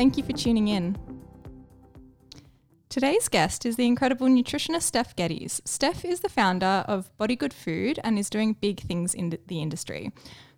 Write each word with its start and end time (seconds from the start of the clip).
Thank 0.00 0.16
you 0.16 0.24
for 0.24 0.32
tuning 0.32 0.68
in. 0.68 0.96
Today's 2.88 3.28
guest 3.28 3.66
is 3.66 3.76
the 3.76 3.84
incredible 3.84 4.28
nutritionist 4.28 4.84
Steph 4.84 5.14
Geddes. 5.14 5.60
Steph 5.66 6.06
is 6.06 6.20
the 6.20 6.30
founder 6.30 6.86
of 6.88 7.14
Body 7.18 7.36
Good 7.36 7.52
Food 7.52 8.00
and 8.02 8.18
is 8.18 8.30
doing 8.30 8.54
big 8.54 8.80
things 8.80 9.12
in 9.12 9.36
the 9.46 9.60
industry. 9.60 10.10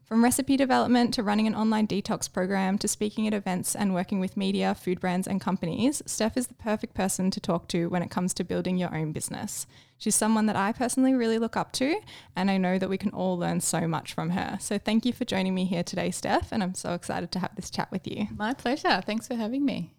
From 0.05 0.23
recipe 0.23 0.57
development 0.57 1.13
to 1.15 1.25
running 1.25 1.49
an 1.49 1.57
online 1.57 1.89
detox 1.89 2.33
program 2.33 2.79
to 2.79 2.87
speaking 2.87 3.27
at 3.27 3.35
events 3.35 3.75
and 3.75 3.93
working 3.93 4.21
with 4.21 4.37
media, 4.37 4.77
food 4.77 5.01
brands, 5.01 5.27
and 5.27 5.41
companies, 5.41 6.03
Steph 6.07 6.37
is 6.37 6.47
the 6.47 6.55
perfect 6.55 6.95
person 6.95 7.33
to 7.33 7.41
talk 7.41 7.67
to 7.67 7.89
when 7.89 8.03
it 8.03 8.13
comes 8.13 8.33
to 8.35 8.45
building 8.45 8.79
your 8.79 8.95
own 8.95 9.11
business. 9.11 9.67
She's 10.03 10.17
someone 10.17 10.47
that 10.47 10.57
I 10.57 10.73
personally 10.73 11.15
really 11.15 11.39
look 11.39 11.57
up 11.57 11.71
to, 11.75 11.95
and 12.35 12.51
I 12.51 12.57
know 12.57 12.77
that 12.77 12.89
we 12.89 12.99
can 12.99 13.11
all 13.11 13.39
learn 13.39 13.61
so 13.61 13.87
much 13.87 14.15
from 14.15 14.31
her. 14.31 14.59
So 14.61 14.77
thank 14.77 15.07
you 15.07 15.13
for 15.13 15.25
joining 15.25 15.55
me 15.55 15.65
here 15.65 15.85
today, 15.85 16.11
Steph, 16.11 16.51
and 16.51 16.61
I'm 16.61 16.75
so 16.75 16.95
excited 16.95 17.31
to 17.31 17.39
have 17.39 17.55
this 17.55 17.71
chat 17.71 17.89
with 17.93 18.09
you. 18.09 18.27
My 18.37 18.53
pleasure. 18.53 19.01
Thanks 19.07 19.29
for 19.29 19.37
having 19.37 19.65
me. 19.65 19.93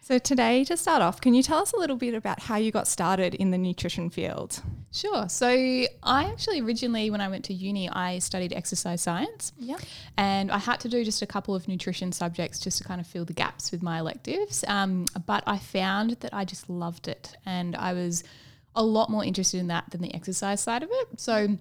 So, 0.00 0.18
today, 0.18 0.64
to 0.64 0.78
start 0.78 1.02
off, 1.02 1.20
can 1.20 1.34
you 1.34 1.42
tell 1.42 1.58
us 1.58 1.74
a 1.74 1.76
little 1.76 1.96
bit 1.96 2.14
about 2.14 2.40
how 2.40 2.56
you 2.56 2.72
got 2.72 2.88
started 2.88 3.34
in 3.34 3.50
the 3.50 3.58
nutrition 3.58 4.08
field? 4.08 4.62
Sure. 4.92 5.28
So, 5.28 5.46
I 5.48 6.24
actually 6.24 6.62
originally, 6.62 7.10
when 7.10 7.20
I 7.20 7.28
went 7.28 7.44
to 7.44 7.52
uni, 7.52 7.90
I 7.90 8.18
studied 8.18 8.54
exercise 8.54 9.02
science. 9.02 9.52
Yeah. 9.58 9.76
And 10.16 10.50
I 10.50 10.56
had 10.56 10.80
to 10.80 10.88
do 10.88 11.04
just 11.04 11.20
a 11.20 11.26
couple 11.26 11.54
of 11.54 11.68
nutrition 11.68 12.12
subjects 12.12 12.60
just 12.60 12.78
to 12.78 12.84
kind 12.84 12.98
of 12.98 13.06
fill 13.06 13.26
the 13.26 13.34
gaps 13.34 13.70
with 13.70 13.82
my 13.82 13.98
electives. 13.98 14.64
Um, 14.66 15.04
but 15.26 15.44
I 15.46 15.58
found 15.58 16.12
that 16.20 16.32
I 16.32 16.46
just 16.46 16.70
loved 16.70 17.06
it. 17.06 17.36
And 17.44 17.76
I 17.76 17.92
was 17.92 18.24
a 18.80 18.82
lot 18.82 19.10
more 19.10 19.24
interested 19.24 19.58
in 19.58 19.66
that 19.68 19.84
than 19.90 20.00
the 20.00 20.14
exercise 20.14 20.60
side 20.60 20.82
of 20.82 20.88
it. 20.90 21.20
So, 21.20 21.58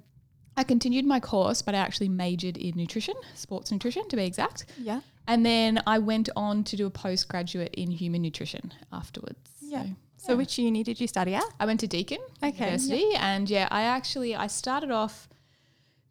I 0.58 0.64
continued 0.64 1.06
my 1.06 1.20
course, 1.20 1.62
but 1.62 1.76
I 1.76 1.78
actually 1.78 2.10
majored 2.10 2.58
in 2.58 2.76
nutrition, 2.76 3.16
sports 3.36 3.72
nutrition 3.72 4.08
to 4.10 4.16
be 4.16 4.26
exact. 4.26 4.66
Yeah. 4.78 5.02
And 5.28 5.46
then 5.46 5.82
I 5.88 6.00
went 6.00 6.28
on 6.36 6.64
to 6.66 6.76
do 6.76 6.86
a 6.88 6.90
postgraduate 6.90 7.74
in 7.76 7.92
human 7.92 8.22
nutrition 8.22 8.74
afterwards. 8.92 9.40
Yeah. 9.62 9.84
So, 10.18 10.28
so 10.28 10.38
which 10.38 10.58
uni 10.58 10.84
did 10.84 11.00
you 11.00 11.08
study 11.08 11.34
at? 11.36 11.46
I 11.60 11.66
went 11.66 11.80
to 11.82 11.88
Deakin 11.88 12.20
okay. 12.44 12.66
University, 12.66 13.06
yeah. 13.12 13.36
and 13.36 13.50
yeah, 13.50 13.68
I 13.72 13.84
actually 13.84 14.36
I 14.36 14.48
started 14.48 14.92
off 14.92 15.30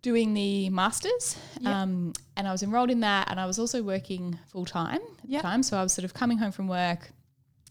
doing 0.01 0.33
the 0.33 0.71
masters, 0.71 1.37
yep. 1.61 1.75
um, 1.75 2.15
and 2.37 2.49
I 2.49 2.53
was 2.53 2.63
enrolled 2.63 2.91
in 2.91 3.01
that, 3.01 3.31
and 3.31 3.39
I 3.39 3.45
was 3.45 3.59
also 3.59 3.83
working 3.83 4.39
full 4.47 4.65
time 4.65 5.01
at 5.23 5.29
yep. 5.29 5.43
the 5.43 5.49
time. 5.49 5.63
So 5.63 5.77
I 5.77 5.83
was 5.83 5.93
sort 5.93 6.05
of 6.07 6.15
coming 6.15 6.39
home 6.39 6.53
from 6.53 6.69
work, 6.69 7.11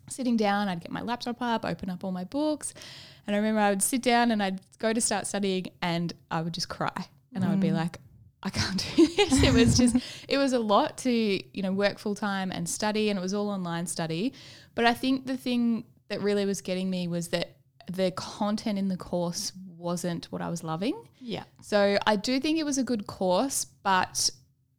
sitting 0.09 0.37
down, 0.37 0.67
I'd 0.67 0.81
get 0.81 0.91
my 0.91 1.01
laptop 1.01 1.41
up, 1.41 1.65
open 1.65 1.89
up 1.89 2.03
all 2.03 2.11
my 2.11 2.23
books, 2.23 2.73
and 3.25 3.35
I 3.35 3.39
remember 3.39 3.59
I 3.61 3.69
would 3.69 3.83
sit 3.83 4.01
down 4.01 4.31
and 4.31 4.41
I'd 4.41 4.61
go 4.79 4.93
to 4.93 5.01
start 5.01 5.27
studying, 5.27 5.67
and 5.81 6.13
I 6.31 6.41
would 6.41 6.53
just 6.53 6.69
cry, 6.69 7.07
and 7.33 7.43
mm. 7.43 7.47
I 7.47 7.49
would 7.51 7.59
be 7.59 7.69
mm. 7.69 7.75
like, 7.75 7.99
I 8.43 8.49
can't 8.49 8.85
do 8.95 9.07
this. 9.15 9.43
It 9.43 9.53
was 9.53 9.77
just, 9.77 9.97
it 10.27 10.37
was 10.37 10.53
a 10.53 10.59
lot 10.59 10.97
to, 10.99 11.11
you 11.11 11.61
know, 11.61 11.71
work 11.71 11.99
full 11.99 12.15
time 12.15 12.51
and 12.51 12.67
study, 12.67 13.09
and 13.09 13.19
it 13.19 13.21
was 13.21 13.33
all 13.33 13.49
online 13.49 13.87
study. 13.87 14.33
But 14.75 14.85
I 14.85 14.93
think 14.93 15.25
the 15.25 15.37
thing 15.37 15.85
that 16.09 16.21
really 16.21 16.45
was 16.45 16.61
getting 16.61 16.89
me 16.89 17.07
was 17.07 17.29
that 17.29 17.57
the 17.91 18.11
content 18.11 18.77
in 18.77 18.87
the 18.87 18.97
course 18.97 19.51
wasn't 19.77 20.25
what 20.25 20.41
I 20.41 20.49
was 20.49 20.63
loving. 20.63 21.01
Yeah. 21.19 21.43
So 21.61 21.97
I 22.05 22.15
do 22.15 22.39
think 22.39 22.57
it 22.57 22.65
was 22.65 22.77
a 22.77 22.83
good 22.83 23.07
course, 23.07 23.65
but 23.83 24.29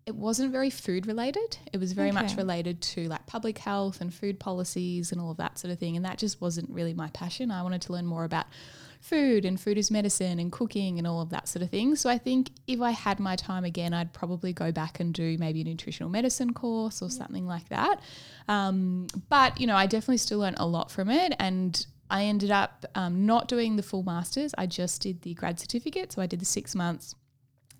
it 0.09 0.15
wasn't 0.15 0.51
very 0.51 0.71
food 0.71 1.07
related. 1.07 1.59
It 1.71 1.79
was 1.79 1.93
very 1.93 2.09
okay. 2.09 2.23
much 2.23 2.35
related 2.35 2.81
to 2.81 3.09
like 3.09 3.27
public 3.27 3.59
health 3.59 4.01
and 4.01 4.13
food 4.13 4.41
policies 4.41 5.13
and 5.13 5.21
all 5.21 5.31
of 5.31 5.37
that 5.37 5.59
sort 5.59 5.71
of 5.71 5.79
thing. 5.79 5.97
And 5.97 6.05
that 6.07 6.17
just 6.17 6.41
wasn't 6.41 6.71
really 6.71 6.95
my 6.95 7.09
passion. 7.09 7.51
I 7.51 7.63
wanted 7.63 7.83
to 7.83 7.93
learn 7.93 8.07
more 8.07 8.25
about 8.25 8.47
food 9.03 9.45
and 9.45 9.61
food 9.61 9.77
is 9.77 9.91
medicine 9.91 10.39
and 10.39 10.51
cooking 10.51 10.97
and 10.97 11.07
all 11.07 11.21
of 11.21 11.29
that 11.29 11.47
sort 11.47 11.63
of 11.63 11.69
thing. 11.69 11.95
So 11.95 12.09
I 12.09 12.17
think 12.17 12.53
if 12.67 12.81
I 12.81 12.93
had 12.93 13.21
my 13.21 13.37
time 13.37 13.65
again, 13.65 13.93
I'd 13.93 14.15
probably 14.15 14.55
go 14.55 14.73
back 14.73 14.99
and 14.99 15.13
do 15.13 15.37
maybe 15.39 15.61
a 15.61 15.65
nutritional 15.65 16.09
medicine 16.09 16.55
course 16.55 17.03
or 17.03 17.11
something 17.11 17.47
like 17.47 17.69
that. 17.69 18.01
Um, 18.49 19.09
but, 19.29 19.61
you 19.61 19.67
know, 19.67 19.77
I 19.77 19.85
definitely 19.85 20.17
still 20.17 20.39
learned 20.39 20.57
a 20.59 20.67
lot 20.67 20.91
from 20.91 21.11
it. 21.11 21.35
And 21.39 21.85
I 22.09 22.25
ended 22.25 22.51
up 22.51 22.87
um, 22.95 23.27
not 23.27 23.47
doing 23.47 23.77
the 23.77 23.83
full 23.83 24.05
masters. 24.05 24.55
I 24.57 24.65
just 24.65 25.03
did 25.03 25.21
the 25.21 25.35
grad 25.35 25.61
certificate. 25.61 26.13
So 26.13 26.23
I 26.23 26.27
did 26.27 26.41
the 26.41 26.47
six 26.47 26.75
months. 26.75 27.15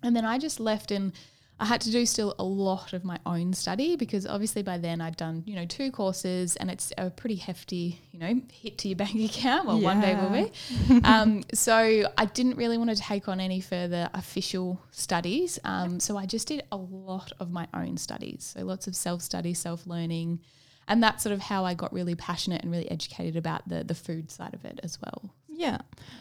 And 0.03 0.15
then 0.15 0.25
I 0.25 0.37
just 0.37 0.59
left 0.59 0.91
and 0.91 1.11
I 1.59 1.65
had 1.65 1.81
to 1.81 1.91
do 1.91 2.05
still 2.05 2.35
a 2.39 2.43
lot 2.43 2.93
of 2.93 3.03
my 3.03 3.19
own 3.25 3.53
study 3.53 3.97
because 3.97 4.25
obviously 4.25 4.63
by 4.63 4.77
then 4.77 5.01
I'd 5.01 5.17
done, 5.17 5.43
you 5.45 5.55
know, 5.55 5.65
two 5.65 5.91
courses 5.91 6.55
and 6.55 6.71
it's 6.71 6.93
a 6.97 7.09
pretty 7.09 7.35
hefty, 7.35 8.01
you 8.11 8.19
know, 8.19 8.41
hit 8.51 8.77
to 8.79 8.87
your 8.87 8.95
bank 9.03 9.15
account. 9.15 9.67
Well, 9.67 9.79
yeah. 9.79 9.85
one 9.85 10.01
day 10.01 10.15
will 10.15 10.29
be. 10.29 11.01
um, 11.03 11.43
so 11.53 11.73
I 12.17 12.25
didn't 12.25 12.55
really 12.55 12.77
want 12.77 12.91
to 12.91 12.95
take 12.95 13.27
on 13.27 13.39
any 13.39 13.59
further 13.59 14.09
official 14.13 14.81
studies. 14.91 15.59
Um. 15.63 15.99
So 15.99 16.17
I 16.17 16.25
just 16.25 16.47
did 16.47 16.63
a 16.71 16.77
lot 16.77 17.31
of 17.39 17.51
my 17.51 17.67
own 17.73 17.97
studies. 17.97 18.53
So 18.55 18.63
lots 18.63 18.87
of 18.87 18.95
self 18.95 19.21
study, 19.21 19.53
self 19.53 19.85
learning. 19.85 20.39
And 20.87 21.03
that's 21.03 21.21
sort 21.21 21.33
of 21.33 21.41
how 21.41 21.65
I 21.65 21.75
got 21.75 21.93
really 21.93 22.15
passionate 22.15 22.63
and 22.63 22.71
really 22.71 22.89
educated 22.89 23.35
about 23.35 23.67
the, 23.69 23.83
the 23.83 23.93
food 23.93 24.31
side 24.31 24.55
of 24.55 24.65
it 24.65 24.79
as 24.81 24.97
well. 24.99 25.35
Yeah. 25.59 25.79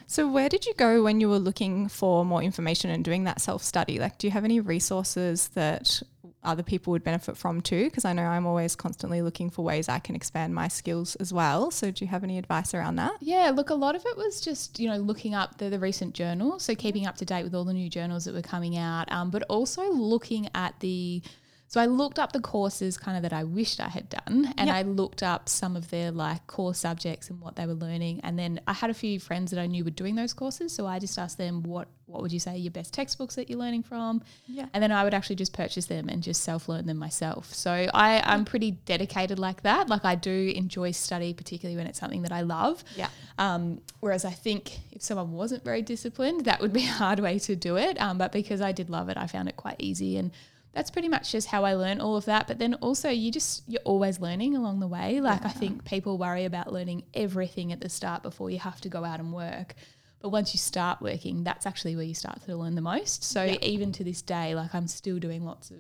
So 0.09 0.29
where 0.29 0.49
did 0.49 0.67
you 0.67 0.75
go 0.75 1.05
when 1.05 1.21
you 1.21 1.29
were 1.29 1.39
looking 1.39 1.87
for 1.89 2.25
more 2.25 2.43
information 2.43 2.91
and 2.91 3.05
doing 3.05 3.23
that 3.25 3.41
self 3.41 3.63
study? 3.63 4.01
Like, 4.01 4.19
do 4.19 4.27
you 4.27 4.33
have 4.33 4.45
any 4.45 4.59
resources 4.59 5.47
that 5.55 6.03
other 6.43 6.65
people 6.65 6.91
would 6.91 7.05
benefit 7.05 7.37
from 7.37 7.61
too? 7.61 7.85
Because 7.85 8.05
I 8.05 8.13
know 8.15 8.25
I'm 8.25 8.47
always 8.47 8.75
constantly 8.75 9.23
looking 9.23 9.49
for 9.49 9.65
ways 9.65 9.89
I 9.89 10.01
can 10.01 10.17
expand 10.17 10.57
my 10.57 10.67
skills 10.67 11.15
as 11.17 11.33
well. 11.33 11.71
So 11.71 11.93
do 11.93 12.05
you 12.05 12.11
have 12.11 12.25
any 12.25 12.37
advice 12.37 12.75
around 12.75 12.97
that? 12.97 13.13
Yeah, 13.21 13.53
look, 13.55 13.71
a 13.71 13.77
lot 13.77 13.95
of 13.95 14.05
it 14.05 14.17
was 14.17 14.41
just, 14.41 14.81
you 14.81 14.89
know, 14.89 14.97
looking 14.97 15.37
up 15.37 15.59
the, 15.59 15.71
the 15.71 15.79
recent 15.79 16.17
journals. 16.17 16.65
So 16.65 16.75
keeping 16.75 17.07
up 17.07 17.17
to 17.19 17.25
date 17.25 17.45
with 17.45 17.55
all 17.55 17.65
the 17.65 17.73
new 17.73 17.89
journals 17.89 18.25
that 18.25 18.35
were 18.35 18.43
coming 18.43 18.77
out, 18.77 19.11
um, 19.13 19.31
but 19.31 19.45
also 19.45 19.89
looking 19.93 20.49
at 20.53 20.75
the 20.81 21.23
so 21.69 21.83
I 21.83 21.85
looked 21.87 22.19
up 22.19 22.33
the 22.33 22.41
courses 22.41 22.97
kind 22.97 23.17
of 23.19 23.23
that 23.25 23.33
I 23.35 23.45
wished 23.45 23.79
I 23.79 23.89
had 23.89 24.09
done 24.09 24.55
and 24.57 24.69
yep. 24.69 24.75
I 24.75 24.83
looked 24.83 25.23
up 25.23 25.51
some 25.51 25.77
of 25.77 25.91
their 25.91 26.11
like 26.11 26.47
core 26.47 26.75
subjects 26.75 27.29
and 27.29 27.43
what 27.43 27.57
they 27.57 27.67
were 27.67 27.75
learning. 27.75 28.21
And 28.25 28.39
then 28.39 28.59
I 28.67 28.73
had 28.73 28.89
a 28.89 28.95
few 28.95 29.21
friends 29.21 29.51
that 29.51 29.61
I 29.61 29.67
knew 29.67 29.85
were 29.85 29.91
doing 29.91 30.15
those 30.15 30.33
courses. 30.33 30.73
So 30.73 30.87
I 30.87 30.99
just 30.99 31.19
asked 31.19 31.37
them 31.37 31.63
what 31.63 31.89
what 32.07 32.23
would 32.23 32.33
you 32.33 32.41
say 32.41 32.57
your 32.57 32.71
best 32.71 32.95
textbooks 32.95 33.35
that 33.35 33.51
you're 33.51 33.59
learning 33.59 33.83
from? 33.83 34.23
Yeah. 34.47 34.65
And 34.73 34.83
then 34.83 34.91
I 34.91 35.05
would 35.05 35.13
actually 35.13 35.37
just 35.37 35.53
purchase 35.53 35.85
them 35.85 36.09
and 36.09 36.23
just 36.23 36.43
self 36.43 36.71
learn 36.71 36.87
them 36.87 36.97
myself. 36.97 37.53
So 37.53 37.71
I, 37.71 38.23
I'm 38.25 38.47
pretty 38.47 38.71
dedicated 38.71 39.39
like 39.39 39.63
that. 39.65 39.91
Like 39.91 40.07
I 40.07 40.15
do 40.15 40.53
enjoy 40.57 40.93
study, 40.93 41.35
particularly 41.35 41.77
when 41.77 41.87
it's 41.87 42.01
something 42.01 42.23
that 42.23 42.33
I 42.33 42.41
love. 42.41 42.83
Yeah. 42.97 43.09
Um, 43.37 43.83
whereas 44.01 44.25
I 44.25 44.31
think 44.31 44.79
if 44.91 45.03
someone 45.03 45.33
wasn't 45.33 45.65
very 45.65 45.83
disciplined, 45.83 46.47
that 46.47 46.63
would 46.63 46.73
be 46.73 46.85
a 46.85 46.93
hard 46.93 47.21
way 47.21 47.39
to 47.41 47.55
do 47.55 47.77
it. 47.77 48.01
Um, 48.01 48.17
but 48.17 48.33
because 48.33 48.63
I 48.63 48.73
did 48.73 48.89
love 48.89 49.11
it, 49.11 49.19
I 49.19 49.27
found 49.27 49.51
it 49.51 49.57
quite 49.59 49.77
easy 49.79 50.17
and 50.17 50.31
that's 50.73 50.91
pretty 50.91 51.09
much 51.09 51.33
just 51.33 51.49
how 51.49 51.65
I 51.65 51.75
learn 51.75 52.01
all 52.01 52.17
of 52.17 52.27
that. 52.27 52.47
But 52.47 52.59
then 52.59 52.75
also 52.75 53.09
you 53.09 53.31
just 53.31 53.63
you're 53.67 53.81
always 53.85 54.21
learning 54.21 54.57
along 54.57 54.81
the 54.81 54.87
way. 54.87 55.21
Like 55.21 55.43
yeah. 55.43 55.49
I 55.49 55.51
think 55.51 55.85
people 55.85 56.19
worry 56.19 56.45
about 56.45 56.73
learning 56.73 57.05
everything 57.15 57.73
at 57.73 57.81
the 57.81 57.89
start 57.89 58.23
before 58.23 58.51
you 58.51 58.59
have 58.59 58.81
to 58.83 58.89
go 58.89 59.05
out 59.05 59.21
and 59.21 59.33
work. 59.33 59.75
But 60.21 60.31
once 60.31 60.53
you 60.53 60.59
start 60.59 61.01
working, 61.01 61.45
that's 61.45 61.65
actually 61.65 61.95
where 61.95 62.05
you 62.05 62.15
start 62.15 62.43
to 62.45 62.57
learn 62.57 62.75
the 62.75 62.81
most. 62.81 63.23
So 63.23 63.45
yeah. 63.45 63.59
even 63.63 63.93
to 63.93 64.05
this 64.05 64.21
day, 64.21 64.55
like 64.55 64.75
I'm 64.75 64.89
still 64.89 65.19
doing 65.19 65.45
lots 65.45 65.71
of 65.71 65.79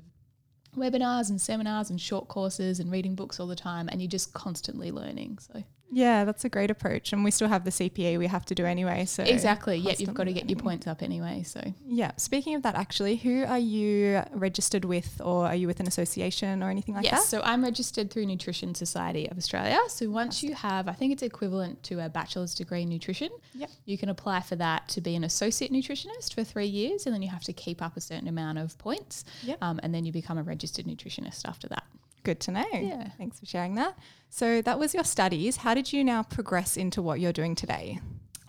webinars 0.77 1.31
and 1.31 1.41
seminars 1.41 1.91
and 1.91 2.01
short 2.01 2.29
courses 2.29 2.79
and 2.79 2.91
reading 2.91 3.15
books 3.15 3.41
all 3.41 3.47
the 3.47 3.57
time 3.57 3.89
and 3.91 4.01
you're 4.01 4.09
just 4.09 4.33
constantly 4.33 4.91
learning. 4.91 5.39
So 5.39 5.65
yeah, 5.91 6.25
that's 6.25 6.45
a 6.45 6.49
great 6.49 6.71
approach. 6.71 7.13
And 7.13 7.25
we 7.25 7.31
still 7.31 7.49
have 7.49 7.65
the 7.65 7.71
CPD 7.71 8.19
we 8.19 8.27
have 8.27 8.45
to 8.47 8.55
do 8.55 8.65
anyway. 8.67 9.05
So 9.07 9.23
Exactly. 9.23 9.77
Yeah, 9.77 9.95
you've 9.99 10.15
got 10.15 10.25
to 10.25 10.33
get 10.33 10.49
your 10.49 10.59
points 10.59 10.87
up 10.87 11.03
anyway. 11.03 11.43
So 11.45 11.63
Yeah. 11.87 12.13
Speaking 12.17 12.55
of 12.55 12.63
that 12.63 12.75
actually, 12.75 13.17
who 13.17 13.45
are 13.45 13.59
you 13.59 14.23
registered 14.33 14.85
with 14.85 15.21
or 15.25 15.47
are 15.47 15.55
you 15.55 15.67
with 15.67 15.81
an 15.81 15.87
association 15.87 16.63
or 16.63 16.71
anything 16.71 16.95
like 16.95 17.05
yes, 17.05 17.23
that? 17.23 17.29
So 17.29 17.41
I'm 17.43 17.65
registered 17.65 18.11
through 18.11 18.27
Nutrition 18.27 18.75
Society 18.75 19.29
of 19.31 19.39
Australia. 19.39 19.79
So 19.89 20.11
once 20.11 20.43
you 20.43 20.55
have 20.55 20.89
I 20.89 20.93
think 20.93 21.13
it's 21.13 21.23
equivalent 21.23 21.83
to 21.85 22.05
a 22.05 22.09
bachelor's 22.09 22.55
degree 22.55 22.83
in 22.83 22.89
nutrition, 22.89 23.31
yep. 23.55 23.71
you 23.87 23.97
can 23.97 24.09
apply 24.11 24.41
for 24.41 24.57
that 24.57 24.89
to 24.89 25.01
be 25.01 25.17
an 25.17 25.25
associate 25.25 25.73
nutritionist 25.73 26.35
for 26.35 26.45
three 26.45 26.67
years 26.67 27.07
and 27.07 27.15
then 27.15 27.23
you 27.23 27.31
have 27.31 27.45
to 27.45 27.53
keep 27.53 27.81
up 27.81 27.97
a 27.97 28.01
certain 28.01 28.29
amount 28.29 28.59
of 28.59 28.77
points. 28.79 29.25
Yep. 29.43 29.59
Um, 29.63 29.81
and 29.83 29.95
then 29.95 30.05
you 30.05 30.13
become 30.13 30.39
a 30.39 30.43
registered 30.43 30.87
nutritionist 30.87 31.49
after 31.49 31.69
that. 31.69 31.85
Good 32.25 32.41
to 32.41 32.53
know. 32.53 32.67
Yeah. 32.73 33.09
Thanks 33.19 33.41
for 33.41 33.47
sharing 33.47 33.75
that. 33.77 33.99
So 34.31 34.61
that 34.63 34.79
was 34.79 34.95
your 34.95 35.05
studies. 35.05 35.57
How 35.59 35.75
did 35.75 35.93
you 35.93 36.05
now 36.05 36.23
progress 36.23 36.77
into 36.77 37.01
what 37.01 37.21
you're 37.21 37.33
doing 37.33 37.55
today? 37.55 38.01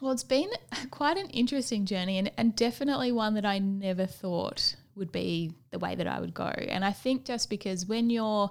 Well, 0.02 0.12
it's 0.12 0.24
been 0.24 0.50
quite 0.92 1.18
an 1.18 1.30
interesting 1.30 1.86
journey 1.86 2.18
and, 2.18 2.32
and 2.38 2.56
definitely 2.56 3.12
one 3.12 3.34
that 3.36 3.46
I 3.46 3.60
never 3.60 4.06
thought 4.06 4.76
would 4.96 5.12
be 5.12 5.54
the 5.72 5.80
way 5.80 5.96
that 5.96 6.08
I 6.08 6.20
would 6.20 6.34
go. 6.34 6.48
And 6.48 6.84
I 6.84 6.92
think 6.92 7.26
just 7.26 7.50
because 7.50 7.86
when 7.86 8.10
you're 8.10 8.50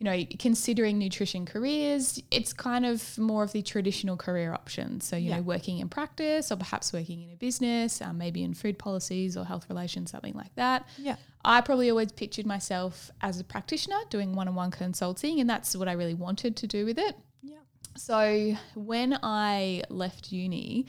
you 0.00 0.04
know, 0.04 0.24
considering 0.38 0.98
nutrition 0.98 1.44
careers, 1.44 2.22
it's 2.30 2.54
kind 2.54 2.86
of 2.86 3.18
more 3.18 3.42
of 3.42 3.52
the 3.52 3.60
traditional 3.60 4.16
career 4.16 4.54
options. 4.54 5.04
So, 5.04 5.14
you 5.14 5.28
yeah. 5.28 5.36
know, 5.36 5.42
working 5.42 5.78
in 5.78 5.90
practice 5.90 6.50
or 6.50 6.56
perhaps 6.56 6.90
working 6.90 7.22
in 7.22 7.30
a 7.30 7.36
business, 7.36 8.00
um, 8.00 8.16
maybe 8.16 8.42
in 8.42 8.54
food 8.54 8.78
policies 8.78 9.36
or 9.36 9.44
health 9.44 9.66
relations, 9.68 10.10
something 10.10 10.32
like 10.32 10.54
that. 10.54 10.88
Yeah. 10.96 11.16
I 11.44 11.60
probably 11.60 11.90
always 11.90 12.12
pictured 12.12 12.46
myself 12.46 13.10
as 13.20 13.40
a 13.40 13.44
practitioner 13.44 13.98
doing 14.08 14.34
one 14.34 14.48
on 14.48 14.54
one 14.54 14.70
consulting, 14.70 15.38
and 15.38 15.48
that's 15.48 15.76
what 15.76 15.86
I 15.86 15.92
really 15.92 16.14
wanted 16.14 16.56
to 16.56 16.66
do 16.66 16.86
with 16.86 16.98
it. 16.98 17.14
Yeah. 17.42 17.58
So, 17.94 18.56
when 18.74 19.18
I 19.22 19.82
left 19.90 20.32
uni, 20.32 20.86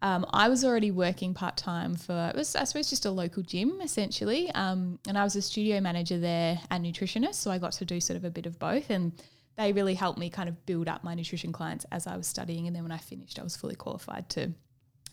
um, 0.00 0.24
I 0.30 0.48
was 0.48 0.64
already 0.64 0.90
working 0.90 1.34
part 1.34 1.56
time 1.56 1.96
for, 1.96 2.30
it 2.32 2.36
was, 2.36 2.54
I 2.54 2.64
suppose, 2.64 2.88
just 2.88 3.04
a 3.04 3.10
local 3.10 3.42
gym 3.42 3.80
essentially. 3.82 4.50
Um, 4.52 4.98
and 5.08 5.18
I 5.18 5.24
was 5.24 5.34
a 5.34 5.42
studio 5.42 5.80
manager 5.80 6.18
there 6.18 6.60
and 6.70 6.84
nutritionist. 6.84 7.34
So 7.34 7.50
I 7.50 7.58
got 7.58 7.72
to 7.72 7.84
do 7.84 8.00
sort 8.00 8.16
of 8.16 8.24
a 8.24 8.30
bit 8.30 8.46
of 8.46 8.58
both. 8.58 8.90
And 8.90 9.12
they 9.56 9.72
really 9.72 9.94
helped 9.94 10.18
me 10.18 10.30
kind 10.30 10.48
of 10.48 10.66
build 10.66 10.88
up 10.88 11.02
my 11.02 11.14
nutrition 11.14 11.52
clients 11.52 11.84
as 11.90 12.06
I 12.06 12.16
was 12.16 12.28
studying. 12.28 12.68
And 12.68 12.76
then 12.76 12.84
when 12.84 12.92
I 12.92 12.98
finished, 12.98 13.40
I 13.40 13.42
was 13.42 13.56
fully 13.56 13.74
qualified 13.74 14.28
to 14.30 14.52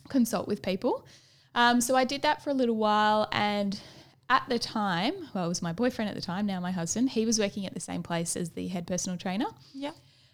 consult 0.08 0.48
with 0.48 0.62
people. 0.62 1.08
Um, 1.56 1.82
so 1.82 1.96
I 1.96 2.04
did 2.04 2.22
that 2.22 2.44
for 2.44 2.52
a 2.52 2.54
little 2.54 2.76
while. 2.76 3.28
And 3.32 3.80
at 4.30 4.44
the 4.48 4.60
time, 4.60 5.14
well, 5.34 5.46
it 5.46 5.50
was 5.50 5.64
my 5.64 5.74
boyfriend 5.74 6.10
at 6.10 6.16
the 6.16 6.22
time, 6.22 6.46
now 6.46 6.60
my 6.60 6.72
husband, 6.72 7.10
he 7.10 7.26
was 7.26 7.40
working 7.40 7.66
at 7.66 7.74
the 7.74 7.80
same 7.80 8.04
place 8.04 8.36
as 8.36 8.52
the 8.52 8.68
head 8.68 8.86
personal 8.86 9.18
trainer. 9.18 9.46
Yeah. 9.74 9.92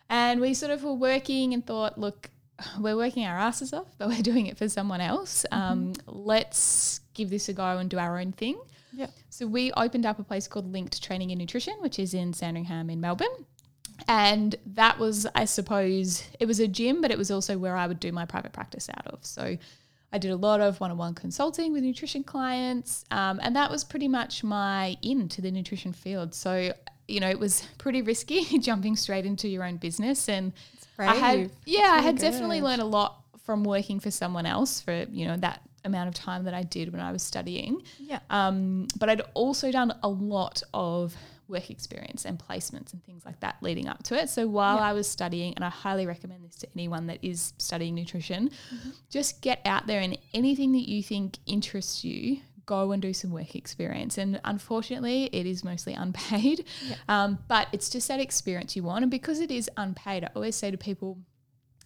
And 0.09 0.41
we 0.41 0.53
sort 0.53 0.71
of 0.71 0.83
were 0.83 0.93
working 0.93 1.53
and 1.53 1.65
thought, 1.65 1.97
look, 1.97 2.29
we're 2.79 2.95
working 2.95 3.25
our 3.25 3.37
asses 3.37 3.73
off, 3.73 3.87
but 3.97 4.07
we're 4.07 4.21
doing 4.21 4.47
it 4.47 4.57
for 4.57 4.69
someone 4.69 5.01
else. 5.01 5.45
Mm-hmm. 5.51 5.71
Um, 5.71 5.93
let's 6.07 6.99
give 7.13 7.29
this 7.29 7.49
a 7.49 7.53
go 7.53 7.77
and 7.77 7.89
do 7.89 7.97
our 7.97 8.19
own 8.19 8.31
thing. 8.31 8.59
Yeah. 8.93 9.07
So 9.29 9.47
we 9.47 9.71
opened 9.73 10.05
up 10.05 10.19
a 10.19 10.23
place 10.23 10.47
called 10.47 10.71
Linked 10.71 11.01
Training 11.01 11.31
and 11.31 11.39
Nutrition, 11.39 11.75
which 11.79 11.99
is 11.99 12.13
in 12.13 12.33
Sandringham 12.33 12.89
in 12.89 12.99
Melbourne. 12.99 13.45
And 14.07 14.55
that 14.65 14.99
was, 14.99 15.27
I 15.35 15.45
suppose, 15.45 16.23
it 16.39 16.45
was 16.45 16.59
a 16.59 16.67
gym, 16.67 17.01
but 17.01 17.11
it 17.11 17.17
was 17.17 17.31
also 17.31 17.57
where 17.57 17.75
I 17.75 17.87
would 17.87 17.99
do 17.99 18.11
my 18.11 18.25
private 18.25 18.51
practice 18.51 18.89
out 18.89 19.07
of. 19.07 19.25
So 19.25 19.57
I 20.13 20.17
did 20.17 20.31
a 20.31 20.35
lot 20.35 20.59
of 20.59 20.79
one 20.79 20.91
on 20.91 20.97
one 20.97 21.13
consulting 21.13 21.71
with 21.71 21.83
nutrition 21.83 22.23
clients. 22.23 23.05
Um, 23.11 23.39
and 23.43 23.55
that 23.55 23.71
was 23.71 23.83
pretty 23.83 24.07
much 24.07 24.43
my 24.43 24.97
in 25.01 25.29
to 25.29 25.41
the 25.41 25.51
nutrition 25.51 25.93
field. 25.93 26.33
So, 26.33 26.73
you 27.07 27.19
know, 27.19 27.29
it 27.29 27.39
was 27.39 27.65
pretty 27.77 28.01
risky 28.01 28.43
jumping 28.59 28.95
straight 28.95 29.25
into 29.25 29.47
your 29.47 29.63
own 29.63 29.77
business. 29.77 30.27
And 30.27 30.53
I 31.09 31.15
had, 31.15 31.51
yeah, 31.65 31.93
I 31.93 32.01
had 32.01 32.17
good. 32.17 32.21
definitely 32.21 32.61
learned 32.61 32.81
a 32.81 32.85
lot 32.85 33.23
from 33.43 33.63
working 33.63 33.99
for 33.99 34.11
someone 34.11 34.45
else 34.45 34.81
for, 34.81 35.05
you 35.11 35.27
know, 35.27 35.37
that 35.37 35.61
amount 35.83 36.07
of 36.07 36.13
time 36.13 36.43
that 36.43 36.53
I 36.53 36.63
did 36.63 36.91
when 36.91 37.01
I 37.01 37.11
was 37.11 37.23
studying. 37.23 37.81
Yeah. 37.99 38.19
Um, 38.29 38.87
but 38.97 39.09
I'd 39.09 39.21
also 39.33 39.71
done 39.71 39.93
a 40.03 40.09
lot 40.09 40.61
of 40.73 41.15
work 41.47 41.69
experience 41.69 42.25
and 42.25 42.39
placements 42.39 42.93
and 42.93 43.03
things 43.03 43.25
like 43.25 43.39
that 43.41 43.57
leading 43.61 43.87
up 43.87 44.01
to 44.03 44.15
it. 44.15 44.29
So 44.29 44.47
while 44.47 44.77
yeah. 44.77 44.83
I 44.83 44.93
was 44.93 45.07
studying, 45.07 45.53
and 45.55 45.65
I 45.65 45.69
highly 45.69 46.05
recommend 46.05 46.45
this 46.45 46.55
to 46.57 46.67
anyone 46.75 47.07
that 47.07 47.19
is 47.21 47.53
studying 47.57 47.93
nutrition, 47.93 48.49
mm-hmm. 48.49 48.89
just 49.09 49.41
get 49.41 49.59
out 49.65 49.85
there 49.85 49.99
and 49.99 50.17
anything 50.33 50.71
that 50.71 50.87
you 50.87 51.03
think 51.03 51.37
interests 51.45 52.03
you, 52.03 52.39
go 52.71 52.93
and 52.93 53.01
do 53.01 53.13
some 53.13 53.31
work 53.31 53.53
experience. 53.53 54.17
And 54.17 54.39
unfortunately, 54.45 55.29
it 55.33 55.45
is 55.45 55.61
mostly 55.61 55.93
unpaid, 55.93 56.63
yeah. 56.87 56.95
um, 57.09 57.39
but 57.49 57.67
it's 57.73 57.89
just 57.89 58.07
that 58.07 58.21
experience 58.21 58.77
you 58.77 58.83
want. 58.83 59.03
And 59.03 59.11
because 59.11 59.41
it 59.41 59.51
is 59.51 59.69
unpaid, 59.75 60.23
I 60.23 60.29
always 60.35 60.55
say 60.55 60.71
to 60.71 60.77
people, 60.77 61.17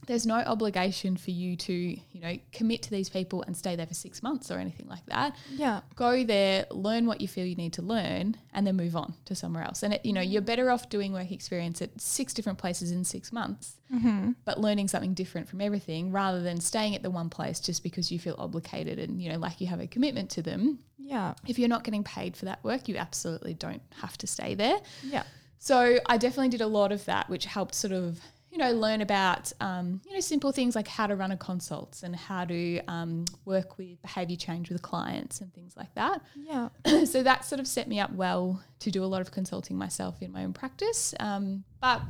there's 0.08 0.26
no 0.26 0.36
obligation 0.36 1.18
for 1.18 1.32
you 1.32 1.56
to, 1.56 1.74
you 1.74 2.22
know, 2.22 2.38
commit 2.52 2.82
to 2.84 2.92
these 2.92 3.10
people 3.10 3.44
and 3.44 3.56
stay 3.56 3.76
there 3.76 3.86
for 3.86 3.94
six 3.94 4.22
months 4.22 4.52
or 4.52 4.60
anything 4.60 4.88
like 4.88 5.06
that. 5.08 5.36
Yeah. 5.52 5.82
Go 5.96 6.24
there, 6.24 6.66
learn 6.72 7.06
what 7.06 7.22
you 7.22 7.28
feel 7.28 7.46
you 7.46 7.56
need 7.56 7.74
to 7.74 7.82
learn, 7.82 8.38
and 8.54 8.66
then 8.66 8.76
move 8.76 8.96
on 8.96 9.14
to 9.26 9.36
somewhere 9.36 9.64
else. 9.64 9.84
And, 9.84 9.94
it, 9.94 10.06
you 10.06 10.14
know, 10.14 10.22
you're 10.22 10.42
better 10.42 10.70
off 10.70 10.90
doing 10.90 11.14
work 11.14 11.32
experience 11.32 11.82
at 11.82 12.00
six 12.00 12.34
different 12.34 12.58
places 12.58 12.92
in 12.92 13.04
six 13.04 13.32
months, 13.32 13.78
mm-hmm. 13.94 14.32
but 14.46 14.60
learning 14.60 14.88
something 14.88 15.14
different 15.14 15.48
from 15.48 15.62
everything 15.62 16.12
rather 16.12 16.42
than 16.42 16.60
staying 16.60 16.96
at 16.96 17.04
the 17.04 17.12
one 17.12 17.30
place 17.30 17.60
just 17.60 17.84
because 17.84 18.12
you 18.12 18.20
feel 18.20 18.36
obligated 18.38 19.00
and, 19.00 19.22
you 19.22 19.32
know, 19.32 19.38
like 19.38 19.60
you 19.60 19.68
have 19.68 19.80
a 19.80 19.88
commitment 19.88 20.30
to 20.32 20.42
them. 20.42 20.80
Yeah. 20.98 21.34
If 21.48 21.60
you're 21.60 21.70
not 21.70 21.84
getting 21.84 22.04
paid 22.04 22.36
for 22.36 22.46
that 22.46 22.64
work, 22.64 22.88
you 22.88 22.98
absolutely 22.98 23.54
don't 23.54 23.82
have 24.02 24.18
to 24.20 24.28
stay 24.28 24.56
there. 24.56 24.78
Yeah. 25.04 25.24
So 25.58 25.98
I 26.06 26.18
definitely 26.18 26.50
did 26.50 26.62
a 26.62 26.68
lot 26.68 26.92
of 26.92 27.06
that, 27.06 27.30
which 27.30 27.46
helped 27.46 27.74
sort 27.74 27.94
of 27.94 28.20
you 28.56 28.64
know, 28.64 28.72
learn 28.72 29.02
about, 29.02 29.52
um, 29.60 30.00
you 30.06 30.14
know, 30.14 30.22
simple 30.22 30.54
things 30.54 30.78
like 30.78 30.88
how 30.88 31.06
to 31.06 31.16
run 31.18 31.30
a 31.32 31.36
consults 31.36 32.04
and 32.04 32.16
how 32.16 32.46
to 32.46 32.80
um, 32.88 33.26
work 33.44 33.78
with 33.78 34.02
behavior 34.02 34.38
change 34.38 34.70
with 34.70 34.82
clients 34.82 35.42
and 35.42 35.54
things 35.54 35.76
like 35.76 35.94
that. 35.96 36.22
Yeah. 36.38 36.70
so 37.06 37.22
that 37.22 37.44
sort 37.44 37.60
of 37.60 37.68
set 37.68 37.90
me 37.90 38.00
up 38.00 38.14
well 38.14 38.64
to 38.80 38.90
do 38.90 39.04
a 39.04 39.08
lot 39.08 39.20
of 39.20 39.30
consulting 39.30 39.78
myself 39.78 40.22
in 40.22 40.32
my 40.32 40.46
own 40.46 40.54
practice. 40.54 41.14
Um, 41.20 41.66
but 41.82 42.02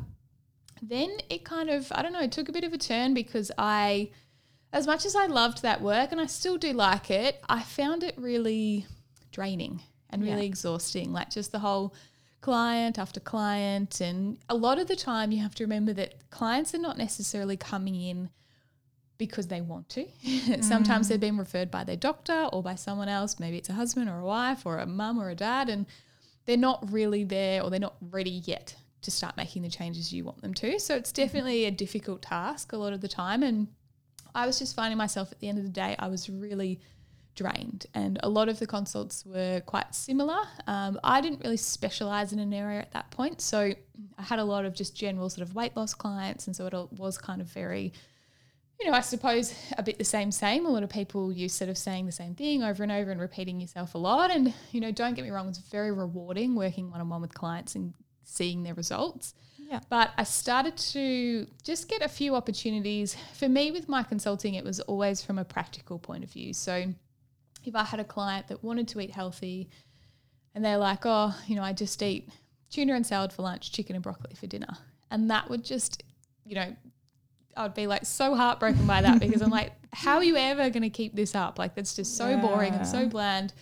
then 0.84 1.18
it 1.32 1.46
kind 1.46 1.72
of, 1.72 1.92
I 1.92 2.04
don't 2.04 2.14
know, 2.14 2.22
it 2.22 2.32
took 2.32 2.48
a 2.48 2.52
bit 2.52 2.64
of 2.64 2.74
a 2.74 2.78
turn 2.78 3.16
because 3.16 3.52
I, 3.58 4.12
as 4.72 4.86
much 4.86 5.04
as 5.04 5.16
I 5.16 5.26
loved 5.26 5.64
that 5.64 5.82
work 5.82 6.12
and 6.12 6.22
I 6.22 6.28
still 6.28 6.58
do 6.58 6.74
like 6.74 7.10
it, 7.10 7.42
I 7.50 7.64
found 7.64 8.04
it 8.04 8.14
really 8.20 8.86
draining 9.32 9.82
and 10.12 10.22
really 10.22 10.42
yeah. 10.42 10.50
exhausting. 10.50 11.12
Like 11.12 11.32
just 11.32 11.52
the 11.52 11.60
whole 11.60 11.96
client 12.46 13.00
after 13.00 13.20
client. 13.20 14.00
And 14.02 14.38
a 14.50 14.54
lot 14.54 14.78
of 14.78 14.88
the 14.88 14.96
time, 14.96 15.32
you 15.32 15.42
have 15.42 15.56
to 15.56 15.64
remember 15.64 15.94
that 15.94 16.30
clients 16.30 16.76
are 16.76 16.80
not 16.80 16.96
necessarily 16.96 17.58
coming 17.58 17.96
in 17.96 18.30
because 19.18 19.48
they 19.48 19.62
want 19.62 19.90
to. 19.90 20.06
Sometimes 20.62 21.08
they've 21.08 21.20
been 21.20 21.40
referred 21.40 21.72
by 21.72 21.84
their 21.84 21.96
doctor 21.96 22.48
or 22.54 22.62
by 22.62 22.76
someone 22.76 23.10
else. 23.10 23.40
Maybe 23.40 23.58
it's 23.58 23.70
a 23.70 23.74
husband 23.74 24.12
or 24.12 24.20
a 24.20 24.26
wife 24.26 24.64
or 24.64 24.78
a 24.78 24.86
mum 24.86 25.20
or 25.20 25.32
a 25.32 25.36
dad. 25.36 25.70
And 25.70 25.88
they're 26.46 26.56
not 26.56 26.92
really 26.92 27.24
there 27.24 27.64
or 27.64 27.72
they're 27.72 27.80
not 27.80 27.96
ready 28.00 28.44
yet 28.46 28.76
to 29.02 29.10
start 29.10 29.36
making 29.36 29.64
the 29.64 29.70
changes 29.70 30.14
you 30.14 30.24
want 30.24 30.44
them 30.44 30.54
to. 30.54 30.80
So 30.80 30.96
it's 30.96 31.12
mm-hmm. 31.12 31.24
definitely 31.24 31.66
a 31.66 31.72
difficult 31.72 32.22
task 32.22 32.74
a 32.74 32.78
lot 32.78 32.94
of 32.94 33.02
the 33.02 33.08
time. 33.08 33.42
And 33.42 33.70
I 34.36 34.46
was 34.46 34.60
just 34.60 34.76
finding 34.76 35.00
myself 35.00 35.32
at 35.32 35.40
the 35.40 35.50
end 35.50 35.58
of 35.58 35.64
the 35.64 35.72
day, 35.72 35.96
I 35.98 36.10
was 36.10 36.30
really 36.30 36.80
drained. 37.36 37.86
And 37.94 38.20
a 38.24 38.30
lot 38.30 38.50
of 38.50 38.60
the 38.60 38.68
consults 38.68 39.26
were 39.26 39.62
quite 39.66 39.94
similar. 39.94 40.40
Um, 40.68 41.00
I 41.04 41.22
didn't 41.22 41.42
really 41.44 41.58
specialize 41.58 42.34
in 42.34 42.40
an 42.40 42.54
area 42.54 42.80
at 42.80 42.92
that 42.92 43.12
point. 43.12 43.42
So 43.42 43.74
I 44.18 44.22
had 44.22 44.40
a 44.40 44.44
lot 44.44 44.66
of 44.66 44.74
just 44.74 44.96
general 44.96 45.30
sort 45.30 45.48
of 45.48 45.56
weight 45.56 45.76
loss 45.76 45.94
clients. 45.94 46.48
And 46.48 46.56
so 46.56 46.66
it 46.66 46.74
was 46.98 47.18
kind 47.18 47.42
of 47.42 47.48
very, 47.48 47.94
you 48.80 48.90
know, 48.90 48.94
I 48.94 49.02
suppose 49.02 49.54
a 49.78 49.84
bit 49.84 49.98
the 49.98 50.06
same, 50.06 50.32
same. 50.32 50.66
A 50.66 50.70
lot 50.70 50.84
of 50.84 50.90
people 50.90 51.32
use 51.32 51.54
sort 51.54 51.70
of 51.70 51.78
saying 51.78 52.06
the 52.06 52.12
same 52.12 52.36
thing 52.36 52.64
over 52.64 52.84
and 52.84 52.92
over 52.92 53.12
and 53.12 53.22
repeating 53.22 53.60
yourself 53.60 53.96
a 53.96 53.98
lot. 53.98 54.32
And, 54.32 54.54
you 54.72 54.82
know, 54.82 54.92
don't 54.92 55.14
get 55.14 55.24
me 55.24 55.32
wrong, 55.32 55.50
it's 55.50 55.60
very 55.60 55.92
rewarding 55.92 56.56
working 56.56 56.90
one 56.90 57.02
on 57.02 57.10
one 57.10 57.22
with 57.22 57.34
clients 57.34 57.76
and 57.76 57.94
seeing 58.24 58.64
their 58.64 58.74
results. 58.74 59.34
Yeah. 59.58 59.80
But 59.90 60.12
I 60.18 60.24
started 60.24 60.78
to 60.78 61.48
just 61.64 61.90
get 61.90 62.04
a 62.04 62.08
few 62.08 62.36
opportunities. 62.36 63.16
For 63.34 63.50
me, 63.50 63.72
with 63.72 63.90
my 63.90 64.04
consulting, 64.04 64.54
it 64.54 64.64
was 64.64 64.80
always 64.82 65.24
from 65.24 65.40
a 65.40 65.46
practical 65.46 65.98
point 65.98 66.24
of 66.24 66.32
view. 66.32 66.54
So 66.54 66.94
if 67.68 67.76
I 67.76 67.84
had 67.84 68.00
a 68.00 68.04
client 68.04 68.48
that 68.48 68.64
wanted 68.64 68.88
to 68.90 69.00
eat 69.00 69.12
healthy 69.12 69.70
and 70.54 70.64
they're 70.64 70.78
like, 70.78 71.06
oh, 71.06 71.36
you 71.48 71.56
know, 71.56 71.64
I 71.64 71.74
just 71.74 72.02
eat 72.02 72.30
tuna 72.70 72.94
and 72.94 73.06
salad 73.06 73.34
for 73.34 73.42
lunch, 73.42 73.72
chicken 73.72 73.96
and 73.96 74.04
broccoli 74.04 74.36
for 74.36 74.48
dinner. 74.48 74.78
And 75.12 75.30
that 75.30 75.50
would 75.50 75.64
just, 75.64 76.04
you 76.46 76.56
know, 76.56 76.76
I 77.56 77.64
would 77.64 77.74
be 77.74 77.88
like 77.88 78.06
so 78.06 78.36
heartbroken 78.36 78.86
by 78.86 79.02
that 79.02 79.20
because 79.20 79.42
I'm 79.42 79.50
like, 79.50 79.74
how 79.94 80.18
are 80.18 80.24
you 80.24 80.36
ever 80.36 80.70
going 80.70 80.84
to 80.84 80.90
keep 80.90 81.16
this 81.16 81.36
up? 81.36 81.58
Like, 81.58 81.76
that's 81.76 81.96
just 81.96 82.18
so 82.18 82.30
yeah. 82.30 82.42
boring 82.42 82.74
and 82.74 82.86
so 82.86 83.08
bland. 83.08 83.54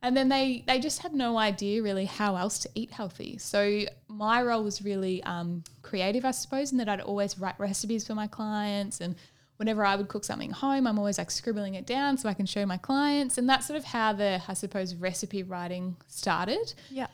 And 0.00 0.16
then 0.16 0.28
they 0.28 0.62
they 0.66 0.78
just 0.78 1.00
had 1.00 1.12
no 1.12 1.38
idea 1.38 1.82
really 1.82 2.04
how 2.04 2.36
else 2.36 2.60
to 2.60 2.70
eat 2.76 2.92
healthy. 2.92 3.36
So 3.38 3.80
my 4.06 4.42
role 4.42 4.62
was 4.62 4.82
really 4.82 5.22
um, 5.24 5.64
creative, 5.82 6.24
I 6.24 6.30
suppose, 6.30 6.70
in 6.70 6.78
that 6.78 6.88
I'd 6.88 7.00
always 7.00 7.36
write 7.38 7.58
recipes 7.58 8.06
for 8.06 8.14
my 8.14 8.28
clients 8.28 9.00
and 9.00 9.16
whenever 9.58 9.84
I 9.84 9.96
would 9.96 10.08
cook 10.08 10.24
something 10.24 10.50
home, 10.50 10.86
I'm 10.86 10.98
always 10.98 11.18
like 11.18 11.30
scribbling 11.30 11.74
it 11.74 11.84
down 11.84 12.16
so 12.16 12.28
I 12.28 12.34
can 12.34 12.46
show 12.46 12.64
my 12.64 12.78
clients. 12.78 13.38
And 13.38 13.48
that's 13.48 13.66
sort 13.66 13.76
of 13.76 13.84
how 13.84 14.12
the, 14.12 14.40
I 14.48 14.54
suppose, 14.54 14.94
recipe 14.94 15.42
writing 15.42 15.96
started. 16.06 16.72
Yeah. 16.90 17.08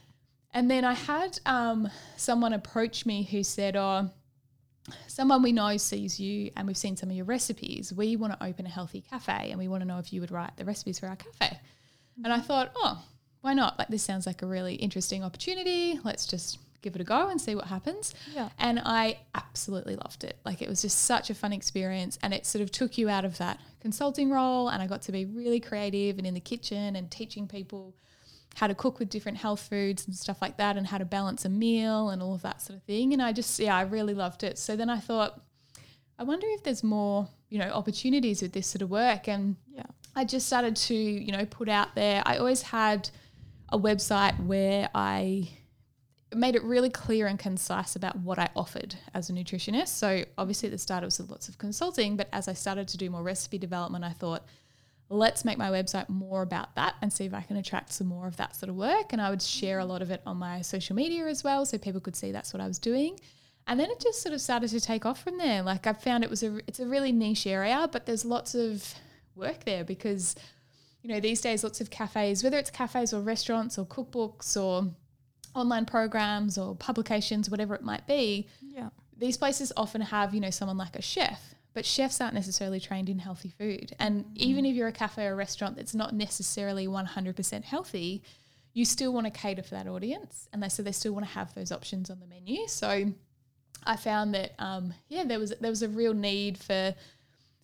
And 0.52 0.70
then 0.70 0.84
I 0.84 0.92
had 0.92 1.40
um, 1.46 1.88
someone 2.16 2.52
approach 2.52 3.06
me 3.06 3.24
who 3.24 3.42
said, 3.42 3.76
Oh, 3.76 4.10
someone 5.08 5.42
we 5.42 5.52
know 5.52 5.76
sees 5.78 6.20
you 6.20 6.50
and 6.56 6.68
we've 6.68 6.76
seen 6.76 6.96
some 6.96 7.10
of 7.10 7.16
your 7.16 7.24
recipes. 7.24 7.92
We 7.92 8.16
want 8.16 8.38
to 8.38 8.46
open 8.46 8.66
a 8.66 8.70
healthy 8.70 9.00
cafe 9.00 9.48
and 9.50 9.58
we 9.58 9.66
want 9.66 9.80
to 9.80 9.88
know 9.88 9.98
if 9.98 10.12
you 10.12 10.20
would 10.20 10.30
write 10.30 10.56
the 10.56 10.66
recipes 10.66 10.98
for 10.98 11.06
our 11.08 11.16
cafe. 11.16 11.56
Mm-hmm. 11.56 12.24
And 12.24 12.32
I 12.32 12.40
thought, 12.40 12.72
Oh, 12.76 13.02
why 13.40 13.54
not? 13.54 13.78
Like, 13.78 13.88
this 13.88 14.02
sounds 14.02 14.26
like 14.26 14.42
a 14.42 14.46
really 14.46 14.74
interesting 14.74 15.24
opportunity. 15.24 15.98
Let's 16.04 16.26
just 16.26 16.58
give 16.84 16.94
it 16.94 17.00
a 17.00 17.04
go 17.04 17.28
and 17.28 17.40
see 17.40 17.54
what 17.56 17.64
happens. 17.64 18.14
Yeah. 18.32 18.50
And 18.58 18.80
I 18.84 19.18
absolutely 19.34 19.96
loved 19.96 20.22
it. 20.22 20.38
Like 20.44 20.62
it 20.62 20.68
was 20.68 20.82
just 20.82 21.00
such 21.00 21.30
a 21.30 21.34
fun 21.34 21.52
experience 21.52 22.18
and 22.22 22.32
it 22.32 22.46
sort 22.46 22.62
of 22.62 22.70
took 22.70 22.96
you 22.96 23.08
out 23.08 23.24
of 23.24 23.38
that 23.38 23.58
consulting 23.80 24.30
role 24.30 24.68
and 24.68 24.80
I 24.80 24.86
got 24.86 25.02
to 25.02 25.12
be 25.12 25.24
really 25.24 25.58
creative 25.58 26.18
and 26.18 26.26
in 26.26 26.34
the 26.34 26.40
kitchen 26.40 26.94
and 26.94 27.10
teaching 27.10 27.48
people 27.48 27.96
how 28.56 28.68
to 28.68 28.74
cook 28.74 29.00
with 29.00 29.08
different 29.08 29.38
health 29.38 29.66
foods 29.68 30.06
and 30.06 30.14
stuff 30.14 30.40
like 30.40 30.58
that 30.58 30.76
and 30.76 30.86
how 30.86 30.98
to 30.98 31.04
balance 31.04 31.44
a 31.44 31.48
meal 31.48 32.10
and 32.10 32.22
all 32.22 32.34
of 32.34 32.42
that 32.42 32.62
sort 32.62 32.76
of 32.76 32.84
thing 32.84 33.12
and 33.12 33.20
I 33.20 33.32
just 33.32 33.58
yeah, 33.58 33.76
I 33.76 33.82
really 33.82 34.14
loved 34.14 34.44
it. 34.44 34.58
So 34.58 34.76
then 34.76 34.88
I 34.88 35.00
thought 35.00 35.40
I 36.18 36.22
wonder 36.22 36.46
if 36.50 36.62
there's 36.62 36.84
more, 36.84 37.28
you 37.48 37.58
know, 37.58 37.70
opportunities 37.70 38.42
with 38.42 38.52
this 38.52 38.68
sort 38.68 38.82
of 38.82 38.90
work 38.90 39.26
and 39.26 39.56
yeah. 39.74 39.86
I 40.14 40.24
just 40.24 40.46
started 40.46 40.76
to, 40.76 40.94
you 40.94 41.32
know, 41.32 41.44
put 41.46 41.68
out 41.68 41.94
there. 41.96 42.22
I 42.24 42.36
always 42.36 42.62
had 42.62 43.10
a 43.70 43.78
website 43.78 44.38
where 44.44 44.88
I 44.94 45.48
made 46.36 46.54
it 46.56 46.62
really 46.62 46.90
clear 46.90 47.26
and 47.26 47.38
concise 47.38 47.96
about 47.96 48.16
what 48.16 48.38
I 48.38 48.48
offered 48.56 48.96
as 49.14 49.30
a 49.30 49.32
nutritionist. 49.32 49.88
So 49.88 50.24
obviously 50.38 50.68
at 50.68 50.72
the 50.72 50.78
start 50.78 51.02
it 51.02 51.06
was 51.06 51.20
lots 51.20 51.48
of 51.48 51.58
consulting, 51.58 52.16
but 52.16 52.28
as 52.32 52.48
I 52.48 52.52
started 52.52 52.88
to 52.88 52.96
do 52.96 53.10
more 53.10 53.22
recipe 53.22 53.58
development, 53.58 54.04
I 54.04 54.10
thought, 54.10 54.44
let's 55.08 55.44
make 55.44 55.58
my 55.58 55.70
website 55.70 56.08
more 56.08 56.42
about 56.42 56.74
that 56.76 56.94
and 57.02 57.12
see 57.12 57.24
if 57.24 57.34
I 57.34 57.42
can 57.42 57.56
attract 57.56 57.92
some 57.92 58.06
more 58.06 58.26
of 58.26 58.36
that 58.38 58.56
sort 58.56 58.70
of 58.70 58.76
work. 58.76 59.12
And 59.12 59.20
I 59.20 59.30
would 59.30 59.42
share 59.42 59.78
a 59.78 59.84
lot 59.84 60.02
of 60.02 60.10
it 60.10 60.22
on 60.26 60.36
my 60.36 60.62
social 60.62 60.96
media 60.96 61.26
as 61.26 61.44
well, 61.44 61.66
so 61.66 61.78
people 61.78 62.00
could 62.00 62.16
see 62.16 62.32
that's 62.32 62.52
what 62.52 62.60
I 62.60 62.66
was 62.66 62.78
doing. 62.78 63.18
And 63.66 63.80
then 63.80 63.90
it 63.90 64.00
just 64.00 64.22
sort 64.22 64.34
of 64.34 64.40
started 64.40 64.68
to 64.70 64.80
take 64.80 65.06
off 65.06 65.22
from 65.22 65.38
there. 65.38 65.62
Like 65.62 65.86
I 65.86 65.94
found 65.94 66.22
it 66.22 66.30
was 66.30 66.42
a 66.42 66.58
it's 66.66 66.80
a 66.80 66.86
really 66.86 67.12
niche 67.12 67.46
area, 67.46 67.88
but 67.90 68.06
there's 68.06 68.24
lots 68.24 68.54
of 68.54 68.94
work 69.36 69.64
there 69.64 69.84
because 69.84 70.34
you 71.02 71.08
know 71.08 71.20
these 71.20 71.40
days 71.40 71.64
lots 71.64 71.80
of 71.80 71.90
cafes, 71.90 72.44
whether 72.44 72.58
it's 72.58 72.70
cafes 72.70 73.14
or 73.14 73.20
restaurants 73.20 73.78
or 73.78 73.86
cookbooks 73.86 74.56
or 74.60 74.92
online 75.54 75.86
programs 75.86 76.58
or 76.58 76.74
publications, 76.74 77.48
whatever 77.48 77.74
it 77.74 77.82
might 77.82 78.06
be. 78.06 78.48
Yeah. 78.60 78.90
These 79.16 79.36
places 79.36 79.72
often 79.76 80.00
have, 80.00 80.34
you 80.34 80.40
know, 80.40 80.50
someone 80.50 80.76
like 80.76 80.96
a 80.96 81.02
chef, 81.02 81.54
but 81.72 81.86
chefs 81.86 82.20
aren't 82.20 82.34
necessarily 82.34 82.80
trained 82.80 83.08
in 83.08 83.18
healthy 83.18 83.50
food. 83.56 83.94
And 83.98 84.24
mm. 84.24 84.36
even 84.36 84.64
if 84.64 84.74
you're 84.74 84.88
a 84.88 84.92
cafe 84.92 85.26
or 85.26 85.32
a 85.32 85.36
restaurant 85.36 85.76
that's 85.76 85.94
not 85.94 86.14
necessarily 86.14 86.86
100% 86.86 87.64
healthy, 87.64 88.22
you 88.72 88.84
still 88.84 89.12
want 89.12 89.26
to 89.26 89.30
cater 89.30 89.62
for 89.62 89.70
that 89.76 89.86
audience. 89.86 90.48
And 90.52 90.62
they, 90.62 90.68
so 90.68 90.82
they 90.82 90.92
still 90.92 91.12
want 91.12 91.26
to 91.26 91.32
have 91.32 91.54
those 91.54 91.70
options 91.70 92.10
on 92.10 92.18
the 92.18 92.26
menu. 92.26 92.66
So 92.66 93.12
I 93.84 93.96
found 93.96 94.34
that, 94.34 94.54
um, 94.58 94.94
yeah, 95.08 95.24
there 95.24 95.38
was, 95.38 95.54
there 95.60 95.70
was 95.70 95.82
a 95.82 95.88
real 95.88 96.14
need 96.14 96.58
for 96.58 96.94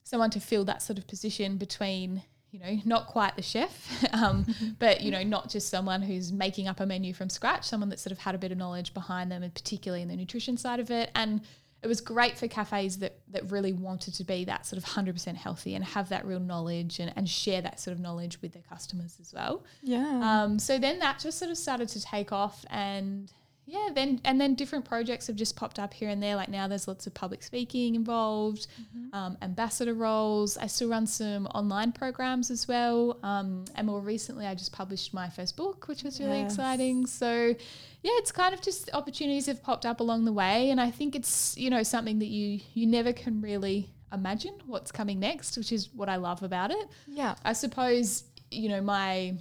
someone 0.05 0.31
to 0.31 0.41
fill 0.41 0.65
that 0.65 0.83
sort 0.83 0.99
of 0.99 1.07
position 1.09 1.57
between 1.57 2.23
you 2.51 2.59
know, 2.59 2.81
not 2.85 3.07
quite 3.07 3.37
the 3.37 3.43
chef, 3.43 4.05
um, 4.13 4.47
but 4.79 5.01
you 5.01 5.11
know, 5.11 5.23
not 5.23 5.49
just 5.49 5.69
someone 5.69 6.03
who's 6.03 6.33
making 6.33 6.69
up 6.69 6.81
a 6.81 6.87
menu 6.87 7.15
from 7.15 7.29
scratch, 7.29 7.65
someone 7.65 7.89
that 7.91 8.01
sort 8.01 8.13
of 8.13 8.19
had 8.19 8.35
a 8.35 8.39
bit 8.39 8.53
of 8.53 8.59
knowledge 8.59 8.93
behind 8.95 9.31
them, 9.31 9.43
and 9.43 9.55
particularly 9.55 10.03
in 10.03 10.09
the 10.09 10.17
nutrition 10.17 10.57
side 10.57 10.81
of 10.81 10.91
it. 10.91 11.11
And 11.15 11.43
it 11.83 11.87
was 11.87 12.01
great 12.01 12.37
for 12.37 12.47
cafes 12.47 12.99
that 12.99 13.21
that 13.29 13.51
really 13.51 13.73
wanted 13.73 14.15
to 14.15 14.25
be 14.25 14.45
that 14.45 14.67
sort 14.67 14.79
of 14.79 14.85
hundred 14.85 15.15
percent 15.15 15.39
healthy 15.39 15.75
and 15.75 15.85
have 15.85 16.09
that 16.11 16.27
real 16.27 16.41
knowledge 16.41 16.99
and, 16.99 17.13
and 17.17 17.29
share 17.29 17.63
that 17.63 17.81
sort 17.81 17.95
of 17.95 18.01
knowledge 18.01 18.43
with 18.43 18.53
their 18.53 18.63
customers 18.69 19.17
as 19.21 19.33
well. 19.33 19.65
Yeah. 19.83 20.21
Um, 20.23 20.59
so 20.59 20.79
then 20.79 20.99
that 20.99 21.21
just 21.21 21.39
sort 21.39 21.51
of 21.51 21.57
started 21.57 21.89
to 21.91 22.03
take 22.03 22.33
off, 22.33 22.65
and 22.69 23.33
yeah, 23.71 23.91
then 23.95 24.21
and 24.25 24.41
then 24.41 24.57
different 24.57 24.85
projects 24.85 25.29
have 25.29 25.37
just 25.37 25.55
popped 25.55 25.79
up 25.79 25.95
here 25.95 26.09
and 26.09 26.21
there. 26.21 26.35
Like 26.35 26.49
now, 26.49 26.67
there's 26.67 26.89
lots 26.89 27.07
of 27.07 27.15
public 27.15 27.41
speaking 27.45 27.95
involved, 27.95 28.67
mm-hmm. 28.83 29.15
um, 29.15 29.39
ambassador 29.43 29.95
roles. 29.95 30.59
I 30.59 30.67
still 30.67 30.89
run 30.89 31.07
some 31.07 31.47
online 31.55 31.93
programs 31.93 32.51
as 32.51 32.67
well. 32.67 33.19
Um, 33.23 33.65
and 33.77 33.87
more 33.87 34.01
recently, 34.01 34.45
I 34.45 34.57
just 34.57 34.73
published 34.73 35.15
my 35.15 35.29
first 35.29 35.57
book, 35.57 35.87
which 35.87 36.03
was 36.03 36.19
really 36.19 36.41
yes. 36.41 36.53
exciting. 36.53 37.07
So, 37.07 37.55
yeah, 38.03 38.13
it's 38.15 38.33
kind 38.33 38.53
of 38.55 38.61
just 38.61 38.91
opportunities 38.93 39.47
have 39.47 39.63
popped 39.63 39.87
up 39.87 40.01
along 40.01 40.25
the 40.25 40.33
way, 40.33 40.71
and 40.71 40.81
I 40.81 40.91
think 40.91 41.15
it's 41.15 41.57
you 41.57 41.71
know 41.71 41.85
something 41.85 42.19
that 42.19 42.29
you 42.29 42.61
you 42.75 42.89
never 42.89 43.13
can 43.13 43.41
really 43.41 43.91
imagine 44.13 44.55
what's 44.67 44.91
coming 44.91 45.21
next, 45.21 45.57
which 45.57 45.71
is 45.71 45.91
what 45.95 46.09
I 46.09 46.17
love 46.17 46.43
about 46.43 46.73
it. 46.73 46.89
Yeah, 47.07 47.37
I 47.45 47.53
suppose 47.53 48.25
you 48.51 48.69
know 48.69 48.81
my 48.81 49.35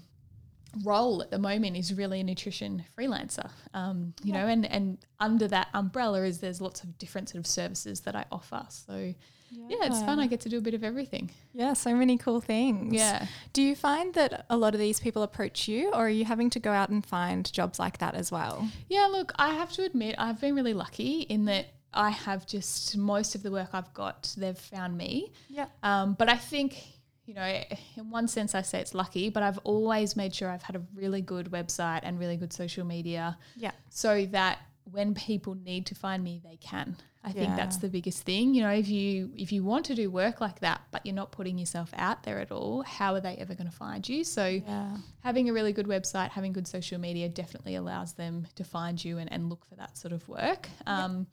role 0.84 1.22
at 1.22 1.32
the 1.32 1.40
moment 1.40 1.78
is 1.78 1.94
really 1.94 2.20
a 2.20 2.24
nutrition 2.24 2.84
freelancer. 2.98 3.50
Um, 3.74 4.14
you 4.24 4.34
yeah. 4.34 4.42
know 4.42 4.48
and 4.48 4.66
and 4.66 4.98
under 5.20 5.48
that 5.48 5.68
umbrella 5.74 6.24
is 6.24 6.40
there's 6.40 6.62
lots 6.62 6.84
of 6.84 6.98
different 6.98 7.30
sort 7.30 7.40
of 7.40 7.48
services 7.48 8.02
that 8.02 8.16
i 8.16 8.26
offer. 8.32 8.66
So 8.70 9.14
yeah. 9.52 9.66
yeah. 9.70 9.88
it's 9.88 10.02
fun. 10.02 10.20
I 10.20 10.28
get 10.28 10.42
to 10.42 10.50
do 10.50 10.58
a 10.58 10.62
bit 10.62 10.74
of 10.74 10.84
everything. 10.84 11.32
Yeah 11.54 11.74
so 11.74 11.96
many 11.96 12.18
cool 12.18 12.42
things. 12.42 12.94
Yeah. 12.94 13.26
Do 13.54 13.62
you 13.62 13.76
find 13.76 14.14
that 14.14 14.46
a 14.50 14.58
lot 14.58 14.74
of 14.74 14.80
these 14.80 15.00
people 15.00 15.24
approach 15.24 15.68
you 15.68 15.90
or 15.90 16.06
are 16.06 16.10
you 16.10 16.26
having 16.26 16.50
to 16.52 16.60
go 16.60 16.72
out 16.72 16.90
and 16.90 17.06
find 17.06 17.52
jobs 17.52 17.80
like 17.80 17.98
that 18.00 18.16
as 18.16 18.32
well? 18.32 18.68
Yeah 18.88 19.08
look 19.08 19.32
i 19.38 19.54
have 19.54 19.72
to 19.74 19.84
admit 19.84 20.16
i've 20.18 20.40
been 20.40 20.56
really 20.56 20.74
lucky 20.74 21.22
in 21.22 21.46
that 21.46 21.68
i 21.94 22.10
have 22.10 22.46
just 22.46 22.96
most 22.98 23.34
of 23.34 23.44
the 23.44 23.52
work 23.52 23.70
i've 23.74 23.94
got 23.94 24.34
they've 24.38 24.58
found 24.58 24.98
me. 24.98 25.32
Yeah. 25.50 25.68
Um, 25.84 26.14
but 26.14 26.30
i 26.30 26.36
think 26.36 26.99
you 27.30 27.36
know, 27.36 27.64
in 27.96 28.10
one 28.10 28.28
sense, 28.28 28.56
I 28.56 28.64
say 28.64 28.80
it's 28.80 28.96
lucky, 28.96 29.30
but 29.30 29.44
I've 29.44 29.60
always 29.60 30.16
made 30.16 30.34
sure 30.34 30.50
I've 30.50 30.64
had 30.64 30.76
a 30.76 30.82
really 30.96 31.22
good 31.22 31.52
website 31.52 32.00
and 32.02 32.20
really 32.20 32.38
good 32.38 32.52
social 32.52 32.84
media. 32.84 33.38
Yeah. 33.56 33.72
So 33.90 34.26
that 34.32 34.58
when 34.92 35.14
people 35.14 35.54
need 35.54 35.86
to 35.86 35.96
find 35.96 36.24
me, 36.24 36.42
they 36.44 36.56
can. 36.56 36.98
I 37.24 37.28
yeah. 37.28 37.34
think 37.34 37.56
that's 37.56 37.78
the 37.78 37.88
biggest 37.88 38.24
thing. 38.24 38.56
You 38.56 38.64
know, 38.64 38.72
if 38.72 38.90
you 38.90 39.30
if 39.36 39.52
you 39.52 39.64
want 39.64 39.86
to 39.86 39.96
do 39.96 40.10
work 40.10 40.42
like 40.42 40.60
that, 40.62 40.82
but 40.90 41.06
you're 41.06 41.14
not 41.14 41.32
putting 41.32 41.60
yourself 41.60 41.92
out 41.96 42.24
there 42.24 42.40
at 42.40 42.50
all, 42.52 42.82
how 42.82 43.14
are 43.14 43.22
they 43.22 43.36
ever 43.36 43.54
going 43.54 43.70
to 43.70 43.76
find 43.76 44.10
you? 44.10 44.24
So 44.24 44.48
yeah. 44.48 44.98
having 45.20 45.50
a 45.50 45.54
really 45.54 45.72
good 45.72 45.86
website, 45.86 46.30
having 46.30 46.52
good 46.52 46.68
social 46.68 47.00
media 47.00 47.30
definitely 47.30 47.76
allows 47.76 48.14
them 48.14 48.48
to 48.56 48.64
find 48.64 49.04
you 49.06 49.20
and, 49.20 49.32
and 49.32 49.50
look 49.50 49.66
for 49.68 49.76
that 49.76 50.00
sort 50.00 50.14
of 50.14 50.28
work. 50.28 50.68
Um, 50.88 51.28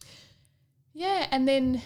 yeah. 0.93 1.21
yeah, 1.21 1.27
and 1.31 1.49
then 1.49 1.81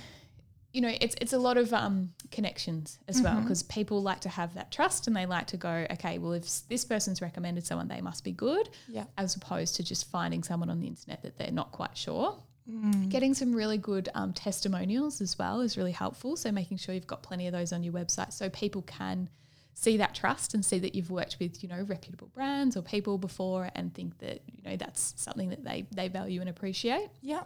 you 0.73 0.81
know, 0.81 0.93
it's 1.01 1.17
it's 1.21 1.33
a 1.33 1.39
lot 1.39 1.57
of 1.57 1.73
um, 1.73 2.13
connections 2.31 2.99
as 3.09 3.17
mm-hmm. 3.17 3.25
well 3.25 3.43
because 3.43 3.63
people 3.65 4.03
like 4.03 4.21
to 4.21 4.29
have 4.29 4.55
that 4.55 4.71
trust 4.71 5.07
and 5.07 5.17
they 5.17 5.27
like 5.27 5.47
to 5.49 5.57
go, 5.57 5.87
okay, 5.91 6.19
well, 6.19 6.33
if 6.33 6.45
this 6.69 6.85
person's 6.85 7.21
recommended 7.21 7.67
someone, 7.67 7.89
they 7.89 8.01
must 8.01 8.23
be 8.23 8.33
good, 8.33 8.69
yeah. 8.89 9.05
as 9.19 9.35
opposed 9.35 9.77
to 9.77 9.83
just 9.83 10.11
finding 10.11 10.43
someone 10.43 10.71
on 10.71 10.79
the 10.81 10.87
internet 10.87 11.23
that 11.23 11.37
they're 11.39 11.51
not 11.51 11.73
quite 11.73 11.97
sure. 11.97 12.37
Mm. 12.71 13.09
Getting 13.09 13.35
some 13.35 13.53
really 13.53 13.79
good 13.79 14.11
um, 14.15 14.33
testimonials 14.33 15.21
as 15.21 15.37
well 15.39 15.61
is 15.61 15.77
really 15.77 15.93
helpful. 15.93 16.37
So 16.37 16.53
making 16.53 16.77
sure 16.77 16.95
you've 16.95 17.07
got 17.07 17.23
plenty 17.23 17.47
of 17.49 17.53
those 17.53 17.73
on 17.73 17.83
your 17.83 17.93
website 17.93 18.33
so 18.33 18.49
people 18.51 18.83
can 18.83 19.29
see 19.75 19.97
that 19.97 20.15
trust 20.15 20.55
and 20.55 20.65
see 20.65 20.79
that 20.79 20.95
you've 20.95 21.11
worked 21.11 21.39
with 21.41 21.63
you 21.63 21.69
know 21.69 21.83
reputable 21.89 22.29
brands 22.35 22.77
or 22.77 22.83
people 22.83 23.17
before 23.17 23.71
and 23.75 23.95
think 23.95 24.19
that 24.19 24.43
you 24.47 24.63
know 24.63 24.77
that's 24.77 25.15
something 25.17 25.49
that 25.49 25.65
they 25.65 25.87
they 25.91 26.07
value 26.09 26.41
and 26.41 26.49
appreciate. 26.49 27.09
Yeah. 27.23 27.43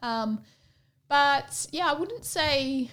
Um, 0.00 0.40
but 1.12 1.66
yeah, 1.72 1.88
I 1.88 1.92
wouldn't 1.92 2.24
say 2.24 2.88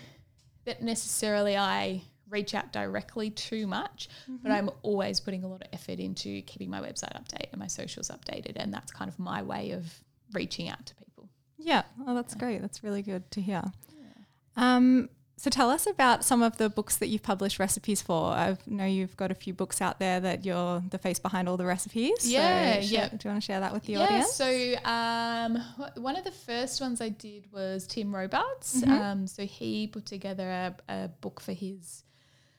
that 0.66 0.84
necessarily 0.84 1.56
I 1.56 2.02
reach 2.30 2.54
out 2.54 2.74
directly 2.74 3.30
too 3.30 3.66
much, 3.66 4.10
mm-hmm. 4.24 4.44
but 4.44 4.52
I'm 4.52 4.70
always 4.82 5.22
putting 5.22 5.46
a 5.46 5.48
lot 5.48 5.62
of 5.62 5.70
effort 5.72 6.00
into 6.00 6.42
keeping 6.42 6.70
my 6.70 6.82
website 6.82 7.14
updated 7.14 7.54
and 7.54 7.62
my 7.62 7.68
socials 7.68 8.10
updated. 8.10 8.58
And 8.58 8.74
that's 8.74 8.92
kind 8.92 9.08
of 9.08 9.18
my 9.20 9.42
way 9.42 9.72
of 9.72 9.86
reaching 10.34 10.68
out 10.68 10.86
to 10.86 10.96
people. 10.96 11.30
Yeah. 11.58 11.84
Oh, 12.06 12.14
that's 12.14 12.34
yeah. 12.34 12.40
great. 12.40 12.62
That's 12.62 12.84
really 12.84 13.04
good 13.04 13.32
to 13.32 13.42
hear. 13.42 13.64
Yeah. 13.96 14.76
Um, 14.76 15.08
so 15.40 15.50
tell 15.50 15.70
us 15.70 15.88
about 15.88 16.26
some 16.26 16.44
of 16.44 16.58
the 16.58 16.70
books 16.70 16.98
that 16.98 17.08
you've 17.08 17.24
published 17.24 17.60
recipes 17.60 18.02
for. 18.02 18.32
I 18.32 18.58
know 18.68 18.84
you've 18.84 19.16
got 19.16 19.32
a 19.32 19.34
few 19.34 19.54
books 19.54 19.82
out 19.82 19.98
there 19.98 20.20
that 20.20 20.44
you're 20.44 20.84
the 20.90 20.98
face 20.98 21.18
behind 21.18 21.48
all 21.48 21.56
the 21.56 21.66
recipes. 21.66 22.30
Yeah, 22.30 22.82
so 22.82 22.88
yeah. 22.88 23.08
Do 23.08 23.18
you 23.24 23.30
want 23.32 23.42
to 23.42 23.46
share 23.46 23.62
that 23.62 23.72
with 23.72 23.84
the 23.86 23.94
yeah, 23.94 24.00
audience? 24.00 24.34
So 24.34 24.76
um, 24.84 25.58
one 25.96 26.18
of 26.18 26.26
the 26.26 26.32
first 26.32 26.82
ones 26.82 27.00
I 27.00 27.08
did 27.08 27.50
was 27.54 27.88
Tim 27.88 28.14
Robards. 28.14 28.82
Mm-hmm. 28.82 28.92
Um, 28.92 29.28
so 29.28 29.46
he 29.46 29.88
put 29.88 30.06
together 30.06 30.50
a, 30.50 30.76
a, 30.90 31.08
book 31.08 31.40
for 31.40 31.54
his 31.54 32.04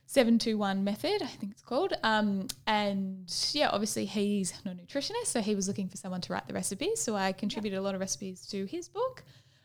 721 0.06 0.82
method, 0.82 1.22
I 1.22 1.26
think 1.26 1.52
it's 1.52 1.62
called. 1.62 1.92
Um, 2.02 2.46
and 2.66 3.30
yeah, 3.52 3.68
obviously 3.68 4.06
he's 4.06 4.54
not 4.64 4.74
a 4.74 4.78
nutritionist, 4.78 5.26
so 5.26 5.42
he 5.42 5.54
was 5.54 5.68
looking 5.68 5.88
for 5.88 5.98
someone 5.98 6.22
to 6.22 6.32
write 6.32 6.46
the 6.46 6.54
recipes. 6.54 7.02
So 7.02 7.14
I 7.14 7.32
contributed 7.32 7.78
a 7.78 7.82
lot 7.82 7.94
of 7.94 8.00
recipes 8.00 8.46
to 8.46 8.64
his 8.64 8.88
book. 8.88 9.22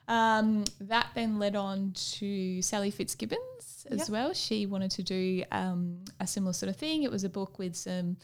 Um, 0.08 0.66
that 0.82 1.08
then 1.16 1.40
led 1.40 1.56
on 1.56 1.94
to 1.94 2.62
Sally 2.62 2.92
Fitzgibbons 2.92 3.88
as 3.90 4.00
yep. 4.00 4.10
well. 4.10 4.34
She 4.34 4.66
wanted 4.66 4.92
to 4.92 5.04
do 5.04 5.44
um, 5.52 6.00
a 6.20 6.28
similar 6.28 6.54
sort 6.54 6.70
of 6.70 6.76
thing. 6.76 7.04
It 7.04 7.12
was 7.12 7.24
a 7.24 7.30
book 7.30 7.58
with 7.58 7.76
some, 7.76 8.18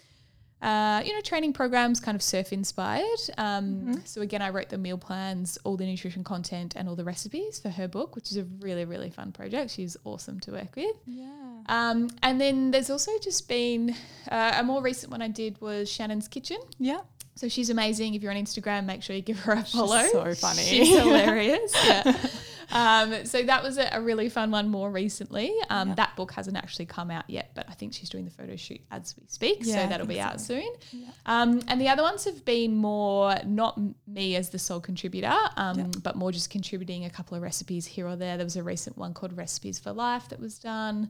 uh, 0.61 1.01
you 1.03 1.13
know, 1.13 1.21
training 1.21 1.53
programs, 1.53 1.99
kind 1.99 2.15
of 2.15 2.21
surf 2.21 2.53
inspired. 2.53 3.19
Um, 3.37 3.65
mm-hmm. 3.65 3.93
So 4.05 4.21
again, 4.21 4.41
I 4.41 4.49
wrote 4.49 4.69
the 4.69 4.77
meal 4.77 4.97
plans, 4.97 5.57
all 5.63 5.75
the 5.75 5.85
nutrition 5.85 6.23
content, 6.23 6.75
and 6.75 6.87
all 6.87 6.95
the 6.95 7.03
recipes 7.03 7.59
for 7.59 7.69
her 7.69 7.87
book, 7.87 8.15
which 8.15 8.31
is 8.31 8.37
a 8.37 8.43
really 8.59 8.85
really 8.85 9.09
fun 9.09 9.31
project. 9.31 9.71
She's 9.71 9.97
awesome 10.03 10.39
to 10.41 10.51
work 10.51 10.75
with. 10.75 10.95
Yeah. 11.05 11.29
Um, 11.67 12.09
and 12.21 12.39
then 12.41 12.71
there's 12.71 12.89
also 12.89 13.11
just 13.21 13.47
been 13.47 13.95
uh, 14.29 14.57
a 14.57 14.63
more 14.63 14.81
recent 14.81 15.11
one 15.11 15.21
I 15.21 15.27
did 15.27 15.59
was 15.61 15.91
Shannon's 15.91 16.27
Kitchen. 16.27 16.57
Yeah. 16.79 17.01
So 17.41 17.49
she's 17.49 17.71
amazing. 17.71 18.13
If 18.13 18.21
you're 18.21 18.31
on 18.31 18.37
Instagram, 18.37 18.85
make 18.85 19.01
sure 19.01 19.15
you 19.15 19.23
give 19.23 19.39
her 19.39 19.53
a 19.53 19.63
follow. 19.63 19.99
She's 20.03 20.11
so 20.11 20.35
funny. 20.35 20.61
She's 20.61 20.89
hilarious. 20.99 21.73
yeah. 21.87 22.17
Um, 22.73 23.25
so 23.25 23.43
that 23.43 23.63
was 23.63 23.77
a, 23.77 23.89
a, 23.91 23.99
really 23.99 24.29
fun 24.29 24.49
one 24.49 24.69
more 24.69 24.89
recently. 24.89 25.53
Um, 25.69 25.89
yeah. 25.89 25.95
That 25.95 26.15
book 26.15 26.31
hasn't 26.31 26.55
actually 26.55 26.85
come 26.85 27.11
out 27.11 27.29
yet, 27.29 27.51
but 27.53 27.65
I 27.67 27.73
think 27.73 27.93
she's 27.93 28.09
doing 28.09 28.23
the 28.23 28.31
photo 28.31 28.55
shoot 28.55 28.79
as 28.91 29.13
we 29.19 29.25
speak. 29.27 29.57
Yeah, 29.63 29.83
so 29.83 29.89
that'll 29.89 30.07
be 30.07 30.21
out 30.21 30.39
soon. 30.39 30.71
Yeah. 30.93 31.09
Um, 31.25 31.61
and 31.67 31.81
the 31.81 31.89
other 31.89 32.01
ones 32.01 32.23
have 32.23 32.45
been 32.45 32.77
more 32.77 33.35
not 33.45 33.77
me 34.07 34.37
as 34.37 34.51
the 34.51 34.57
sole 34.57 34.79
contributor, 34.79 35.35
um, 35.57 35.91
but 36.01 36.15
more 36.15 36.31
just 36.31 36.49
contributing 36.49 37.03
a 37.03 37.09
couple 37.09 37.35
of 37.35 37.43
recipes 37.43 37.85
here 37.85 38.07
or 38.07 38.15
there. 38.15 38.37
There 38.37 38.45
was 38.45 38.55
a 38.55 38.63
recent 38.63 38.97
one 38.97 39.13
called 39.13 39.35
Recipes 39.35 39.77
for 39.77 39.91
Life 39.91 40.29
that 40.29 40.39
was 40.39 40.57
done. 40.57 41.09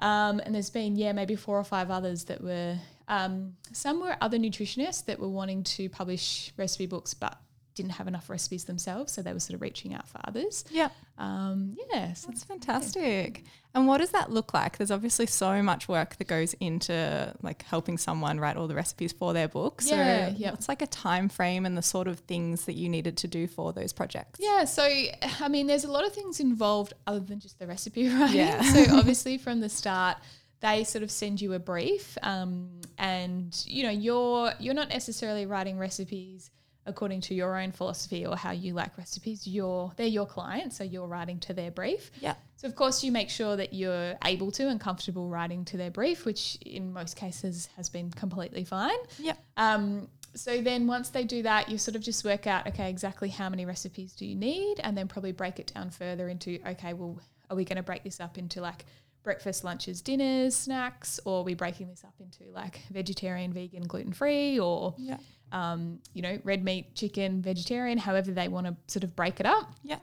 Um, 0.00 0.40
and 0.40 0.54
there's 0.54 0.70
been, 0.70 0.96
yeah, 0.96 1.12
maybe 1.12 1.34
four 1.36 1.58
or 1.58 1.64
five 1.64 1.90
others 1.90 2.24
that 2.24 2.42
were, 2.42 2.76
um, 3.08 3.56
some 3.72 4.00
were 4.00 4.16
other 4.20 4.38
nutritionists 4.38 5.04
that 5.06 5.18
were 5.18 5.28
wanting 5.28 5.64
to 5.64 5.88
publish 5.88 6.52
recipe 6.56 6.86
books, 6.86 7.14
but 7.14 7.38
didn't 7.78 7.92
have 7.92 8.08
enough 8.08 8.28
recipes 8.28 8.64
themselves, 8.64 9.12
so 9.12 9.22
they 9.22 9.32
were 9.32 9.40
sort 9.40 9.54
of 9.54 9.62
reaching 9.62 9.94
out 9.94 10.06
for 10.08 10.20
others. 10.24 10.64
Yeah. 10.70 10.88
Um, 11.16 11.76
yeah, 11.90 12.12
so 12.12 12.26
That's 12.28 12.44
fantastic. 12.44 13.44
And 13.74 13.86
what 13.86 13.98
does 13.98 14.10
that 14.10 14.30
look 14.32 14.52
like? 14.52 14.76
There's 14.78 14.90
obviously 14.90 15.26
so 15.26 15.62
much 15.62 15.88
work 15.88 16.16
that 16.16 16.26
goes 16.26 16.54
into 16.54 17.34
like 17.40 17.62
helping 17.62 17.96
someone 17.96 18.40
write 18.40 18.56
all 18.56 18.66
the 18.66 18.74
recipes 18.74 19.12
for 19.12 19.32
their 19.32 19.46
book. 19.46 19.80
So 19.80 19.94
Yeah, 19.94 20.30
yep. 20.30 20.52
what's 20.54 20.68
like 20.68 20.82
a 20.82 20.86
time 20.86 21.28
frame 21.28 21.64
and 21.64 21.76
the 21.76 21.82
sort 21.82 22.08
of 22.08 22.18
things 22.20 22.64
that 22.64 22.74
you 22.74 22.88
needed 22.88 23.16
to 23.18 23.28
do 23.28 23.46
for 23.46 23.72
those 23.72 23.92
projects? 23.92 24.40
Yeah, 24.42 24.64
so 24.64 24.82
I 24.82 25.48
mean, 25.48 25.68
there's 25.68 25.84
a 25.84 25.90
lot 25.92 26.04
of 26.04 26.12
things 26.12 26.40
involved 26.40 26.94
other 27.06 27.20
than 27.20 27.38
just 27.38 27.58
the 27.60 27.66
recipe 27.68 28.08
writing. 28.12 28.36
Yeah. 28.36 28.60
so 28.62 28.96
obviously, 28.96 29.38
from 29.38 29.60
the 29.60 29.68
start, 29.68 30.16
they 30.60 30.82
sort 30.82 31.04
of 31.04 31.10
send 31.12 31.40
you 31.40 31.52
a 31.52 31.60
brief, 31.60 32.18
um, 32.22 32.80
and 32.98 33.62
you 33.66 33.84
know, 33.84 33.90
you're 33.90 34.52
you're 34.58 34.74
not 34.74 34.88
necessarily 34.88 35.46
writing 35.46 35.78
recipes 35.78 36.50
according 36.88 37.20
to 37.20 37.34
your 37.34 37.56
own 37.58 37.70
philosophy 37.70 38.26
or 38.26 38.36
how 38.36 38.50
you 38.50 38.72
like 38.74 38.96
recipes. 38.98 39.46
You're 39.46 39.92
they're 39.96 40.06
your 40.06 40.26
clients 40.26 40.78
so 40.78 40.84
you're 40.84 41.06
writing 41.06 41.38
to 41.40 41.52
their 41.52 41.70
brief. 41.70 42.10
Yeah. 42.20 42.34
So 42.56 42.66
of 42.66 42.74
course, 42.74 43.04
you 43.04 43.12
make 43.12 43.30
sure 43.30 43.54
that 43.56 43.72
you're 43.72 44.14
able 44.24 44.50
to 44.52 44.68
and 44.68 44.80
comfortable 44.80 45.28
writing 45.28 45.64
to 45.66 45.76
their 45.76 45.90
brief, 45.90 46.24
which 46.24 46.56
in 46.66 46.92
most 46.92 47.16
cases 47.16 47.68
has 47.76 47.88
been 47.88 48.10
completely 48.10 48.64
fine. 48.64 48.98
Yeah. 49.18 49.34
Um, 49.56 50.08
so 50.34 50.60
then 50.60 50.86
once 50.86 51.10
they 51.10 51.24
do 51.24 51.42
that, 51.42 51.68
you 51.68 51.78
sort 51.78 51.94
of 51.94 52.02
just 52.02 52.24
work 52.24 52.46
out, 52.46 52.66
okay, 52.66 52.90
exactly 52.90 53.28
how 53.28 53.48
many 53.48 53.64
recipes 53.64 54.12
do 54.12 54.26
you 54.26 54.34
need? 54.34 54.80
And 54.82 54.96
then 54.96 55.08
probably 55.08 55.32
break 55.32 55.58
it 55.58 55.72
down 55.74 55.90
further 55.90 56.28
into, 56.28 56.58
okay, 56.66 56.94
well, 56.94 57.20
are 57.50 57.56
we 57.56 57.64
going 57.64 57.76
to 57.76 57.82
break 57.82 58.02
this 58.04 58.20
up 58.20 58.38
into 58.38 58.60
like 58.60 58.84
breakfast, 59.22 59.64
lunches, 59.64 60.00
dinners, 60.00 60.56
snacks, 60.56 61.20
or 61.24 61.40
are 61.40 61.44
we 61.44 61.54
breaking 61.54 61.88
this 61.88 62.04
up 62.04 62.14
into 62.20 62.44
like 62.52 62.80
vegetarian, 62.90 63.52
vegan, 63.52 63.82
gluten 63.82 64.12
free, 64.12 64.58
or, 64.58 64.94
Yeah. 64.98 65.18
Um, 65.52 65.98
you 66.14 66.22
know, 66.22 66.38
red 66.44 66.62
meat, 66.64 66.94
chicken, 66.94 67.42
vegetarian, 67.42 67.98
however 67.98 68.30
they 68.32 68.48
want 68.48 68.66
to 68.66 68.76
sort 68.86 69.04
of 69.04 69.14
break 69.16 69.40
it 69.40 69.46
up 69.46 69.70
Yeah. 69.82 69.98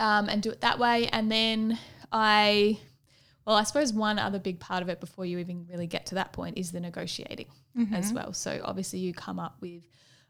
um, 0.00 0.28
and 0.28 0.42
do 0.42 0.50
it 0.50 0.60
that 0.60 0.78
way. 0.78 1.08
And 1.08 1.30
then 1.30 1.78
I, 2.12 2.78
well, 3.46 3.56
I 3.56 3.64
suppose 3.64 3.92
one 3.92 4.18
other 4.18 4.38
big 4.38 4.60
part 4.60 4.82
of 4.82 4.88
it 4.88 5.00
before 5.00 5.24
you 5.24 5.38
even 5.38 5.66
really 5.70 5.86
get 5.86 6.06
to 6.06 6.14
that 6.16 6.32
point 6.32 6.58
is 6.58 6.72
the 6.72 6.80
negotiating 6.80 7.46
as 7.94 8.12
well. 8.12 8.34
So 8.34 8.60
obviously 8.64 8.98
you 8.98 9.14
come 9.14 9.38
up 9.38 9.56
with 9.62 9.82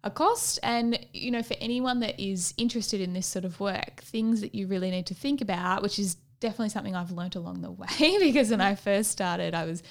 a 0.04 0.10
cost, 0.10 0.58
and 0.62 0.98
you 1.12 1.30
know, 1.32 1.42
for 1.42 1.54
anyone 1.60 2.00
that 2.00 2.18
is 2.20 2.54
interested 2.56 3.00
in 3.00 3.12
this 3.12 3.26
sort 3.26 3.44
of 3.44 3.58
work, 3.60 4.00
things 4.02 4.40
that 4.40 4.54
you 4.54 4.66
really 4.68 4.90
need 4.90 5.06
to 5.06 5.14
think 5.14 5.40
about, 5.40 5.82
which 5.82 5.98
is 5.98 6.16
definitely 6.40 6.68
something 6.70 6.94
I've 6.96 7.10
learnt 7.12 7.34
along 7.36 7.60
the 7.62 7.70
way 7.70 7.86
because 8.20 8.50
when 8.50 8.60
I 8.60 8.74
first 8.76 9.10
started, 9.10 9.54
I 9.54 9.64
was 9.64 9.82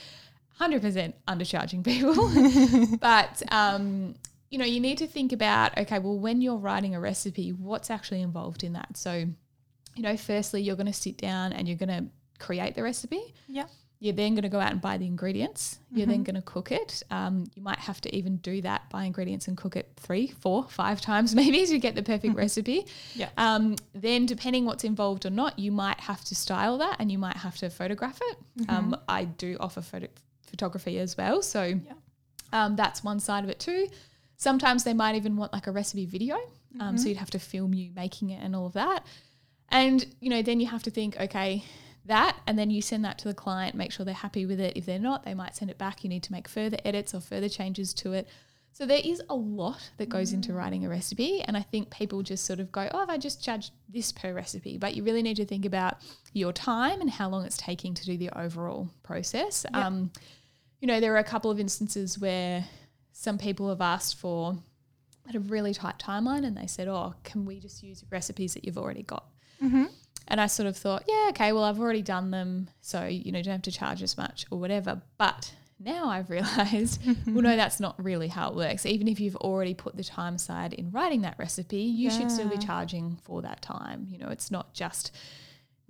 100% 0.59 1.13
undercharging 1.27 1.83
people. 1.83 2.97
but, 3.01 3.41
um, 3.53 4.15
you 4.51 4.57
know, 4.57 4.65
you 4.65 4.79
need 4.79 4.97
to 4.99 5.07
think 5.07 5.31
about 5.31 5.75
okay, 5.77 5.97
well, 5.97 6.19
when 6.19 6.41
you're 6.41 6.57
writing 6.57 6.93
a 6.93 6.99
recipe, 6.99 7.51
what's 7.51 7.89
actually 7.89 8.21
involved 8.21 8.63
in 8.63 8.73
that? 8.73 8.97
So, 8.97 9.25
you 9.95 10.03
know, 10.03 10.17
firstly, 10.17 10.61
you're 10.61 10.75
going 10.75 10.87
to 10.87 10.93
sit 10.93 11.17
down 11.17 11.53
and 11.53 11.67
you're 11.67 11.77
going 11.77 11.89
to 11.89 12.05
create 12.37 12.75
the 12.75 12.83
recipe. 12.83 13.33
Yeah. 13.47 13.65
You're 13.99 14.13
then 14.13 14.33
going 14.33 14.41
to 14.41 14.49
go 14.49 14.59
out 14.59 14.71
and 14.71 14.81
buy 14.81 14.97
the 14.97 15.05
ingredients. 15.05 15.77
You're 15.91 16.07
then 16.07 16.23
going 16.23 16.35
to 16.35 16.41
cook 16.41 16.71
it. 16.71 17.03
Um, 17.11 17.45
you 17.53 17.61
might 17.61 17.77
have 17.77 18.01
to 18.01 18.15
even 18.15 18.37
do 18.37 18.59
that, 18.63 18.89
buy 18.89 19.03
ingredients 19.03 19.47
and 19.47 19.55
cook 19.55 19.75
it 19.75 19.91
three, 19.95 20.25
four, 20.25 20.67
five 20.69 21.01
times 21.01 21.35
maybe 21.41 21.63
to 21.67 21.77
get 21.77 21.93
the 21.93 22.01
perfect 22.01 22.35
recipe. 22.45 22.87
Yeah. 23.13 23.29
Um, 23.37 23.75
then, 23.93 24.25
depending 24.25 24.65
what's 24.65 24.83
involved 24.83 25.27
or 25.27 25.29
not, 25.29 25.59
you 25.59 25.71
might 25.71 25.99
have 25.99 26.23
to 26.25 26.35
style 26.35 26.79
that 26.79 26.95
and 26.97 27.11
you 27.11 27.19
might 27.19 27.37
have 27.37 27.57
to 27.57 27.69
photograph 27.69 28.19
it. 28.23 28.37
Um, 28.69 28.97
I 29.07 29.25
do 29.25 29.55
offer 29.59 29.81
photo- 29.81 30.07
photography 30.47 30.97
as 30.97 31.15
well. 31.15 31.43
So 31.43 31.79
um, 32.51 32.75
that's 32.75 33.03
one 33.03 33.19
side 33.19 33.43
of 33.43 33.51
it 33.51 33.59
too. 33.59 33.87
Sometimes 34.41 34.83
they 34.83 34.95
might 34.95 35.13
even 35.13 35.37
want 35.37 35.53
like 35.53 35.67
a 35.67 35.71
recipe 35.71 36.07
video. 36.07 36.35
Um, 36.79 36.97
So 36.97 37.09
you'd 37.09 37.17
have 37.17 37.29
to 37.29 37.37
film 37.37 37.75
you 37.75 37.91
making 37.95 38.31
it 38.31 38.41
and 38.43 38.55
all 38.55 38.65
of 38.65 38.73
that. 38.73 39.05
And, 39.69 40.03
you 40.19 40.31
know, 40.31 40.41
then 40.41 40.59
you 40.59 40.65
have 40.65 40.81
to 40.81 40.89
think, 40.89 41.15
okay, 41.19 41.63
that, 42.05 42.35
and 42.47 42.57
then 42.57 42.71
you 42.71 42.81
send 42.81 43.05
that 43.05 43.19
to 43.19 43.27
the 43.27 43.35
client, 43.35 43.75
make 43.75 43.91
sure 43.91 44.03
they're 44.03 44.15
happy 44.15 44.47
with 44.47 44.59
it. 44.59 44.75
If 44.75 44.87
they're 44.87 44.97
not, 44.97 45.25
they 45.25 45.35
might 45.35 45.55
send 45.55 45.69
it 45.69 45.77
back. 45.77 46.03
You 46.03 46.09
need 46.09 46.23
to 46.23 46.31
make 46.31 46.47
further 46.47 46.77
edits 46.83 47.13
or 47.13 47.21
further 47.21 47.49
changes 47.49 47.93
to 47.93 48.13
it. 48.13 48.27
So 48.73 48.87
there 48.87 49.01
is 49.03 49.21
a 49.29 49.35
lot 49.35 49.91
that 49.97 50.09
goes 50.09 50.33
into 50.33 50.53
writing 50.53 50.85
a 50.85 50.89
recipe. 50.89 51.43
And 51.43 51.55
I 51.55 51.61
think 51.61 51.91
people 51.91 52.23
just 52.23 52.43
sort 52.43 52.59
of 52.59 52.71
go, 52.71 52.89
oh, 52.91 53.05
I 53.07 53.19
just 53.19 53.43
charge 53.43 53.69
this 53.89 54.11
per 54.11 54.33
recipe. 54.33 54.79
But 54.79 54.95
you 54.95 55.03
really 55.03 55.21
need 55.21 55.37
to 55.37 55.45
think 55.45 55.65
about 55.65 55.97
your 56.33 56.51
time 56.51 56.99
and 56.99 57.11
how 57.11 57.29
long 57.29 57.45
it's 57.45 57.57
taking 57.57 57.93
to 57.93 58.05
do 58.05 58.17
the 58.17 58.35
overall 58.35 58.89
process. 59.03 59.67
Um, 59.71 60.09
you 60.79 60.87
know, 60.87 60.99
there 60.99 61.13
are 61.13 61.19
a 61.19 61.23
couple 61.23 61.51
of 61.51 61.59
instances 61.59 62.17
where 62.17 62.65
some 63.21 63.37
people 63.37 63.69
have 63.69 63.81
asked 63.81 64.15
for 64.17 64.57
at 65.29 65.35
a 65.35 65.39
really 65.39 65.75
tight 65.75 65.99
timeline 65.99 66.43
and 66.43 66.57
they 66.57 66.65
said, 66.65 66.87
oh, 66.87 67.13
can 67.23 67.45
we 67.45 67.59
just 67.59 67.83
use 67.83 68.03
recipes 68.09 68.55
that 68.55 68.65
you've 68.65 68.79
already 68.79 69.03
got? 69.03 69.27
Mm-hmm. 69.63 69.85
And 70.27 70.41
I 70.41 70.47
sort 70.47 70.65
of 70.65 70.75
thought, 70.75 71.03
yeah, 71.07 71.27
okay, 71.29 71.53
well, 71.53 71.63
I've 71.63 71.79
already 71.79 72.01
done 72.01 72.31
them. 72.31 72.71
So, 72.81 73.05
you 73.05 73.31
know, 73.31 73.37
you 73.37 73.43
don't 73.43 73.51
have 73.51 73.61
to 73.61 73.71
charge 73.71 74.01
as 74.01 74.17
much 74.17 74.47
or 74.49 74.57
whatever. 74.57 75.03
But 75.19 75.53
now 75.79 76.09
I've 76.09 76.29
realized, 76.31 76.99
well, 77.27 77.43
no, 77.43 77.55
that's 77.55 77.79
not 77.79 78.03
really 78.03 78.27
how 78.27 78.49
it 78.49 78.55
works. 78.55 78.87
Even 78.87 79.07
if 79.07 79.19
you've 79.19 79.35
already 79.35 79.75
put 79.75 79.95
the 79.95 80.03
time 80.03 80.33
aside 80.33 80.73
in 80.73 80.89
writing 80.89 81.21
that 81.21 81.37
recipe, 81.37 81.77
you 81.77 82.09
should 82.09 82.31
still 82.31 82.49
be 82.49 82.57
charging 82.57 83.19
for 83.21 83.43
that 83.43 83.61
time. 83.61 84.07
You 84.09 84.17
know, 84.17 84.29
it's 84.29 84.49
not 84.49 84.73
just 84.73 85.15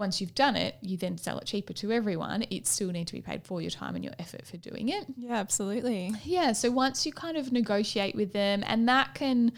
once 0.02 0.20
you've 0.20 0.36
done 0.36 0.56
it, 0.56 0.76
you 0.82 0.98
then 0.98 1.16
sell 1.18 1.38
it 1.38 1.46
cheaper 1.46 1.74
to 1.74 1.92
everyone. 1.92 2.44
It 2.50 2.68
still 2.68 2.90
need 2.90 3.06
to 3.08 3.14
be 3.14 3.22
paid 3.22 3.44
for 3.44 3.62
your 3.62 3.70
time 3.70 3.96
and 3.96 4.04
your 4.04 4.16
effort 4.18 4.48
for 4.48 4.58
doing 4.58 4.90
it. 4.90 5.06
Yeah, 5.16 5.36
absolutely. 5.36 6.12
Yeah. 6.24 6.54
So 6.54 6.72
once 6.72 7.06
you 7.06 7.14
kind 7.14 7.38
of 7.38 7.52
negotiate 7.52 8.16
with 8.16 8.34
them, 8.34 8.64
and 8.66 8.90
that 8.90 9.14
can 9.14 9.52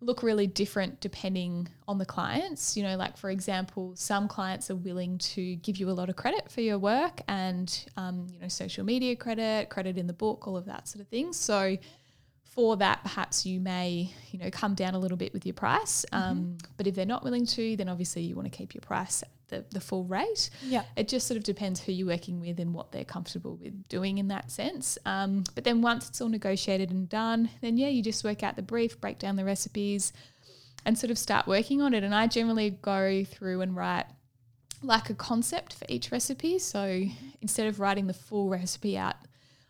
look 0.00 0.22
really 0.22 0.46
different 0.46 1.00
depending 1.00 1.68
on 1.86 1.98
the 1.98 2.06
clients. 2.06 2.76
You 2.76 2.82
know, 2.82 2.96
like 2.96 3.16
for 3.16 3.30
example, 3.30 3.92
some 3.94 4.26
clients 4.26 4.70
are 4.70 4.76
willing 4.76 5.18
to 5.18 5.56
give 5.56 5.76
you 5.76 5.90
a 5.90 5.92
lot 5.92 6.08
of 6.08 6.16
credit 6.16 6.50
for 6.50 6.62
your 6.62 6.78
work 6.78 7.20
and, 7.28 7.68
um, 7.96 8.26
you 8.32 8.38
know, 8.38 8.48
social 8.48 8.84
media 8.84 9.16
credit, 9.16 9.68
credit 9.70 9.98
in 9.98 10.06
the 10.06 10.12
book, 10.12 10.46
all 10.46 10.56
of 10.56 10.64
that 10.66 10.88
sort 10.88 11.00
of 11.02 11.08
thing. 11.08 11.32
So 11.32 11.76
for 12.42 12.76
that, 12.76 13.02
perhaps 13.02 13.44
you 13.44 13.60
may, 13.60 14.10
you 14.30 14.38
know, 14.38 14.50
come 14.50 14.74
down 14.74 14.94
a 14.94 14.98
little 14.98 15.16
bit 15.16 15.32
with 15.32 15.44
your 15.44 15.54
price. 15.54 16.04
Um, 16.12 16.58
but 16.76 16.86
if 16.86 16.94
they're 16.94 17.04
not 17.04 17.24
willing 17.24 17.46
to, 17.46 17.76
then 17.76 17.88
obviously 17.88 18.22
you 18.22 18.36
want 18.36 18.50
to 18.50 18.56
keep 18.56 18.74
your 18.74 18.82
price 18.82 19.24
the, 19.48 19.64
the 19.70 19.80
full 19.80 20.04
rate 20.04 20.48
Yeah. 20.62 20.84
it 20.96 21.06
just 21.08 21.26
sort 21.26 21.36
of 21.38 21.44
depends 21.44 21.80
who 21.80 21.92
you're 21.92 22.06
working 22.06 22.40
with 22.40 22.58
and 22.60 22.72
what 22.72 22.92
they're 22.92 23.04
comfortable 23.04 23.56
with 23.56 23.88
doing 23.88 24.18
in 24.18 24.28
that 24.28 24.50
sense. 24.50 24.98
Um, 25.04 25.44
but 25.54 25.64
then 25.64 25.82
once 25.82 26.08
it's 26.08 26.20
all 26.20 26.28
negotiated 26.28 26.90
and 26.90 27.08
done, 27.08 27.50
then 27.60 27.76
yeah, 27.76 27.88
you 27.88 28.02
just 28.02 28.24
work 28.24 28.42
out 28.42 28.56
the 28.56 28.62
brief, 28.62 29.00
break 29.00 29.18
down 29.18 29.36
the 29.36 29.44
recipes, 29.44 30.12
and 30.86 30.98
sort 30.98 31.10
of 31.10 31.18
start 31.18 31.46
working 31.46 31.80
on 31.82 31.94
it. 31.94 32.04
And 32.04 32.14
I 32.14 32.26
generally 32.26 32.70
go 32.70 33.24
through 33.24 33.60
and 33.60 33.74
write 33.76 34.06
like 34.82 35.08
a 35.10 35.14
concept 35.14 35.72
for 35.74 35.86
each 35.88 36.10
recipe. 36.12 36.58
So 36.58 37.04
instead 37.40 37.66
of 37.66 37.80
writing 37.80 38.06
the 38.06 38.12
full 38.14 38.48
recipe 38.50 38.96
out, 38.98 39.16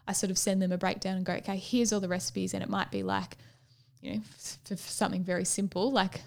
I 0.08 0.12
sort 0.12 0.30
of 0.30 0.38
send 0.38 0.60
them 0.60 0.72
a 0.72 0.78
breakdown 0.78 1.16
and 1.16 1.24
go, 1.24 1.34
okay, 1.34 1.56
here's 1.56 1.92
all 1.92 2.00
the 2.00 2.08
recipes. 2.08 2.52
And 2.52 2.62
it 2.62 2.68
might 2.68 2.90
be 2.90 3.02
like, 3.02 3.36
you 4.02 4.14
know, 4.14 4.20
for, 4.64 4.76
for 4.76 4.90
something 4.90 5.22
very 5.24 5.44
simple, 5.44 5.90
like 5.92 6.20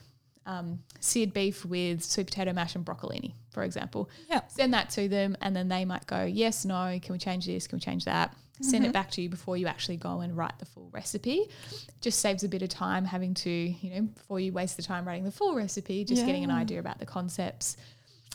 um, 0.48 0.80
seared 1.00 1.34
beef 1.34 1.64
with 1.64 2.04
sweet 2.04 2.26
potato 2.28 2.54
mash 2.54 2.74
and 2.76 2.84
broccolini, 2.84 3.34
for 3.52 3.64
example. 3.64 4.10
Yeah. 4.30 4.42
Send 4.48 4.74
that 4.74 4.90
to 4.92 5.08
them, 5.08 5.38
and 5.42 5.56
then 5.56 5.68
they 5.68 5.86
might 5.86 6.08
go, 6.08 6.24
yes, 6.24 6.66
no, 6.66 6.98
can 7.02 7.14
we 7.14 7.20
change 7.20 7.46
this? 7.46 7.68
Can 7.68 7.78
we 7.78 7.82
change 7.82 8.06
that? 8.06 8.36
Send 8.60 8.86
it 8.88 8.92
back 8.92 9.12
to 9.12 9.22
you 9.22 9.30
before 9.30 9.56
you 9.56 9.68
actually 9.68 9.98
go 9.98 10.22
and 10.22 10.36
write 10.36 10.58
the 10.58 10.66
full 10.66 10.90
recipe. 10.92 11.48
Just 12.02 12.20
saves 12.22 12.44
a 12.44 12.50
bit 12.50 12.64
of 12.64 12.70
time 12.70 13.06
having 13.06 13.36
to, 13.36 13.52
you 13.52 13.94
know, 13.94 14.02
before 14.08 14.40
you 14.40 14.52
waste 14.52 14.78
the 14.78 14.82
time 14.82 15.08
writing 15.08 15.26
the 15.26 15.32
full 15.32 15.54
recipe, 15.54 16.04
just 16.04 16.26
getting 16.26 16.44
an 16.44 16.50
idea 16.50 16.80
about 16.80 16.98
the 16.98 17.06
concepts. 17.06 17.78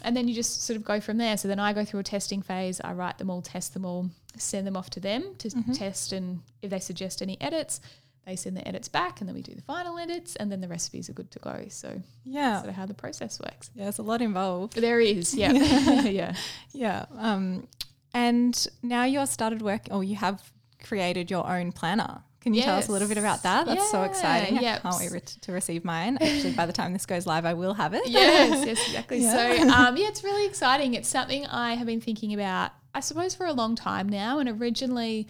And 0.05 0.16
then 0.16 0.29
you 0.29 0.35
just 0.35 0.62
sort 0.62 0.77
of 0.77 0.85
go 0.85 1.01
from 1.01 1.16
there. 1.16 1.37
So 1.37 1.48
then 1.48 1.59
I 1.59 1.72
go 1.72 1.85
through 1.85 2.01
a 2.01 2.05
testing 2.05 2.40
phase. 2.40 2.81
I 2.81 2.92
write 2.92 3.18
them 3.18 3.31
all, 3.31 3.42
test 3.42 3.75
them 3.75 3.85
all, 3.85 4.11
send 4.37 4.64
them 4.64 4.77
off 4.77 4.90
to 4.90 5.01
them 5.01 5.35
to 5.38 5.51
test. 5.75 6.12
And 6.12 6.40
if 6.62 6.70
they 6.70 6.79
suggest 6.79 7.20
any 7.20 7.40
edits, 7.40 7.81
they 8.26 8.37
send 8.37 8.56
the 8.56 8.66
edits 8.66 8.88
back, 8.88 9.20
and 9.20 9.28
then 9.28 9.35
we 9.35 9.42
do 9.42 9.54
the 9.54 9.62
final 9.62 9.98
edits, 9.98 10.37
and 10.37 10.50
then 10.52 10.61
the 10.61 10.68
recipes 10.68 11.08
are 11.11 11.12
good 11.12 11.30
to 11.32 11.38
go. 11.40 11.64
So 11.68 12.00
Yeah. 12.24 12.50
that's 12.50 12.61
sort 12.62 12.68
of 12.70 12.76
how 12.76 12.87
the 12.87 12.94
process 12.94 13.40
works. 13.40 13.70
Yeah, 13.74 13.85
there's 13.85 13.98
a 13.98 14.02
lot 14.02 14.22
involved. 14.22 14.74
There 14.76 15.00
is, 15.00 15.35
yeah, 15.35 15.52
yeah. 16.04 16.35
Yeah. 16.72 17.06
Um, 17.18 17.66
and 18.14 18.66
now 18.82 19.04
you're 19.04 19.26
started 19.26 19.62
work, 19.62 19.82
or 19.90 20.04
you 20.04 20.16
have 20.16 20.52
created 20.85 21.30
your 21.30 21.48
own 21.48 21.72
planner. 21.72 22.22
Can 22.40 22.54
you 22.54 22.62
tell 22.62 22.76
us 22.76 22.88
a 22.88 22.92
little 22.92 23.06
bit 23.06 23.18
about 23.18 23.44
that? 23.44 23.66
That's 23.66 23.88
so 23.92 24.02
exciting. 24.02 24.61
yeah. 24.61 24.74
I 24.82 24.90
can't 24.90 24.96
wait 24.98 25.12
re- 25.12 25.20
to 25.42 25.52
receive 25.52 25.85
mine. 25.85 26.18
Actually, 26.20 26.54
by 26.54 26.66
the 26.66 26.72
time 26.72 26.92
this 26.92 27.06
goes 27.06 27.24
live, 27.24 27.44
I 27.44 27.54
will 27.54 27.74
have 27.74 27.94
it. 27.94 28.02
yes, 28.08 28.66
yes, 28.66 28.85
exactly. 28.88 29.18
Yeah. 29.18 29.32
So, 29.62 29.68
um, 29.70 29.96
yeah, 29.96 30.08
it's 30.08 30.24
really 30.24 30.44
exciting. 30.44 30.94
It's 30.94 31.08
something 31.08 31.46
I 31.46 31.74
have 31.74 31.87
been 31.87 32.00
thinking 32.00 32.35
about, 32.35 32.72
I 32.96 32.98
suppose, 33.00 33.32
for 33.37 33.46
a 33.46 33.52
long 33.52 33.76
time 33.76 34.08
now. 34.08 34.40
And 34.40 34.48
originally, 34.48 35.28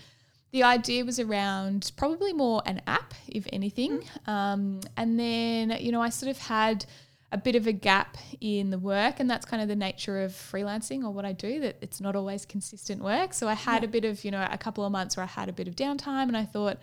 the 0.52 0.62
idea 0.62 1.04
was 1.04 1.18
around 1.18 1.92
probably 1.96 2.32
more 2.32 2.62
an 2.66 2.82
app, 2.86 3.14
if 3.26 3.46
anything. 3.52 4.04
Um, 4.26 4.80
and 4.96 5.18
then, 5.18 5.76
you 5.80 5.90
know, 5.92 6.02
I 6.02 6.10
sort 6.10 6.30
of 6.30 6.38
had 6.38 6.84
a 7.32 7.38
bit 7.38 7.56
of 7.56 7.66
a 7.66 7.72
gap 7.72 8.18
in 8.42 8.68
the 8.68 8.78
work, 8.78 9.18
and 9.18 9.30
that's 9.30 9.46
kind 9.46 9.62
of 9.62 9.68
the 9.68 9.76
nature 9.76 10.22
of 10.22 10.32
freelancing 10.32 11.02
or 11.04 11.10
what 11.10 11.24
I 11.24 11.32
do, 11.32 11.60
that 11.60 11.78
it's 11.80 11.98
not 11.98 12.14
always 12.14 12.44
consistent 12.44 13.02
work. 13.02 13.32
So 13.32 13.48
I 13.48 13.54
had 13.54 13.82
a 13.82 13.88
bit 13.88 14.04
of, 14.04 14.22
you 14.24 14.30
know, 14.30 14.46
a 14.50 14.58
couple 14.58 14.84
of 14.84 14.92
months 14.92 15.16
where 15.16 15.24
I 15.24 15.28
had 15.28 15.48
a 15.48 15.52
bit 15.52 15.66
of 15.66 15.74
downtime, 15.74 16.24
and 16.24 16.36
I 16.36 16.44
thought, 16.44 16.78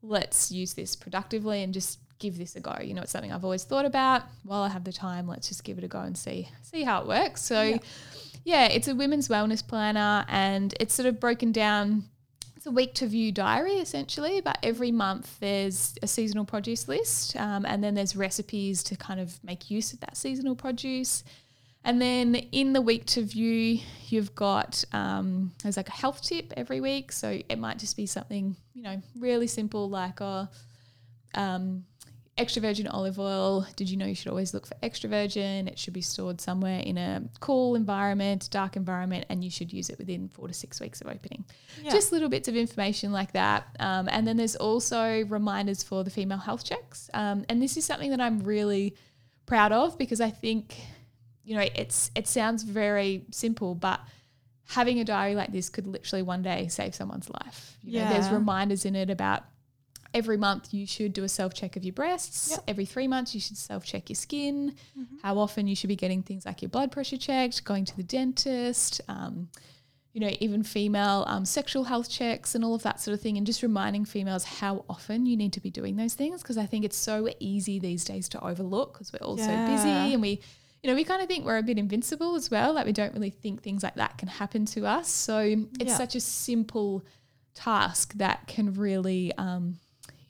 let's 0.00 0.52
use 0.52 0.74
this 0.74 0.94
productively 0.94 1.64
and 1.64 1.74
just 1.74 1.98
give 2.20 2.38
this 2.38 2.54
a 2.54 2.60
go. 2.60 2.76
You 2.80 2.94
know, 2.94 3.02
it's 3.02 3.10
something 3.10 3.32
I've 3.32 3.44
always 3.44 3.64
thought 3.64 3.84
about. 3.84 4.22
While 4.44 4.62
I 4.62 4.68
have 4.68 4.84
the 4.84 4.92
time, 4.92 5.26
let's 5.26 5.48
just 5.48 5.64
give 5.64 5.78
it 5.78 5.82
a 5.82 5.88
go 5.88 6.00
and 6.00 6.16
see 6.16 6.48
see 6.62 6.84
how 6.84 7.00
it 7.00 7.08
works. 7.08 7.42
So, 7.42 7.62
yeah, 7.62 7.78
yeah 8.44 8.64
it's 8.66 8.86
a 8.86 8.94
women's 8.94 9.28
wellness 9.28 9.66
planner, 9.66 10.24
and 10.28 10.72
it's 10.78 10.94
sort 10.94 11.06
of 11.06 11.18
broken 11.18 11.50
down. 11.50 12.04
A 12.68 12.70
week 12.70 12.92
to 12.96 13.06
view 13.06 13.32
diary 13.32 13.76
essentially, 13.76 14.42
but 14.42 14.58
every 14.62 14.92
month 14.92 15.40
there's 15.40 15.94
a 16.02 16.06
seasonal 16.06 16.44
produce 16.44 16.86
list, 16.86 17.34
um, 17.36 17.64
and 17.64 17.82
then 17.82 17.94
there's 17.94 18.14
recipes 18.14 18.82
to 18.82 18.94
kind 18.94 19.20
of 19.20 19.42
make 19.42 19.70
use 19.70 19.94
of 19.94 20.00
that 20.00 20.18
seasonal 20.18 20.54
produce. 20.54 21.24
And 21.82 22.02
then 22.02 22.34
in 22.34 22.74
the 22.74 22.82
week 22.82 23.06
to 23.06 23.22
view, 23.22 23.80
you've 24.08 24.34
got 24.34 24.84
um, 24.92 25.52
there's 25.62 25.78
like 25.78 25.88
a 25.88 25.92
health 25.92 26.20
tip 26.20 26.52
every 26.58 26.82
week. 26.82 27.10
So 27.10 27.40
it 27.48 27.58
might 27.58 27.78
just 27.78 27.96
be 27.96 28.04
something 28.04 28.54
you 28.74 28.82
know 28.82 29.00
really 29.18 29.46
simple 29.46 29.88
like 29.88 30.20
a 30.20 30.50
oh, 31.34 31.40
um, 31.40 31.86
extra 32.38 32.62
virgin 32.62 32.86
olive 32.86 33.18
oil. 33.18 33.66
Did 33.76 33.90
you 33.90 33.96
know 33.96 34.06
you 34.06 34.14
should 34.14 34.28
always 34.28 34.54
look 34.54 34.66
for 34.66 34.76
extra 34.82 35.10
virgin? 35.10 35.68
It 35.68 35.78
should 35.78 35.92
be 35.92 36.00
stored 36.00 36.40
somewhere 36.40 36.80
in 36.80 36.96
a 36.96 37.22
cool 37.40 37.74
environment, 37.74 38.48
dark 38.50 38.76
environment, 38.76 39.26
and 39.28 39.44
you 39.44 39.50
should 39.50 39.72
use 39.72 39.90
it 39.90 39.98
within 39.98 40.28
four 40.28 40.48
to 40.48 40.54
six 40.54 40.80
weeks 40.80 41.00
of 41.00 41.08
opening. 41.08 41.44
Yeah. 41.82 41.90
Just 41.90 42.12
little 42.12 42.28
bits 42.28 42.48
of 42.48 42.56
information 42.56 43.12
like 43.12 43.32
that. 43.32 43.66
Um, 43.80 44.08
and 44.10 44.26
then 44.26 44.36
there's 44.36 44.56
also 44.56 45.24
reminders 45.26 45.82
for 45.82 46.04
the 46.04 46.10
female 46.10 46.38
health 46.38 46.64
checks. 46.64 47.10
Um, 47.12 47.44
and 47.48 47.60
this 47.60 47.76
is 47.76 47.84
something 47.84 48.10
that 48.10 48.20
I'm 48.20 48.40
really 48.40 48.96
proud 49.46 49.72
of 49.72 49.98
because 49.98 50.20
I 50.20 50.30
think, 50.30 50.76
you 51.44 51.56
know, 51.56 51.66
it's 51.74 52.10
it 52.14 52.28
sounds 52.28 52.62
very 52.62 53.24
simple, 53.30 53.74
but 53.74 54.00
having 54.68 55.00
a 55.00 55.04
diary 55.04 55.34
like 55.34 55.50
this 55.50 55.70
could 55.70 55.86
literally 55.86 56.22
one 56.22 56.42
day 56.42 56.68
save 56.68 56.94
someone's 56.94 57.28
life. 57.28 57.76
You 57.82 57.98
yeah. 57.98 58.04
Know, 58.04 58.14
there's 58.14 58.30
reminders 58.30 58.84
in 58.84 58.94
it 58.94 59.10
about 59.10 59.44
every 60.14 60.36
month 60.36 60.72
you 60.72 60.86
should 60.86 61.12
do 61.12 61.24
a 61.24 61.28
self 61.28 61.54
check 61.54 61.76
of 61.76 61.84
your 61.84 61.92
breasts. 61.92 62.50
Yep. 62.50 62.64
Every 62.68 62.84
three 62.84 63.08
months 63.08 63.34
you 63.34 63.40
should 63.40 63.56
self 63.56 63.84
check 63.84 64.08
your 64.08 64.16
skin. 64.16 64.74
Mm-hmm. 64.98 65.16
How 65.22 65.38
often 65.38 65.66
you 65.66 65.76
should 65.76 65.88
be 65.88 65.96
getting 65.96 66.22
things 66.22 66.46
like 66.46 66.62
your 66.62 66.68
blood 66.68 66.92
pressure 66.92 67.16
checked, 67.18 67.64
going 67.64 67.84
to 67.84 67.96
the 67.96 68.02
dentist. 68.02 69.00
Um, 69.08 69.48
you 70.14 70.20
know, 70.20 70.30
even 70.40 70.62
female 70.62 71.24
um, 71.28 71.44
sexual 71.44 71.84
health 71.84 72.10
checks 72.10 72.54
and 72.54 72.64
all 72.64 72.74
of 72.74 72.82
that 72.82 73.00
sort 73.00 73.14
of 73.14 73.20
thing, 73.20 73.36
and 73.36 73.46
just 73.46 73.62
reminding 73.62 74.04
females 74.04 74.42
how 74.42 74.84
often 74.88 75.26
you 75.26 75.36
need 75.36 75.52
to 75.52 75.60
be 75.60 75.70
doing 75.70 75.96
those 75.96 76.14
things 76.14 76.42
because 76.42 76.58
I 76.58 76.66
think 76.66 76.84
it's 76.84 76.96
so 76.96 77.28
easy 77.38 77.78
these 77.78 78.04
days 78.04 78.28
to 78.30 78.44
overlook 78.44 78.94
because 78.94 79.12
we're 79.12 79.24
all 79.24 79.38
yeah. 79.38 79.46
so 79.46 79.72
busy 79.72 80.14
and 80.14 80.22
we, 80.22 80.40
you 80.82 80.90
know, 80.90 80.94
we 80.94 81.04
kind 81.04 81.22
of 81.22 81.28
think 81.28 81.44
we're 81.44 81.58
a 81.58 81.62
bit 81.62 81.78
invincible 81.78 82.34
as 82.34 82.50
well. 82.50 82.72
Like 82.72 82.86
we 82.86 82.92
don't 82.92 83.12
really 83.12 83.30
think 83.30 83.62
things 83.62 83.82
like 83.82 83.94
that 83.96 84.18
can 84.18 84.28
happen 84.28 84.64
to 84.66 84.86
us. 84.86 85.08
So 85.08 85.38
it's 85.78 85.90
yeah. 85.90 85.96
such 85.96 86.16
a 86.16 86.20
simple 86.20 87.04
task 87.54 88.14
that 88.14 88.46
can 88.46 88.74
really 88.74 89.32
um, 89.36 89.78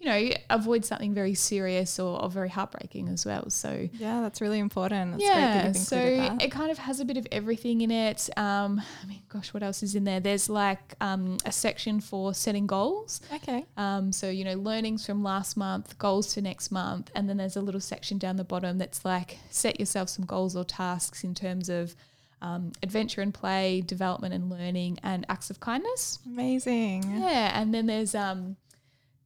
you 0.00 0.06
know, 0.06 0.30
avoid 0.48 0.84
something 0.84 1.12
very 1.12 1.34
serious 1.34 1.98
or, 1.98 2.22
or 2.22 2.30
very 2.30 2.48
heartbreaking 2.48 3.08
as 3.08 3.26
well. 3.26 3.50
So 3.50 3.88
yeah, 3.92 4.20
that's 4.20 4.40
really 4.40 4.60
important. 4.60 5.12
That's 5.12 5.24
yeah, 5.24 5.72
so 5.72 5.96
that. 5.96 6.42
it 6.42 6.52
kind 6.52 6.70
of 6.70 6.78
has 6.78 7.00
a 7.00 7.04
bit 7.04 7.16
of 7.16 7.26
everything 7.32 7.80
in 7.80 7.90
it. 7.90 8.30
Um, 8.36 8.80
I 9.02 9.06
mean, 9.06 9.22
gosh, 9.28 9.52
what 9.52 9.62
else 9.62 9.82
is 9.82 9.96
in 9.96 10.04
there? 10.04 10.20
There's 10.20 10.48
like 10.48 10.94
um, 11.00 11.38
a 11.44 11.50
section 11.50 12.00
for 12.00 12.32
setting 12.32 12.66
goals. 12.66 13.20
Okay. 13.34 13.64
Um, 13.76 14.12
so 14.12 14.30
you 14.30 14.44
know, 14.44 14.54
learnings 14.54 15.04
from 15.04 15.24
last 15.24 15.56
month, 15.56 15.98
goals 15.98 16.32
to 16.34 16.42
next 16.42 16.70
month, 16.70 17.10
and 17.16 17.28
then 17.28 17.36
there's 17.36 17.56
a 17.56 17.62
little 17.62 17.80
section 17.80 18.18
down 18.18 18.36
the 18.36 18.44
bottom 18.44 18.78
that's 18.78 19.04
like 19.04 19.38
set 19.50 19.80
yourself 19.80 20.08
some 20.10 20.24
goals 20.24 20.54
or 20.54 20.64
tasks 20.64 21.24
in 21.24 21.34
terms 21.34 21.68
of 21.68 21.96
um, 22.40 22.70
adventure 22.84 23.20
and 23.20 23.34
play, 23.34 23.80
development 23.80 24.32
and 24.32 24.48
learning, 24.48 25.00
and 25.02 25.26
acts 25.28 25.50
of 25.50 25.58
kindness. 25.58 26.20
Amazing. 26.24 27.20
Yeah, 27.20 27.60
and 27.60 27.74
then 27.74 27.86
there's 27.86 28.14
um, 28.14 28.56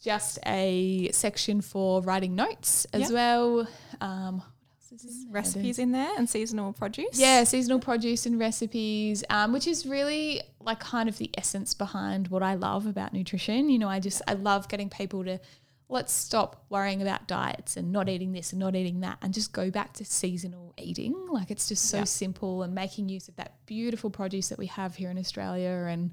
just 0.02 0.38
a 0.46 1.10
section 1.12 1.60
for 1.60 2.02
writing 2.02 2.34
notes 2.34 2.86
as 2.92 3.02
yep. 3.02 3.12
well. 3.12 3.68
Um, 4.00 4.42
in 4.90 5.28
recipes 5.30 5.78
in 5.78 5.92
there 5.92 6.10
and 6.18 6.28
seasonal 6.28 6.72
produce. 6.72 7.18
Yeah, 7.18 7.44
seasonal 7.44 7.78
produce 7.78 8.26
and 8.26 8.38
recipes, 8.38 9.24
um, 9.30 9.52
which 9.52 9.66
is 9.66 9.86
really 9.86 10.42
like 10.60 10.80
kind 10.80 11.08
of 11.08 11.16
the 11.18 11.30
essence 11.38 11.72
behind 11.72 12.28
what 12.28 12.42
I 12.42 12.54
love 12.54 12.86
about 12.86 13.12
nutrition. 13.12 13.70
You 13.70 13.78
know, 13.78 13.88
I 13.88 14.00
just 14.00 14.20
I 14.28 14.34
love 14.34 14.68
getting 14.68 14.90
people 14.90 15.24
to 15.24 15.40
let's 15.88 16.12
stop 16.12 16.64
worrying 16.68 17.02
about 17.02 17.28
diets 17.28 17.76
and 17.76 17.92
not 17.92 18.08
eating 18.08 18.32
this 18.32 18.52
and 18.52 18.60
not 18.60 18.74
eating 18.74 19.00
that 19.00 19.18
and 19.20 19.32
just 19.32 19.52
go 19.52 19.70
back 19.70 19.92
to 19.94 20.04
seasonal 20.04 20.74
eating. 20.78 21.14
Like 21.30 21.50
it's 21.50 21.68
just 21.68 21.88
so 21.88 22.04
simple 22.04 22.62
and 22.62 22.74
making 22.74 23.08
use 23.08 23.28
of 23.28 23.36
that 23.36 23.54
beautiful 23.66 24.10
produce 24.10 24.48
that 24.48 24.58
we 24.58 24.66
have 24.66 24.94
here 24.96 25.10
in 25.10 25.18
Australia 25.18 25.86
and 25.88 26.10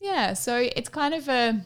yeah, 0.00 0.34
so 0.34 0.56
it's 0.56 0.90
kind 0.90 1.14
of 1.14 1.28
a 1.28 1.64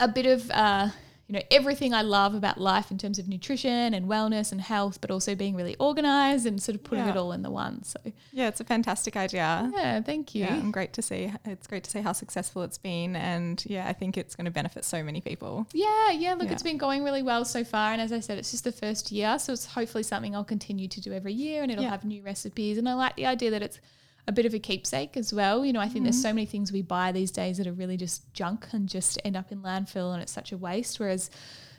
a 0.00 0.08
bit 0.08 0.26
of 0.26 0.50
uh, 0.50 0.88
you 1.28 1.32
know 1.32 1.42
everything 1.50 1.92
I 1.92 2.02
love 2.02 2.34
about 2.34 2.58
life 2.58 2.90
in 2.90 2.98
terms 2.98 3.18
of 3.18 3.28
nutrition 3.28 3.94
and 3.94 4.06
wellness 4.06 4.52
and 4.52 4.60
health, 4.60 5.00
but 5.00 5.10
also 5.10 5.34
being 5.34 5.56
really 5.56 5.74
organized 5.76 6.46
and 6.46 6.62
sort 6.62 6.76
of 6.76 6.84
putting 6.84 7.04
yeah. 7.04 7.10
it 7.10 7.16
all 7.16 7.32
in 7.32 7.42
the 7.42 7.50
one. 7.50 7.82
So 7.82 7.98
yeah, 8.32 8.46
it's 8.46 8.60
a 8.60 8.64
fantastic 8.64 9.16
idea. 9.16 9.70
Yeah, 9.74 10.00
thank 10.02 10.34
you. 10.34 10.44
Yeah, 10.44 10.54
and 10.54 10.72
great 10.72 10.92
to 10.94 11.02
see. 11.02 11.32
It's 11.44 11.66
great 11.66 11.82
to 11.84 11.90
see 11.90 12.00
how 12.00 12.12
successful 12.12 12.62
it's 12.62 12.78
been, 12.78 13.16
and 13.16 13.62
yeah, 13.66 13.88
I 13.88 13.92
think 13.92 14.16
it's 14.16 14.36
going 14.36 14.44
to 14.44 14.52
benefit 14.52 14.84
so 14.84 15.02
many 15.02 15.20
people. 15.20 15.66
Yeah, 15.72 16.12
yeah. 16.12 16.34
Look, 16.34 16.46
yeah. 16.46 16.52
it's 16.52 16.62
been 16.62 16.78
going 16.78 17.02
really 17.02 17.22
well 17.22 17.44
so 17.44 17.64
far, 17.64 17.92
and 17.92 18.00
as 18.00 18.12
I 18.12 18.20
said, 18.20 18.38
it's 18.38 18.52
just 18.52 18.64
the 18.64 18.72
first 18.72 19.10
year, 19.10 19.38
so 19.38 19.52
it's 19.52 19.66
hopefully 19.66 20.04
something 20.04 20.36
I'll 20.36 20.44
continue 20.44 20.86
to 20.88 21.00
do 21.00 21.12
every 21.12 21.32
year, 21.32 21.62
and 21.62 21.72
it'll 21.72 21.84
have 21.84 22.04
new 22.04 22.22
recipes. 22.22 22.78
And 22.78 22.88
I 22.88 22.94
like 22.94 23.16
the 23.16 23.26
idea 23.26 23.50
that 23.50 23.62
it's 23.62 23.80
a 24.28 24.32
bit 24.32 24.46
of 24.46 24.54
a 24.54 24.58
keepsake 24.58 25.16
as 25.16 25.32
well. 25.32 25.64
You 25.64 25.72
know, 25.72 25.80
I 25.80 25.84
think 25.84 25.96
mm-hmm. 25.96 26.04
there's 26.04 26.22
so 26.22 26.32
many 26.32 26.46
things 26.46 26.72
we 26.72 26.82
buy 26.82 27.12
these 27.12 27.30
days 27.30 27.58
that 27.58 27.66
are 27.66 27.72
really 27.72 27.96
just 27.96 28.32
junk 28.32 28.66
and 28.72 28.88
just 28.88 29.20
end 29.24 29.36
up 29.36 29.52
in 29.52 29.62
landfill 29.62 30.12
and 30.12 30.22
it's 30.22 30.32
such 30.32 30.52
a 30.52 30.56
waste. 30.56 30.98
Whereas 30.98 31.30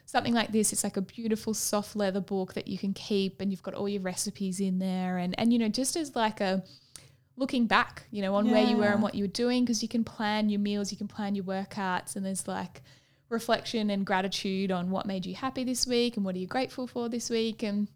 something 0.05 0.33
like 0.33 0.51
this, 0.53 0.71
it's 0.71 0.83
like 0.83 0.95
a 0.95 1.01
beautiful 1.01 1.53
soft 1.53 1.95
leather 1.95 2.21
book 2.21 2.53
that 2.53 2.67
you 2.67 2.77
can 2.77 2.93
keep 2.93 3.41
and 3.41 3.51
you've 3.51 3.63
got 3.63 3.73
all 3.73 3.89
your 3.89 4.01
recipes 4.01 4.61
in 4.61 4.79
there. 4.79 5.17
And, 5.17 5.35
and 5.37 5.51
you 5.51 5.59
know, 5.59 5.67
just 5.67 5.97
as 5.97 6.15
like 6.15 6.39
a 6.39 6.63
looking 7.35 7.67
back, 7.67 8.03
you 8.11 8.21
know, 8.21 8.33
on 8.35 8.45
yeah. 8.45 8.51
where 8.53 8.63
you 8.63 8.77
were 8.77 8.85
and 8.85 9.01
what 9.01 9.13
you 9.13 9.25
were 9.25 9.27
doing, 9.27 9.63
because 9.63 9.81
you 9.83 9.89
can 9.89 10.03
plan 10.03 10.49
your 10.49 10.59
meals, 10.59 10.91
you 10.91 10.97
can 10.97 11.07
plan 11.07 11.35
your 11.35 11.45
workouts, 11.45 12.15
and 12.15 12.25
there's 12.25 12.47
like 12.47 12.81
reflection 13.29 13.89
and 13.89 14.05
gratitude 14.05 14.71
on 14.71 14.89
what 14.89 15.05
made 15.05 15.25
you 15.25 15.35
happy 15.35 15.63
this 15.63 15.85
week 15.85 16.15
and 16.15 16.25
what 16.25 16.33
are 16.35 16.39
you 16.39 16.47
grateful 16.47 16.87
for 16.87 17.09
this 17.09 17.29
week. 17.29 17.61
And 17.61 17.89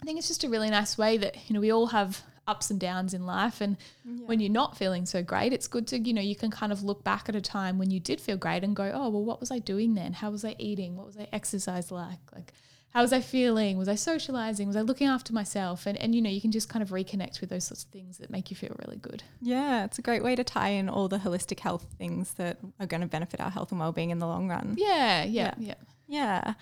I 0.00 0.04
think 0.04 0.18
it's 0.18 0.28
just 0.28 0.44
a 0.44 0.48
really 0.48 0.70
nice 0.70 0.98
way 0.98 1.16
that, 1.16 1.48
you 1.48 1.54
know, 1.54 1.60
we 1.60 1.72
all 1.72 1.86
have 1.86 2.22
ups 2.46 2.70
and 2.70 2.80
downs 2.80 3.14
in 3.14 3.26
life. 3.26 3.60
And 3.60 3.76
yeah. 4.04 4.26
when 4.26 4.40
you're 4.40 4.50
not 4.50 4.76
feeling 4.76 5.06
so 5.06 5.22
great 5.22 5.52
it's 5.52 5.66
good 5.66 5.86
to 5.88 5.98
you 5.98 6.12
know 6.12 6.20
you 6.20 6.36
can 6.36 6.50
kind 6.50 6.72
of 6.72 6.82
look 6.82 7.04
back 7.04 7.28
at 7.28 7.34
a 7.34 7.40
time 7.40 7.78
when 7.78 7.90
you 7.90 8.00
did 8.00 8.20
feel 8.20 8.36
great 8.36 8.64
and 8.64 8.74
go 8.74 8.90
oh 8.94 9.08
well 9.08 9.24
what 9.24 9.40
was 9.40 9.50
i 9.50 9.58
doing 9.58 9.94
then? 9.94 10.12
How 10.12 10.30
was 10.30 10.44
i 10.44 10.54
eating? 10.58 10.96
What 10.96 11.06
was 11.06 11.16
i 11.16 11.28
exercise 11.32 11.90
like? 11.90 12.18
Like 12.34 12.52
how 12.90 13.02
was 13.02 13.12
i 13.12 13.20
feeling? 13.20 13.76
Was 13.76 13.88
i 13.88 13.94
socializing? 13.94 14.66
Was 14.66 14.76
i 14.76 14.82
looking 14.82 15.06
after 15.06 15.32
myself? 15.32 15.86
And 15.86 15.98
and 15.98 16.14
you 16.14 16.22
know 16.22 16.30
you 16.30 16.40
can 16.40 16.52
just 16.52 16.68
kind 16.68 16.82
of 16.82 16.90
reconnect 16.90 17.40
with 17.40 17.50
those 17.50 17.64
sorts 17.64 17.84
of 17.84 17.90
things 17.90 18.18
that 18.18 18.30
make 18.30 18.50
you 18.50 18.56
feel 18.56 18.76
really 18.84 18.98
good. 18.98 19.22
Yeah 19.40 19.84
it's 19.84 19.98
a 19.98 20.02
great 20.02 20.22
way 20.22 20.36
to 20.36 20.44
tie 20.44 20.70
in 20.70 20.88
all 20.88 21.08
the 21.08 21.18
holistic 21.18 21.60
health 21.60 21.86
things 21.98 22.34
that 22.34 22.58
are 22.80 22.86
going 22.86 23.02
to 23.02 23.06
benefit 23.06 23.40
our 23.40 23.50
health 23.50 23.70
and 23.70 23.80
well-being 23.80 24.10
in 24.10 24.18
the 24.18 24.26
long 24.26 24.48
run. 24.48 24.74
Yeah 24.76 25.24
yeah 25.24 25.24
yeah, 25.24 25.54
yeah. 25.58 25.74
yeah. 26.06 26.54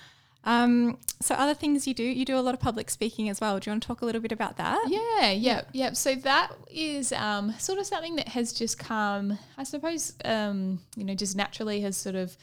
Um, 0.44 0.98
so 1.20 1.34
other 1.36 1.54
things 1.54 1.86
you 1.86 1.94
do, 1.94 2.02
you 2.02 2.24
do 2.24 2.36
a 2.36 2.40
lot 2.40 2.54
of 2.54 2.60
public 2.60 2.90
speaking 2.90 3.28
as 3.28 3.40
well. 3.40 3.58
Do 3.58 3.70
you 3.70 3.72
want 3.72 3.82
to 3.82 3.86
talk 3.86 4.02
a 4.02 4.04
little 4.04 4.20
bit 4.20 4.32
about 4.32 4.56
that? 4.56 4.86
Yeah, 4.88 5.30
yeah, 5.30 5.62
yeah. 5.72 5.92
So 5.92 6.14
that 6.16 6.50
is 6.68 7.12
um, 7.12 7.54
sort 7.58 7.78
of 7.78 7.86
something 7.86 8.16
that 8.16 8.28
has 8.28 8.52
just 8.52 8.78
come, 8.78 9.38
I 9.56 9.62
suppose, 9.62 10.14
um, 10.24 10.80
you 10.96 11.04
know, 11.04 11.14
just 11.14 11.36
naturally 11.36 11.80
has 11.82 11.96
sort 11.96 12.16
of 12.16 12.36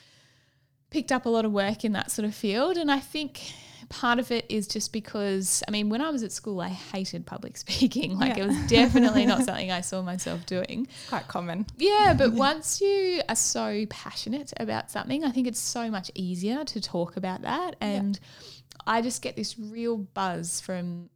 picked 0.91 1.11
up 1.11 1.25
a 1.25 1.29
lot 1.29 1.45
of 1.45 1.51
work 1.51 1.83
in 1.83 1.91
that 1.91 2.09
sort 2.09 2.25
of 2.25 2.33
field. 2.33 2.77
And 2.77 2.89
I 2.89 2.99
think 2.99 3.53
part 3.89 4.19
of 4.19 4.31
it 4.31 4.45
is 4.49 4.67
just 4.67 4.93
because 4.93 5.63
I 5.67 5.71
mean, 5.71 5.89
when 5.89 6.01
I 6.01 6.09
was 6.09 6.23
at 6.23 6.31
school, 6.31 6.61
I 6.61 6.69
hated 6.69 7.25
public 7.25 7.57
speaking. 7.65 8.17
Like 8.17 8.37
yeah. 8.37 8.43
it 8.43 8.47
was 8.47 8.57
definitely 8.67 9.25
not 9.25 9.43
something 9.45 9.71
I 9.71 9.81
saw 9.81 10.01
myself 10.01 10.45
doing. 10.45 10.87
Quite 11.09 11.27
common. 11.27 11.65
Yeah, 11.77 12.15
but 12.17 12.31
once 12.33 12.79
you 12.79 13.21
are 13.27 13.35
so 13.35 13.85
passionate 13.89 14.53
about 14.57 14.89
something, 14.91 15.25
I 15.25 15.31
think 15.31 15.47
it's 15.47 15.59
so 15.59 15.89
much 15.89 16.11
easier 16.15 16.63
to 16.63 16.81
talk 16.81 17.17
about 17.17 17.41
that. 17.41 17.75
And 17.81 18.19
yeah. 18.21 18.81
I 18.87 19.01
just 19.01 19.21
get 19.21 19.35
this 19.35 19.57
real 19.57 19.97
buzz 19.97 20.61
from 20.61 21.09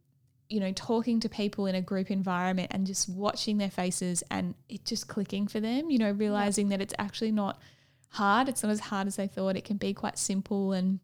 you 0.50 0.60
know, 0.60 0.72
talking 0.72 1.20
to 1.20 1.28
people 1.28 1.66
in 1.66 1.74
a 1.74 1.80
group 1.80 2.10
environment 2.10 2.70
and 2.70 2.86
just 2.86 3.08
watching 3.08 3.56
their 3.56 3.70
faces 3.70 4.22
and 4.30 4.54
it 4.68 4.84
just 4.84 5.08
clicking 5.08 5.48
for 5.48 5.58
them, 5.58 5.90
you 5.90 5.98
know, 5.98 6.10
realizing 6.12 6.66
yeah. 6.70 6.76
that 6.76 6.82
it's 6.82 6.94
actually 6.98 7.32
not 7.32 7.58
hard. 8.10 8.48
It's 8.48 8.62
not 8.62 8.70
as 8.70 8.78
hard 8.78 9.06
as 9.06 9.16
they 9.16 9.26
thought. 9.26 9.56
It 9.56 9.64
can 9.64 9.78
be 9.78 9.94
quite 9.94 10.18
simple 10.18 10.72
and 10.72 11.00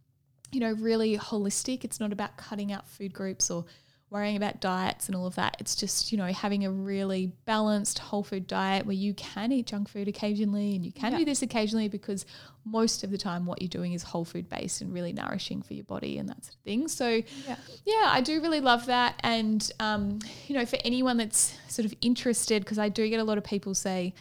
you 0.53 0.61
know, 0.61 0.73
really 0.73 1.17
holistic. 1.17 1.85
It's 1.85 2.01
not 2.01 2.13
about 2.13 2.37
cutting 2.37 2.73
out 2.73 2.89
food 2.89 3.13
groups 3.13 3.51
or 3.51 3.65
worrying 4.11 4.37
about 4.37 4.61
diets 4.61 5.07
and 5.07 5.15
all 5.15 5.27
of 5.27 5.37
that. 5.37 5.57
It's 5.61 5.77
just, 5.77 6.11
you 6.11 6.19
know, 6.19 6.27
having 6.27 6.65
a 6.65 6.71
really 6.71 7.33
balanced 7.45 8.01
whole 8.01 8.25
food 8.25 8.49
diet 8.49 8.85
where 8.85 8.95
you 8.95 9.15
can 9.15 9.53
eat 9.53 9.69
junk 9.69 9.89
food 9.89 10.09
occasionally 10.09 10.75
and 10.75 10.85
you 10.85 10.93
can 10.93 11.13
yeah. 11.13 11.19
do 11.19 11.25
this 11.25 11.43
occasionally 11.43 11.87
because 11.87 12.27
most 12.65 13.05
of 13.05 13.13
the 13.13 13.19
time 13.19 13.47
what 13.47 13.63
you're 13.63 13.69
doing 13.69 13.93
is 13.93 14.03
whole 14.03 14.25
food 14.25 14.49
based 14.49 14.81
and 14.81 14.93
really 14.93 15.13
nourishing 15.13 15.63
for 15.63 15.75
your 15.75 15.85
body 15.85 16.19
and 16.19 16.29
that 16.29 16.45
sort 16.45 16.57
of 16.57 16.61
thing. 16.63 16.89
So, 16.89 17.09
yeah, 17.09 17.57
yeah 17.87 18.07
I 18.07 18.21
do 18.21 18.41
really 18.43 18.61
love 18.61 18.87
that. 18.87 19.15
And, 19.21 19.71
um, 19.79 20.19
you 20.49 20.57
know, 20.57 20.67
for 20.67 20.79
anyone 20.85 21.17
that's 21.17 21.57
sort 21.69 21.87
of 21.87 21.95
interested, 22.01 22.65
because 22.65 22.81
I 22.81 22.89
do 22.89 23.09
get 23.09 23.21
a 23.21 23.25
lot 23.25 23.39
of 23.39 23.45
people 23.45 23.75
say, 23.75 24.13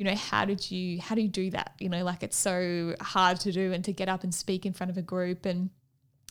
you 0.00 0.06
know, 0.06 0.14
how 0.14 0.46
did 0.46 0.70
you 0.70 0.98
how 0.98 1.14
do 1.14 1.20
you 1.20 1.28
do 1.28 1.50
that? 1.50 1.74
You 1.78 1.90
know, 1.90 2.02
like 2.04 2.22
it's 2.22 2.36
so 2.36 2.96
hard 3.02 3.38
to 3.40 3.52
do 3.52 3.74
and 3.74 3.84
to 3.84 3.92
get 3.92 4.08
up 4.08 4.24
and 4.24 4.34
speak 4.34 4.64
in 4.64 4.72
front 4.72 4.88
of 4.88 4.96
a 4.96 5.02
group 5.02 5.44
and 5.44 5.68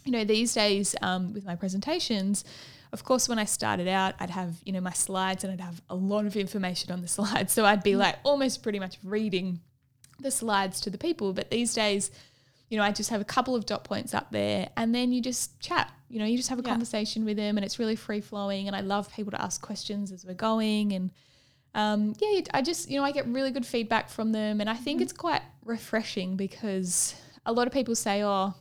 you 0.04 0.12
know, 0.12 0.24
these 0.24 0.56
days 0.56 0.96
um, 1.04 1.34
with 1.34 1.46
my 1.46 1.56
presentations, 1.56 2.44
of 2.92 3.04
course, 3.04 3.30
when 3.30 3.38
I 3.38 3.46
started 3.46 3.88
out, 3.88 4.16
I'd 4.20 4.32
have, 4.32 4.56
you 4.66 4.74
know, 4.74 4.82
my 4.82 4.94
slides 4.94 5.44
and 5.44 5.54
I'd 5.54 5.62
have 5.62 5.84
a 5.88 5.94
lot 5.94 6.26
of 6.26 6.36
information 6.36 6.92
on 6.92 7.02
the 7.02 7.08
slides. 7.20 7.54
So 7.54 7.64
I'd 7.64 7.84
be 7.84 7.92
mm. 7.92 8.00
like 8.00 8.16
almost 8.24 8.64
pretty 8.64 8.80
much 8.80 8.98
reading 9.04 9.60
the 10.20 10.32
slides 10.32 10.82
to 10.82 10.90
the 10.90 10.98
people. 10.98 11.34
But 11.34 11.52
these 11.52 11.76
days, 11.76 12.10
you 12.70 12.78
know, 12.78 12.84
I 12.84 12.92
just 12.92 13.12
have 13.12 13.22
a 13.22 13.26
couple 13.26 13.56
of 13.56 13.68
dot 13.68 13.84
points 13.84 14.16
up 14.16 14.32
there 14.32 14.70
and 14.78 14.96
then 14.96 15.12
you 15.12 15.22
just 15.22 15.60
chat. 15.60 15.92
You 16.10 16.18
know, 16.18 16.26
you 16.26 16.38
just 16.38 16.50
have 16.50 16.58
a 16.58 16.64
yeah. 16.64 16.70
conversation 16.70 17.24
with 17.24 17.38
them 17.38 17.56
and 17.56 17.64
it's 17.64 17.78
really 17.78 17.96
free 17.96 18.22
flowing. 18.22 18.66
And 18.66 18.76
I 18.76 18.82
love 18.82 19.14
people 19.14 19.30
to 19.30 19.40
ask 19.40 19.62
questions 19.62 20.12
as 20.12 20.26
we're 20.26 20.34
going. 20.34 20.94
And 20.94 21.12
um, 21.76 22.14
yeah, 22.20 22.42
I 22.54 22.62
just, 22.62 22.90
you 22.90 23.00
know, 23.00 23.06
I 23.06 23.12
get 23.12 23.28
really 23.28 23.52
good 23.52 23.66
feedback 23.66 24.10
from 24.10 24.32
them. 24.32 24.62
And 24.62 24.70
I 24.70 24.74
think 24.74 24.98
mm-hmm. 24.98 25.04
it's 25.04 25.14
quite 25.14 25.42
refreshing 25.66 26.36
because 26.36 27.16
a 27.46 27.54
lot 27.54 27.68
of 27.68 27.74
people 27.74 27.96
say, 27.96 28.24
oh, 28.24 28.54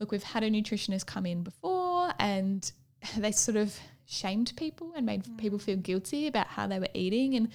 look, 0.00 0.10
we've 0.10 0.22
had 0.22 0.42
a 0.42 0.50
nutritionist 0.50 1.06
come 1.06 1.26
in 1.26 1.42
before 1.42 2.12
and 2.18 2.70
they 3.16 3.32
sort 3.32 3.56
of 3.56 3.78
shamed 4.06 4.52
people 4.56 4.92
and 4.96 5.06
made 5.06 5.24
mm. 5.24 5.38
people 5.38 5.58
feel 5.58 5.76
guilty 5.76 6.26
about 6.26 6.48
how 6.48 6.66
they 6.66 6.78
were 6.78 6.88
eating. 6.94 7.34
And 7.34 7.48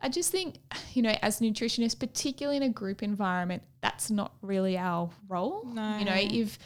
I 0.00 0.08
just 0.08 0.30
think, 0.30 0.56
you 0.94 1.02
know, 1.02 1.14
as 1.22 1.40
nutritionists, 1.40 1.98
particularly 1.98 2.56
in 2.56 2.62
a 2.62 2.68
group 2.68 3.02
environment, 3.02 3.62
that's 3.80 4.10
not 4.10 4.34
really 4.42 4.78
our 4.78 5.10
role. 5.28 5.64
No. 5.64 5.98
You 5.98 6.04
know, 6.04 6.16
if 6.16 6.58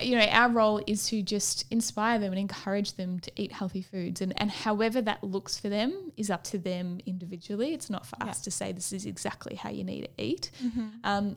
you 0.00 0.16
know, 0.16 0.24
our 0.24 0.48
role 0.48 0.82
is 0.86 1.06
to 1.08 1.22
just 1.22 1.66
inspire 1.70 2.18
them 2.18 2.32
and 2.32 2.38
encourage 2.38 2.94
them 2.94 3.20
to 3.20 3.30
eat 3.36 3.52
healthy 3.52 3.82
foods. 3.82 4.20
And, 4.20 4.32
and 4.40 4.50
however 4.50 5.00
that 5.02 5.22
looks 5.22 5.58
for 5.58 5.68
them 5.68 6.12
is 6.16 6.30
up 6.30 6.42
to 6.44 6.58
them 6.58 6.98
individually. 7.06 7.74
It's 7.74 7.88
not 7.88 8.04
for 8.04 8.16
yeah. 8.20 8.30
us 8.30 8.40
to 8.42 8.50
say 8.50 8.72
this 8.72 8.92
is 8.92 9.06
exactly 9.06 9.54
how 9.54 9.70
you 9.70 9.84
need 9.84 10.02
to 10.02 10.22
eat. 10.22 10.50
Mm-hmm. 10.62 10.88
Um, 11.04 11.36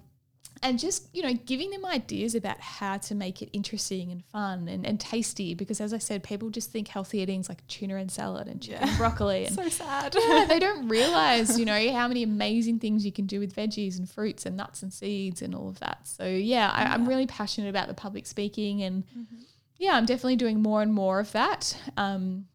and 0.63 0.80
just 0.80 1.08
you 1.13 1.22
know 1.22 1.34
giving 1.46 1.70
them 1.72 1.86
ideas 1.86 2.36
about 2.36 2.60
how 2.60 2.98
to 2.98 3.15
make 3.15 3.41
it 3.41 3.50
interesting 3.54 4.12
and 4.12 4.24
fun 4.26 4.67
and, 4.67 4.86
and 4.86 5.00
tasty 5.00 5.54
because 5.54 5.80
as 5.80 5.93
i 5.93 5.98
said 5.98 6.24
people 6.24 6.50
just 6.50 6.72
think 6.72 6.88
healthy 6.88 7.20
eating 7.20 7.39
is 7.39 7.50
like 7.50 7.65
tuna 7.67 7.96
and 7.96 8.12
salad 8.12 8.48
and 8.48 8.62
chicken 8.62 8.82
yeah. 8.82 8.89
and 8.89 8.98
broccoli 8.98 9.46
and 9.46 9.56
so 9.56 9.67
sad 9.70 10.15
yeah, 10.17 10.46
they 10.50 10.60
don't 10.60 10.88
realize 10.88 11.60
you 11.60 11.65
know 11.65 11.91
how 11.91 12.08
many 12.08 12.24
amazing 12.24 12.80
things 12.80 13.06
you 13.06 13.12
can 13.12 13.26
do 13.26 13.39
with 13.39 13.56
veggies 13.56 13.98
and 13.98 14.10
fruits 14.10 14.46
and 14.46 14.58
nuts 14.58 14.84
and 14.84 14.93
seeds 14.93 15.41
and 15.41 15.54
all 15.54 15.70
of 15.70 15.80
that 15.80 16.00
so 16.08 16.26
yeah, 16.26 16.72
I, 16.74 16.93
am 16.93 17.08
really 17.08 17.28
passionate 17.28 17.70
about 17.70 17.88
the 17.88 17.93
public 17.93 18.26
speaking 18.26 18.84
and 18.84 19.04
mm-hmm. 19.06 19.41
yeah 19.78 19.96
i'm 19.96 20.06
definitely 20.06 20.38
doing 20.38 20.62
more 20.62 20.82
and 20.82 20.93
more 20.93 21.20
of 21.20 21.32
that 21.34 21.78
um, 21.98 22.46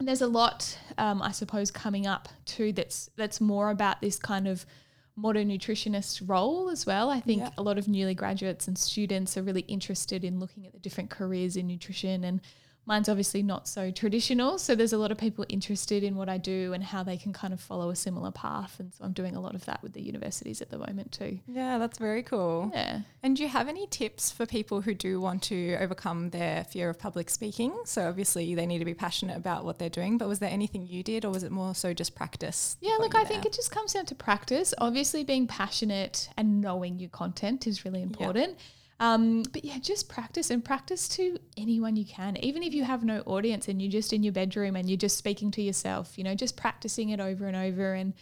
there's 0.00 0.22
a 0.22 0.26
lot 0.26 0.78
um, 0.98 1.22
i 1.22 1.30
suppose 1.30 1.70
coming 1.70 2.06
up 2.06 2.28
too 2.44 2.72
that's 2.72 3.10
that's 3.16 3.40
more 3.40 3.70
about 3.70 4.00
this 4.00 4.18
kind 4.18 4.48
of 4.48 4.66
modern 5.16 5.48
nutritionist 5.48 6.22
role 6.28 6.68
as 6.68 6.86
well. 6.86 7.10
I 7.10 7.20
think 7.20 7.42
yeah. 7.42 7.50
a 7.56 7.62
lot 7.62 7.78
of 7.78 7.88
newly 7.88 8.14
graduates 8.14 8.66
and 8.66 8.76
students 8.76 9.36
are 9.36 9.42
really 9.42 9.62
interested 9.62 10.24
in 10.24 10.40
looking 10.40 10.66
at 10.66 10.72
the 10.72 10.78
different 10.78 11.10
careers 11.10 11.56
in 11.56 11.66
nutrition 11.66 12.24
and 12.24 12.40
Mine's 12.86 13.08
obviously 13.08 13.42
not 13.42 13.66
so 13.66 13.90
traditional. 13.90 14.58
So 14.58 14.74
there's 14.74 14.92
a 14.92 14.98
lot 14.98 15.10
of 15.10 15.18
people 15.18 15.46
interested 15.48 16.02
in 16.02 16.16
what 16.16 16.28
I 16.28 16.36
do 16.36 16.72
and 16.74 16.84
how 16.84 17.02
they 17.02 17.16
can 17.16 17.32
kind 17.32 17.54
of 17.54 17.60
follow 17.60 17.90
a 17.90 17.96
similar 17.96 18.30
path. 18.30 18.78
And 18.78 18.92
so 18.92 19.04
I'm 19.04 19.12
doing 19.12 19.36
a 19.36 19.40
lot 19.40 19.54
of 19.54 19.64
that 19.64 19.82
with 19.82 19.94
the 19.94 20.02
universities 20.02 20.60
at 20.60 20.70
the 20.70 20.78
moment 20.78 21.12
too. 21.12 21.38
Yeah, 21.46 21.78
that's 21.78 21.98
very 21.98 22.22
cool. 22.22 22.70
Yeah. 22.74 23.00
And 23.22 23.36
do 23.36 23.42
you 23.42 23.48
have 23.48 23.68
any 23.68 23.86
tips 23.86 24.30
for 24.30 24.44
people 24.44 24.82
who 24.82 24.92
do 24.92 25.20
want 25.20 25.42
to 25.44 25.76
overcome 25.80 26.30
their 26.30 26.64
fear 26.64 26.90
of 26.90 26.98
public 26.98 27.30
speaking? 27.30 27.74
So 27.86 28.06
obviously 28.06 28.54
they 28.54 28.66
need 28.66 28.80
to 28.80 28.84
be 28.84 28.94
passionate 28.94 29.36
about 29.36 29.64
what 29.64 29.78
they're 29.78 29.88
doing, 29.88 30.18
but 30.18 30.28
was 30.28 30.40
there 30.40 30.50
anything 30.50 30.86
you 30.86 31.02
did 31.02 31.24
or 31.24 31.30
was 31.30 31.42
it 31.42 31.52
more 31.52 31.74
so 31.74 31.94
just 31.94 32.14
practice? 32.14 32.76
Yeah, 32.80 32.96
look, 32.98 33.14
I 33.14 33.20
there? 33.20 33.28
think 33.28 33.46
it 33.46 33.54
just 33.54 33.70
comes 33.70 33.94
down 33.94 34.06
to 34.06 34.14
practice. 34.14 34.74
Obviously 34.78 35.24
being 35.24 35.46
passionate 35.46 36.28
and 36.36 36.60
knowing 36.60 36.98
your 36.98 37.10
content 37.10 37.66
is 37.66 37.84
really 37.84 38.02
important. 38.02 38.50
Yep 38.50 38.58
um, 39.00 39.42
but 39.52 39.64
yeah, 39.64 39.78
just 39.78 40.08
practice 40.08 40.50
and 40.50 40.64
practice 40.64 41.08
to 41.10 41.38
anyone 41.56 41.96
you 41.96 42.04
can. 42.04 42.36
Even 42.38 42.62
if 42.62 42.72
you 42.72 42.84
have 42.84 43.04
no 43.04 43.20
audience 43.26 43.68
and 43.68 43.82
you're 43.82 43.90
just 43.90 44.12
in 44.12 44.22
your 44.22 44.32
bedroom 44.32 44.76
and 44.76 44.88
you're 44.88 44.96
just 44.96 45.16
speaking 45.16 45.50
to 45.52 45.62
yourself, 45.62 46.16
you 46.16 46.24
know, 46.24 46.34
just 46.34 46.56
practicing 46.56 47.08
it 47.10 47.20
over 47.20 47.46
and 47.46 47.56
over. 47.56 47.94
And 47.94 48.14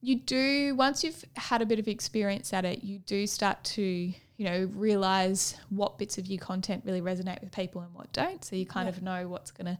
you 0.00 0.16
do, 0.16 0.74
once 0.74 1.04
you've 1.04 1.24
had 1.36 1.62
a 1.62 1.66
bit 1.66 1.78
of 1.78 1.86
experience 1.86 2.52
at 2.52 2.64
it, 2.64 2.82
you 2.82 2.98
do 2.98 3.26
start 3.26 3.62
to, 3.64 3.82
you 3.82 4.14
know, 4.38 4.68
realize 4.74 5.56
what 5.70 5.98
bits 5.98 6.18
of 6.18 6.26
your 6.26 6.40
content 6.40 6.82
really 6.84 7.00
resonate 7.00 7.40
with 7.40 7.52
people 7.52 7.80
and 7.82 7.94
what 7.94 8.12
don't. 8.12 8.44
So 8.44 8.56
you 8.56 8.66
kind 8.66 8.86
yeah. 8.86 8.94
of 8.94 9.02
know 9.02 9.28
what's 9.28 9.52
going 9.52 9.66
to 9.66 9.78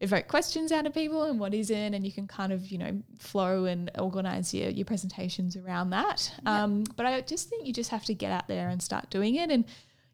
evoke 0.00 0.28
questions 0.28 0.70
out 0.70 0.86
of 0.86 0.94
people 0.94 1.24
and 1.24 1.40
what 1.40 1.52
isn't 1.52 1.94
and 1.94 2.06
you 2.06 2.12
can 2.12 2.26
kind 2.26 2.52
of 2.52 2.68
you 2.68 2.78
know 2.78 3.02
flow 3.18 3.64
and 3.64 3.90
organize 3.98 4.54
your, 4.54 4.70
your 4.70 4.84
presentations 4.84 5.56
around 5.56 5.90
that 5.90 6.32
yeah. 6.44 6.62
um, 6.64 6.84
but 6.96 7.04
i 7.04 7.20
just 7.20 7.48
think 7.48 7.66
you 7.66 7.72
just 7.72 7.90
have 7.90 8.04
to 8.04 8.14
get 8.14 8.30
out 8.30 8.46
there 8.46 8.68
and 8.68 8.80
start 8.80 9.10
doing 9.10 9.34
it 9.34 9.50
and 9.50 9.64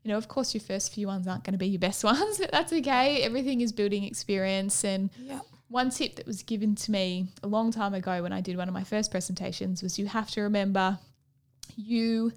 you 0.03 0.11
know 0.11 0.17
of 0.17 0.27
course 0.27 0.55
your 0.55 0.63
first 0.63 0.93
few 0.95 1.07
ones 1.07 1.29
aren't 1.29 1.45
going 1.45 1.53
to 1.53 1.59
be 1.59 1.67
your 1.67 1.79
best 1.79 2.03
ones 2.13 2.39
but 2.39 2.51
that's 2.51 2.73
okay 2.73 3.23
everything 3.23 3.61
is 3.61 3.73
building 3.73 4.05
experience 4.05 4.85
and 4.85 5.11
yeah. 5.19 5.41
one 5.69 5.91
tip 5.91 6.17
that 6.17 6.27
was 6.27 6.43
given 6.43 6.75
to 6.75 6.91
me 6.91 7.29
a 7.43 7.47
long 7.47 7.71
time 7.71 7.93
ago 7.93 8.23
when 8.23 8.33
i 8.33 8.41
did 8.41 8.57
one 8.57 8.69
of 8.69 8.75
my 8.75 8.85
first 8.85 9.11
presentations 9.11 9.83
was 9.83 9.99
you 9.99 10.07
have 10.07 10.31
to 10.31 10.41
remember 10.41 10.99
you 11.77 12.33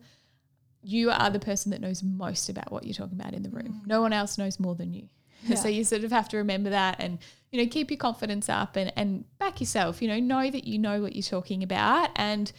you 0.83 1.11
are 1.11 1.29
the 1.29 1.39
person 1.39 1.71
that 1.71 1.79
knows 1.79 2.03
most 2.03 2.49
about 2.49 2.71
what 2.73 2.83
you're 2.83 2.93
talking 2.93 3.17
about 3.17 3.33
in 3.33 3.41
the 3.41 3.49
room 3.49 3.81
mm. 3.83 3.87
no 3.87 4.01
one 4.01 4.11
else 4.11 4.37
knows 4.37 4.59
more 4.59 4.75
than 4.75 4.93
you 4.93 5.07
yeah. 5.43 5.55
so 5.55 5.67
you 5.67 5.83
sort 5.83 6.03
of 6.03 6.11
have 6.11 6.29
to 6.29 6.37
remember 6.37 6.69
that 6.69 6.97
and 6.99 7.19
you 7.51 7.61
know 7.61 7.69
keep 7.69 7.89
your 7.89 7.97
confidence 7.97 8.49
up 8.49 8.75
and 8.75 8.91
and 8.95 9.25
back 9.39 9.59
yourself 9.59 10.01
you 10.01 10.07
know 10.07 10.19
know 10.19 10.49
that 10.49 10.65
you 10.65 10.77
know 10.77 11.01
what 11.01 11.15
you're 11.15 11.23
talking 11.23 11.63
about 11.63 12.09
and 12.15 12.51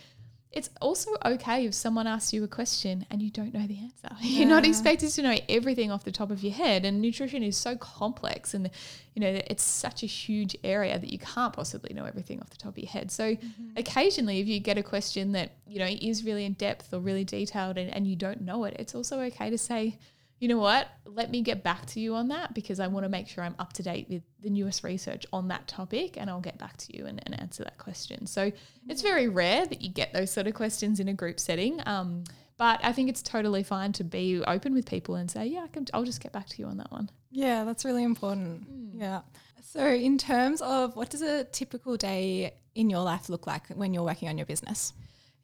it's 0.51 0.71
also 0.81 1.11
okay 1.25 1.67
if 1.67 1.75
someone 1.75 2.07
asks 2.07 2.33
you 2.33 2.43
a 2.43 2.49
question 2.49 3.05
and 3.11 3.21
you 3.21 3.31
don't 3.31 3.53
know 3.53 3.67
the 3.67 3.79
answer. 3.79 4.17
Yeah. 4.21 4.39
You're 4.41 4.49
not 4.49 4.65
expected 4.65 5.11
to 5.11 5.23
know 5.23 5.37
everything 5.49 5.91
off 5.91 6.05
the 6.05 6.11
top 6.11 6.31
of 6.31 6.43
your 6.43 6.55
head. 6.55 6.87
And 6.87 7.03
nutrition 7.03 7.43
is 7.43 7.57
so 7.57 7.77
complex 7.77 8.55
and 8.55 8.71
you 9.15 9.21
know 9.21 9.41
it's 9.47 9.63
such 9.63 10.03
a 10.03 10.07
huge 10.07 10.57
area 10.65 10.99
that 10.99 11.13
you 11.13 11.19
can't 11.19 11.53
possibly 11.53 11.93
know 11.95 12.07
everything 12.07 12.41
off 12.41 12.49
the 12.49 12.57
top 12.57 12.73
of 12.73 12.79
your 12.79 12.89
head. 12.89 13.11
So 13.11 13.35
mm-hmm. 13.35 13.69
occasionally 13.77 14.41
if 14.41 14.47
you 14.47 14.59
get 14.59 14.79
a 14.79 14.83
question 14.83 15.33
that, 15.33 15.53
you 15.67 15.79
know, 15.79 15.87
is 15.87 16.25
really 16.25 16.47
in 16.47 16.55
depth 16.55 16.95
or 16.95 17.01
really 17.01 17.25
detailed 17.25 17.77
and, 17.77 17.93
and 17.93 18.07
you 18.07 18.17
don't 18.17 18.41
know 18.41 18.65
it, 18.65 18.75
it's 18.79 18.95
also 18.95 19.21
okay 19.21 19.51
to 19.51 19.59
say, 19.59 19.99
you 20.39 20.49
know 20.49 20.59
what, 20.59 20.89
let 21.05 21.31
me 21.31 21.43
get 21.43 21.63
back 21.65 21.87
to 21.87 22.01
you 22.01 22.15
on 22.15 22.29
that 22.29 22.55
because 22.55 22.79
I 22.79 22.87
want 22.87 23.05
to 23.05 23.09
make 23.09 23.29
sure 23.29 23.43
I'm 23.43 23.57
up 23.59 23.73
to 23.75 23.83
date 23.83 24.07
with 24.09 24.23
the 24.41 24.51
newest 24.51 24.85
research 24.85 25.27
on 25.33 25.49
that 25.49 25.67
topic 25.67 26.17
and 26.17 26.31
I'll 26.31 26.41
get 26.41 26.59
back 26.59 26.77
to 26.79 26.97
you 26.97 27.07
and, 27.07 27.21
and 27.27 27.41
answer 27.41 27.65
that 27.65 27.79
question. 27.79 28.27
So 28.27 28.53
it's 28.89 29.03
very 29.03 29.29
rare 29.29 29.67
that 29.67 29.83
you 29.83 29.91
get 29.91 30.13
those 30.13 30.31
sort 30.31 30.47
of 30.47 30.55
questions 30.55 31.01
in 31.01 31.09
a 31.09 31.15
group 31.15 31.41
setting. 31.41 31.81
Um, 31.87 32.25
but 32.57 32.81
I 32.83 32.93
think 32.93 33.09
it's 33.09 33.23
totally 33.23 33.63
fine 33.63 33.93
to 33.95 34.05
be 34.05 34.43
open 34.47 34.75
with 34.75 34.87
people 34.87 35.17
and 35.17 35.31
say, 35.31 35.47
yeah, 35.47 35.65
I 35.65 35.69
can, 35.69 35.87
I'll 35.93 36.05
just 36.05 36.21
get 36.21 36.33
back 36.33 36.49
to 36.49 36.59
you 36.59 36.67
on 36.67 36.77
that 36.79 36.91
one. 36.91 37.11
Yeah, 37.31 37.65
that's 37.65 37.85
really 37.85 38.05
important. 38.05 38.69
Mm. 38.71 39.01
Yeah. 39.01 39.21
So, 39.63 39.87
in 39.87 40.19
terms 40.19 40.63
of 40.63 40.97
what 40.97 41.11
does 41.11 41.21
a 41.21 41.45
typical 41.45 41.97
day 41.97 42.55
in 42.75 42.89
your 42.89 43.03
life 43.03 43.29
look 43.29 43.47
like 43.47 43.69
when 43.69 43.93
you're 43.93 44.03
working 44.03 44.29
on 44.29 44.39
your 44.39 44.47
business? 44.47 44.93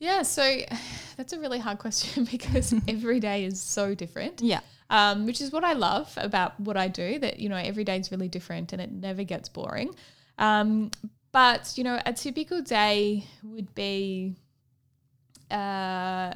Yeah, 0.05 0.23
so 0.23 0.59
that's 1.17 1.33
a 1.33 1.39
really 1.39 1.59
hard 1.59 1.79
question 1.79 2.25
because 2.31 2.75
every 2.89 3.21
day 3.21 3.45
is 3.45 3.61
so 3.61 3.95
different. 3.95 4.41
Yeah 4.41 4.61
um, 4.91 5.27
which 5.27 5.41
is 5.41 5.51
what 5.51 5.65
I 5.65 5.73
love 5.73 6.13
about 6.17 6.59
what 6.61 6.77
I 6.77 6.89
do. 6.89 7.19
That 7.19 7.41
you 7.41 7.49
know 7.49 7.57
every 7.57 7.85
day 7.85 7.99
is 7.99 8.11
really 8.11 8.29
different 8.29 8.73
and 8.73 8.81
it 8.81 8.93
never 8.93 9.25
gets 9.25 9.49
boring. 9.49 9.95
Um, 10.39 10.91
but 11.33 11.73
you 11.77 11.85
know, 11.85 12.01
a 12.05 12.13
typical 12.13 12.63
day 12.63 13.27
would 13.43 13.75
be. 13.75 14.37
Uh, 15.51 16.35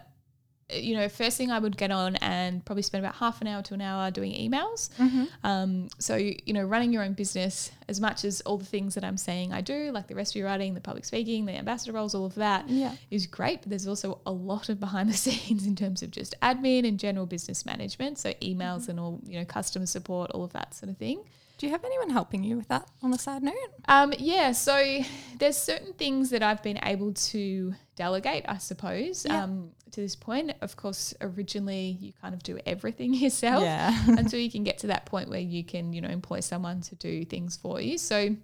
you 0.71 0.95
know, 0.95 1.09
first 1.09 1.39
thing 1.39 1.51
I 1.51 1.59
would 1.59 1.79
get 1.79 1.91
on 1.91 2.17
and 2.17 2.63
probably 2.65 2.83
spend 2.83 3.03
about 3.03 3.17
half 3.17 3.41
an 3.41 3.47
hour 3.47 3.63
to 3.63 3.75
an 3.75 3.81
hour 3.81 4.11
doing 4.11 4.33
emails. 4.33 4.91
Mm-hmm. 4.97 5.25
Um, 5.43 5.89
so, 5.99 6.17
you 6.17 6.53
know, 6.53 6.63
running 6.63 6.93
your 6.93 7.03
own 7.03 7.15
business, 7.15 7.71
as 7.89 8.01
much 8.01 8.25
as 8.25 8.43
all 8.43 8.59
the 8.59 8.67
things 8.67 8.95
that 8.95 9.03
I'm 9.03 9.17
saying 9.17 9.53
I 9.53 9.63
do, 9.63 9.91
like 9.93 10.09
the 10.09 10.15
recipe 10.15 10.43
writing, 10.43 10.75
the 10.75 10.81
public 10.81 11.07
speaking, 11.07 11.47
the 11.47 11.53
ambassador 11.53 11.93
roles, 11.93 12.15
all 12.15 12.27
of 12.27 12.35
that 12.35 12.69
yeah. 12.69 12.93
is 13.11 13.27
great. 13.27 13.63
But 13.63 13.71
there's 13.71 13.89
also 13.89 14.21
a 14.27 14.33
lot 14.33 14.69
of 14.69 14.79
behind 14.79 15.09
the 15.09 15.17
scenes 15.17 15.67
in 15.67 15.75
terms 15.75 16.03
of 16.03 16.11
just 16.11 16.39
admin 16.43 16.87
and 16.87 16.99
general 16.99 17.25
business 17.25 17.65
management. 17.65 18.19
So, 18.19 18.31
emails 18.35 18.83
mm-hmm. 18.83 18.91
and 18.91 19.01
all, 19.01 19.21
you 19.25 19.39
know, 19.39 19.47
customer 19.47 19.87
support, 19.87 20.31
all 20.33 20.45
of 20.45 20.53
that 20.53 20.75
sort 20.75 20.91
of 20.91 20.99
thing. 20.99 21.25
Do 21.59 21.67
you 21.67 21.73
have 21.73 21.85
anyone 21.85 22.11
helping 22.11 22.45
you 22.45 22.57
with 22.57 22.69
that 22.69 22.89
on 23.03 23.13
a 23.13 23.19
side 23.19 23.43
note? 23.43 23.55
Um, 23.89 24.15
yeah, 24.17 24.53
so 24.53 25.01
there's 25.39 25.57
certain 25.57 25.93
things 25.93 26.31
that 26.31 26.41
I've 26.41 26.63
been 26.63 26.79
able 26.85 27.13
to 27.15 27.75
delegate, 27.97 28.45
I 28.47 28.59
suppose, 28.59 29.27
yeah. 29.29 29.43
um, 29.43 29.73
to 29.93 30.01
this 30.01 30.17
point. 30.17 30.53
Of 30.61 30.77
course, 30.77 31.15
originally 31.21 31.97
you 32.01 32.13
kind 32.21 32.35
of 32.35 32.43
do 32.43 32.59
everything 32.67 33.15
yourself 33.25 33.63
yeah. 33.63 33.97
until 34.07 34.41
you 34.41 34.51
can 34.51 34.65
get 34.65 34.79
to 34.79 34.89
that 34.89 35.07
point 35.07 35.29
where 35.29 35.41
you 35.41 35.65
can, 35.65 35.93
you 35.93 36.01
know, 36.01 36.09
employ 36.09 36.41
someone 36.41 36.81
to 36.83 36.95
do 36.95 37.25
things 37.25 37.57
for 37.57 37.81
you. 37.81 37.99
So 37.99 38.37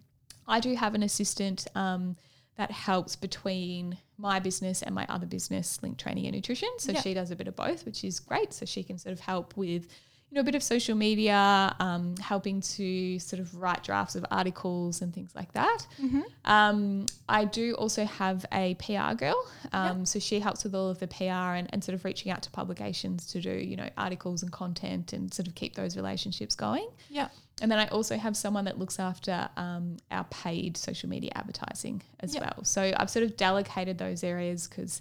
I 0.46 0.60
do 0.60 0.74
have 0.74 0.94
an 0.94 1.02
assistant 1.02 1.66
um, 1.74 2.16
that 2.56 2.70
helps 2.70 3.16
between 3.16 3.98
my 4.16 4.38
business 4.38 4.82
and 4.82 4.94
my 4.94 5.06
other 5.08 5.26
business, 5.26 5.82
Link 5.82 5.98
Training 5.98 6.26
and 6.26 6.34
Nutrition. 6.34 6.68
So 6.78 6.92
yeah. 6.92 7.00
she 7.00 7.14
does 7.14 7.30
a 7.30 7.36
bit 7.36 7.48
of 7.48 7.56
both, 7.56 7.84
which 7.84 8.04
is 8.04 8.20
great. 8.20 8.52
So 8.52 8.64
she 8.64 8.82
can 8.82 8.98
sort 8.98 9.12
of 9.12 9.20
help 9.20 9.56
with 9.56 9.88
you 10.34 10.38
know, 10.38 10.40
a 10.40 10.44
bit 10.44 10.56
of 10.56 10.64
social 10.64 10.96
media, 10.96 11.76
um, 11.78 12.16
helping 12.16 12.60
to 12.60 13.20
sort 13.20 13.38
of 13.38 13.54
write 13.54 13.84
drafts 13.84 14.16
of 14.16 14.24
articles 14.32 15.00
and 15.00 15.14
things 15.14 15.32
like 15.32 15.52
that. 15.52 15.86
Mm-hmm. 16.02 16.22
Um, 16.44 17.06
I 17.28 17.44
do 17.44 17.74
also 17.74 18.04
have 18.04 18.44
a 18.52 18.74
PR 18.74 19.14
girl. 19.14 19.46
Um, 19.72 20.04
So 20.04 20.18
she 20.18 20.40
helps 20.40 20.64
with 20.64 20.74
all 20.74 20.88
of 20.88 20.98
the 20.98 21.06
PR 21.06 21.22
and, 21.54 21.68
and 21.72 21.84
sort 21.84 21.94
of 21.94 22.04
reaching 22.04 22.32
out 22.32 22.42
to 22.42 22.50
publications 22.50 23.26
to 23.28 23.40
do, 23.40 23.52
you 23.52 23.76
know, 23.76 23.88
articles 23.96 24.42
and 24.42 24.50
content 24.50 25.12
and 25.12 25.32
sort 25.32 25.46
of 25.46 25.54
keep 25.54 25.76
those 25.76 25.94
relationships 25.96 26.56
going. 26.56 26.88
Yeah. 27.08 27.28
And 27.62 27.70
then 27.70 27.78
I 27.78 27.86
also 27.88 28.16
have 28.16 28.36
someone 28.36 28.64
that 28.64 28.76
looks 28.76 28.98
after 28.98 29.48
um, 29.56 29.98
our 30.10 30.24
paid 30.24 30.76
social 30.76 31.08
media 31.08 31.30
advertising 31.36 32.02
as 32.18 32.34
Yep. 32.34 32.42
well. 32.42 32.64
So 32.64 32.92
I've 32.96 33.08
sort 33.10 33.22
of 33.24 33.36
delegated 33.36 33.98
those 33.98 34.24
areas 34.24 34.66
because 34.66 35.00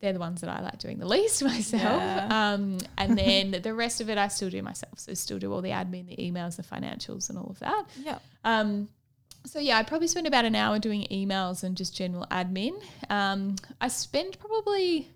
they're 0.00 0.12
the 0.12 0.18
ones 0.18 0.40
that 0.40 0.50
I 0.50 0.60
like 0.60 0.78
doing 0.78 0.98
the 0.98 1.06
least 1.06 1.42
myself. 1.44 1.82
Yeah. 1.82 2.52
Um, 2.52 2.78
and 2.96 3.18
then 3.18 3.62
the 3.62 3.74
rest 3.74 4.00
of 4.00 4.10
it 4.10 4.18
I 4.18 4.28
still 4.28 4.50
do 4.50 4.62
myself. 4.62 4.98
So 4.98 5.14
still 5.14 5.38
do 5.38 5.52
all 5.52 5.62
the 5.62 5.70
admin, 5.70 6.08
the 6.08 6.16
emails, 6.16 6.56
the 6.56 6.62
financials, 6.62 7.28
and 7.28 7.38
all 7.38 7.50
of 7.50 7.58
that. 7.60 7.84
Yeah. 8.02 8.18
Um, 8.44 8.88
so 9.44 9.58
yeah, 9.58 9.78
I 9.78 9.82
probably 9.82 10.08
spend 10.08 10.26
about 10.26 10.44
an 10.44 10.54
hour 10.54 10.78
doing 10.78 11.06
emails 11.10 11.64
and 11.64 11.76
just 11.76 11.96
general 11.96 12.26
admin. 12.30 12.82
Um, 13.08 13.56
I 13.80 13.88
spend 13.88 14.38
probably, 14.38 15.10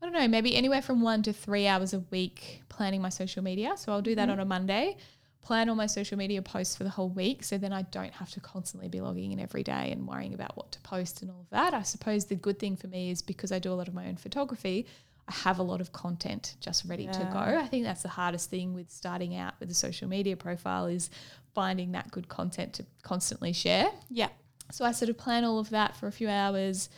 I 0.00 0.06
don't 0.06 0.12
know, 0.12 0.28
maybe 0.28 0.54
anywhere 0.54 0.82
from 0.82 1.00
one 1.00 1.22
to 1.24 1.32
three 1.32 1.66
hours 1.66 1.92
a 1.92 2.00
week 2.10 2.62
planning 2.68 3.02
my 3.02 3.08
social 3.08 3.42
media. 3.42 3.74
So 3.76 3.92
I'll 3.92 4.02
do 4.02 4.14
that 4.14 4.28
on 4.28 4.38
a 4.38 4.44
Monday, 4.44 4.96
plan 5.44 5.68
all 5.68 5.76
my 5.76 5.86
social 5.86 6.16
media 6.16 6.40
posts 6.42 6.74
for 6.74 6.84
the 6.84 6.90
whole 6.90 7.10
week. 7.10 7.44
So 7.44 7.58
then 7.58 7.72
I 7.72 7.82
don't 7.82 8.12
have 8.14 8.30
to 8.32 8.40
constantly 8.40 8.88
be 8.88 9.00
logging 9.00 9.32
in 9.32 9.38
every 9.38 9.62
day 9.62 9.90
and 9.92 10.08
worrying 10.08 10.34
about 10.34 10.56
what 10.56 10.72
to 10.72 10.80
post 10.80 11.22
and 11.22 11.30
all 11.30 11.40
of 11.40 11.50
that. 11.50 11.74
I 11.74 11.82
suppose 11.82 12.24
the 12.24 12.34
good 12.34 12.58
thing 12.58 12.76
for 12.76 12.88
me 12.88 13.10
is 13.10 13.22
because 13.22 13.52
I 13.52 13.58
do 13.58 13.72
a 13.72 13.74
lot 13.74 13.86
of 13.86 13.94
my 13.94 14.06
own 14.06 14.16
photography, 14.16 14.86
I 15.28 15.32
have 15.32 15.58
a 15.58 15.62
lot 15.62 15.80
of 15.80 15.92
content 15.92 16.56
just 16.60 16.84
ready 16.86 17.06
to 17.06 17.28
go. 17.32 17.38
I 17.38 17.66
think 17.66 17.84
that's 17.84 18.02
the 18.02 18.08
hardest 18.08 18.50
thing 18.50 18.74
with 18.74 18.90
starting 18.90 19.36
out 19.36 19.54
with 19.58 19.70
a 19.70 19.74
social 19.74 20.06
media 20.08 20.36
profile 20.36 20.86
is 20.86 21.08
finding 21.54 21.92
that 21.92 22.10
good 22.10 22.28
content 22.28 22.74
to 22.74 22.86
constantly 23.02 23.52
share. 23.52 23.90
Yeah. 24.10 24.28
So 24.70 24.84
I 24.84 24.92
sort 24.92 25.08
of 25.08 25.16
plan 25.16 25.44
all 25.44 25.58
of 25.58 25.70
that 25.70 25.96
for 25.96 26.08
a 26.08 26.12
few 26.12 26.28
hours. 26.28 26.90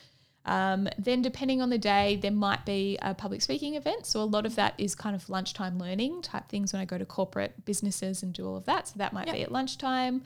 Um, 0.46 0.88
then, 0.96 1.22
depending 1.22 1.60
on 1.60 1.70
the 1.70 1.78
day, 1.78 2.16
there 2.16 2.30
might 2.30 2.64
be 2.64 2.96
a 3.02 3.14
public 3.14 3.42
speaking 3.42 3.74
event. 3.74 4.06
So, 4.06 4.22
a 4.22 4.24
lot 4.24 4.46
of 4.46 4.54
that 4.54 4.74
is 4.78 4.94
kind 4.94 5.14
of 5.16 5.28
lunchtime 5.28 5.78
learning 5.78 6.22
type 6.22 6.48
things 6.48 6.72
when 6.72 6.80
I 6.80 6.84
go 6.84 6.96
to 6.98 7.04
corporate 7.04 7.64
businesses 7.64 8.22
and 8.22 8.32
do 8.32 8.46
all 8.48 8.56
of 8.56 8.64
that. 8.66 8.88
So, 8.88 8.94
that 8.98 9.12
might 9.12 9.26
Yep. 9.26 9.34
be 9.36 9.42
at 9.42 9.52
lunchtime. 9.52 10.22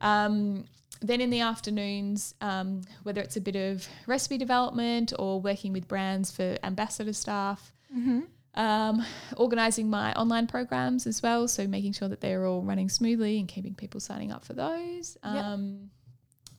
Um, 0.00 0.64
then, 1.00 1.20
in 1.20 1.30
the 1.30 1.40
afternoons, 1.40 2.34
um, 2.40 2.82
whether 3.02 3.20
it's 3.20 3.36
a 3.36 3.40
bit 3.40 3.56
of 3.56 3.88
recipe 4.06 4.36
development 4.38 5.12
or 5.18 5.40
working 5.40 5.72
with 5.72 5.88
brands 5.88 6.30
for 6.30 6.56
ambassador 6.62 7.12
staff, 7.12 7.72
Mm-hmm. 7.96 8.20
um, 8.54 9.04
organizing 9.36 9.90
my 9.90 10.12
online 10.14 10.46
programs 10.46 11.06
as 11.06 11.22
well. 11.22 11.48
So 11.48 11.66
making 11.66 11.92
sure 11.92 12.08
that 12.08 12.20
they're 12.20 12.46
all 12.46 12.62
running 12.62 12.88
smoothly 12.88 13.38
and 13.38 13.46
keeping 13.48 13.74
people 13.74 14.00
signing 14.00 14.30
up 14.32 14.44
for 14.44 14.52
those. 14.54 15.16
Yep. 15.24 15.44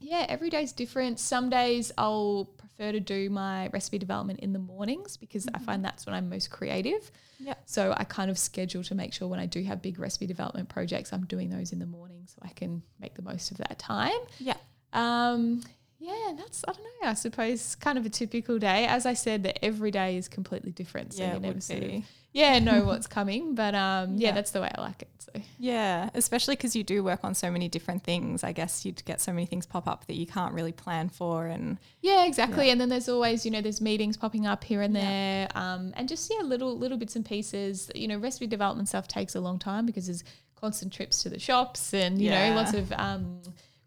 Yeah, 0.04 0.26
every 0.28 0.50
day's 0.50 0.74
different. 0.74 1.20
Some 1.20 1.50
days 1.50 1.92
I'll 1.98 2.50
prefer 2.58 2.92
to 2.92 3.00
do 3.00 3.30
my 3.30 3.70
recipe 3.70 3.98
development 3.98 4.42
in 4.42 4.52
the 4.52 4.60
mornings 4.60 5.16
because 5.16 5.48
I 5.54 5.60
find 5.60 5.84
that's 5.84 6.06
when 6.06 6.14
I'm 6.14 6.30
most 6.30 6.50
creative. 6.50 7.10
Yep. 7.40 7.62
So 7.66 7.94
I 7.96 8.04
kind 8.04 8.30
of 8.30 8.38
schedule 8.38 8.84
to 8.84 8.96
make 8.96 9.14
sure 9.14 9.28
when 9.30 9.40
I 9.40 9.46
do 9.46 9.64
have 9.64 9.82
big 9.82 10.00
recipe 10.00 10.28
development 10.28 10.68
projects, 10.68 11.14
I'm 11.14 11.26
doing 11.26 11.50
those 11.50 11.72
in 11.72 11.80
the 11.80 11.86
morning 11.86 12.24
so 12.28 12.40
I 12.42 12.50
can 12.50 12.84
make 13.00 13.16
the 13.16 13.22
most 13.22 13.52
of 13.52 13.58
that 13.58 13.80
time. 13.80 14.12
Yeah. 14.40 14.58
Um, 14.92 15.64
yeah, 16.00 16.34
that's 16.38 16.66
I 16.68 16.74
don't 16.74 16.84
know. 16.84 17.10
I 17.10 17.14
suppose 17.14 17.76
kind 17.76 17.98
of 17.98 18.06
a 18.06 18.10
typical 18.10 18.60
day. 18.60 18.86
As 18.86 19.06
I 19.06 19.14
said, 19.14 19.44
that 19.44 19.64
every 19.64 19.90
day 19.90 20.18
is 20.18 20.28
completely 20.28 20.72
different. 20.72 21.14
So 21.14 21.24
Yeah, 21.24 21.36
you 21.36 21.40
never 21.40 21.54
would 21.54 21.64
sort 21.64 21.82
of 21.82 21.90
be. 21.90 22.06
Yeah 22.34 22.60
know 22.60 22.84
what's 22.86 23.08
coming. 23.08 23.56
But 23.56 23.74
um, 23.76 24.18
yeah, 24.18 24.30
Yeah. 24.30 24.32
that's 24.34 24.52
the 24.52 24.62
way 24.62 24.72
I 24.76 24.82
like 24.82 25.02
it. 25.04 25.10
So 25.20 25.32
Yeah, 25.58 26.10
especially 26.14 26.56
because 26.56 26.76
you 26.76 26.84
do 26.84 27.04
work 27.04 27.24
on 27.24 27.34
so 27.34 27.50
many 27.50 27.70
different 27.70 28.04
things. 28.04 28.44
I 28.44 28.52
guess 28.52 28.84
you'd 28.86 29.04
get 29.06 29.22
so 29.22 29.32
many 29.32 29.46
things 29.46 29.66
pop 29.66 29.88
up 29.88 30.06
that 30.08 30.16
you 30.16 30.26
can't 30.26 30.54
really 30.54 30.72
plan 30.74 31.10
for. 31.10 31.48
And 31.48 31.78
yeah, 32.02 32.26
exactly. 32.26 32.70
And 32.70 32.82
then 32.82 32.90
there's 32.90 33.08
always 33.10 33.46
you 33.46 33.52
know 33.52 33.62
there's 33.62 33.80
meetings 33.82 34.18
popping 34.18 34.46
up 34.46 34.64
here 34.64 34.82
and 34.82 34.94
Yeah. 34.94 35.02
there, 35.02 35.48
um, 35.56 35.94
and 35.96 36.10
just 36.10 36.30
yeah 36.36 36.44
little 36.46 36.78
little 36.78 36.98
bits 36.98 37.16
and 37.16 37.26
pieces. 37.26 37.90
You 37.96 38.08
know, 38.10 38.18
recipe 38.18 38.48
development 38.48 38.90
stuff 38.90 39.08
takes 39.08 39.36
a 39.36 39.40
long 39.40 39.60
time 39.60 39.86
because 39.86 40.08
there's 40.08 40.24
constant 40.56 40.94
trips 40.94 41.24
to 41.24 41.30
the 41.30 41.40
shops 41.40 41.94
and 41.94 42.22
you 42.22 42.30
Yeah. 42.30 42.50
know 42.50 42.56
lots 42.56 42.74
of 42.74 42.92
um, 42.94 43.42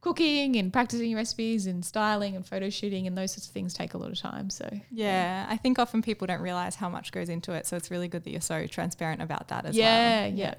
cooking 0.07 0.57
and 0.57 0.73
practicing 0.73 1.15
recipes 1.15 1.67
and 1.67 1.85
styling 1.85 2.37
and 2.37 2.47
photo 2.47 2.71
shooting 2.71 3.07
and 3.09 3.19
those 3.19 3.33
sorts 3.33 3.47
of 3.49 3.53
things 3.53 3.75
take 3.75 3.95
a 3.95 3.99
lot 3.99 4.11
of 4.11 4.19
time. 4.19 4.51
So 4.51 4.69
yeah, 4.91 5.47
I 5.49 5.57
think 5.57 5.79
often 5.79 6.01
people 6.03 6.27
don't 6.27 6.41
realize 6.41 6.77
how 6.77 6.89
much 6.89 7.11
goes 7.13 7.29
into 7.29 7.53
it. 7.53 7.67
So 7.67 7.77
it's 7.77 7.91
really 7.91 8.07
good 8.09 8.23
that 8.25 8.31
you're 8.31 8.41
so 8.41 8.67
transparent 8.67 9.21
about 9.21 9.49
that 9.49 9.67
as 9.67 9.77
well. 9.77 9.85
yeah, 9.85 10.27
yeah. 10.27 10.55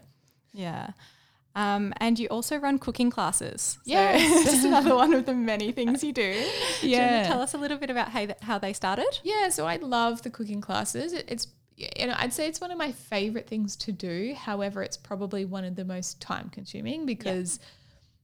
Yeah. 0.54 0.90
Um, 1.56 1.94
and 1.98 2.20
you 2.20 2.28
also 2.28 2.58
run 2.58 2.78
cooking 2.78 3.10
classes. 3.10 3.80
So 3.86 3.92
Yes. 3.92 4.44
just 4.52 4.66
another 4.72 4.94
one 4.96 5.14
of 5.14 5.26
the 5.26 5.34
many 5.34 5.72
things 5.72 6.04
you 6.04 6.12
do. 6.14 6.34
Do 6.82 6.88
you 6.88 6.96
Yeah. 6.98 7.28
tell 7.28 7.42
us 7.42 7.54
a 7.54 7.58
little 7.58 7.78
bit 7.78 7.90
about 7.90 8.10
how, 8.10 8.28
how 8.42 8.58
they 8.60 8.74
started? 8.74 9.20
Yeah, 9.24 9.50
so 9.50 9.66
I 9.66 9.78
love 9.78 10.22
the 10.24 10.30
cooking 10.30 10.62
classes. 10.62 11.14
It, 11.14 11.26
it's 11.28 11.48
you 11.78 12.08
know, 12.08 12.16
I'd 12.18 12.34
say 12.34 12.48
it's 12.48 12.60
one 12.60 12.72
of 12.72 12.78
my 12.80 12.92
favorite 12.92 13.48
things 13.48 13.76
to 13.78 13.92
do. 13.92 14.34
However, 14.36 14.82
it's 14.84 14.98
probably 14.98 15.46
one 15.46 15.64
of 15.64 15.76
the 15.76 15.86
most 15.86 16.20
time 16.20 16.50
consuming 16.50 17.06
because 17.06 17.60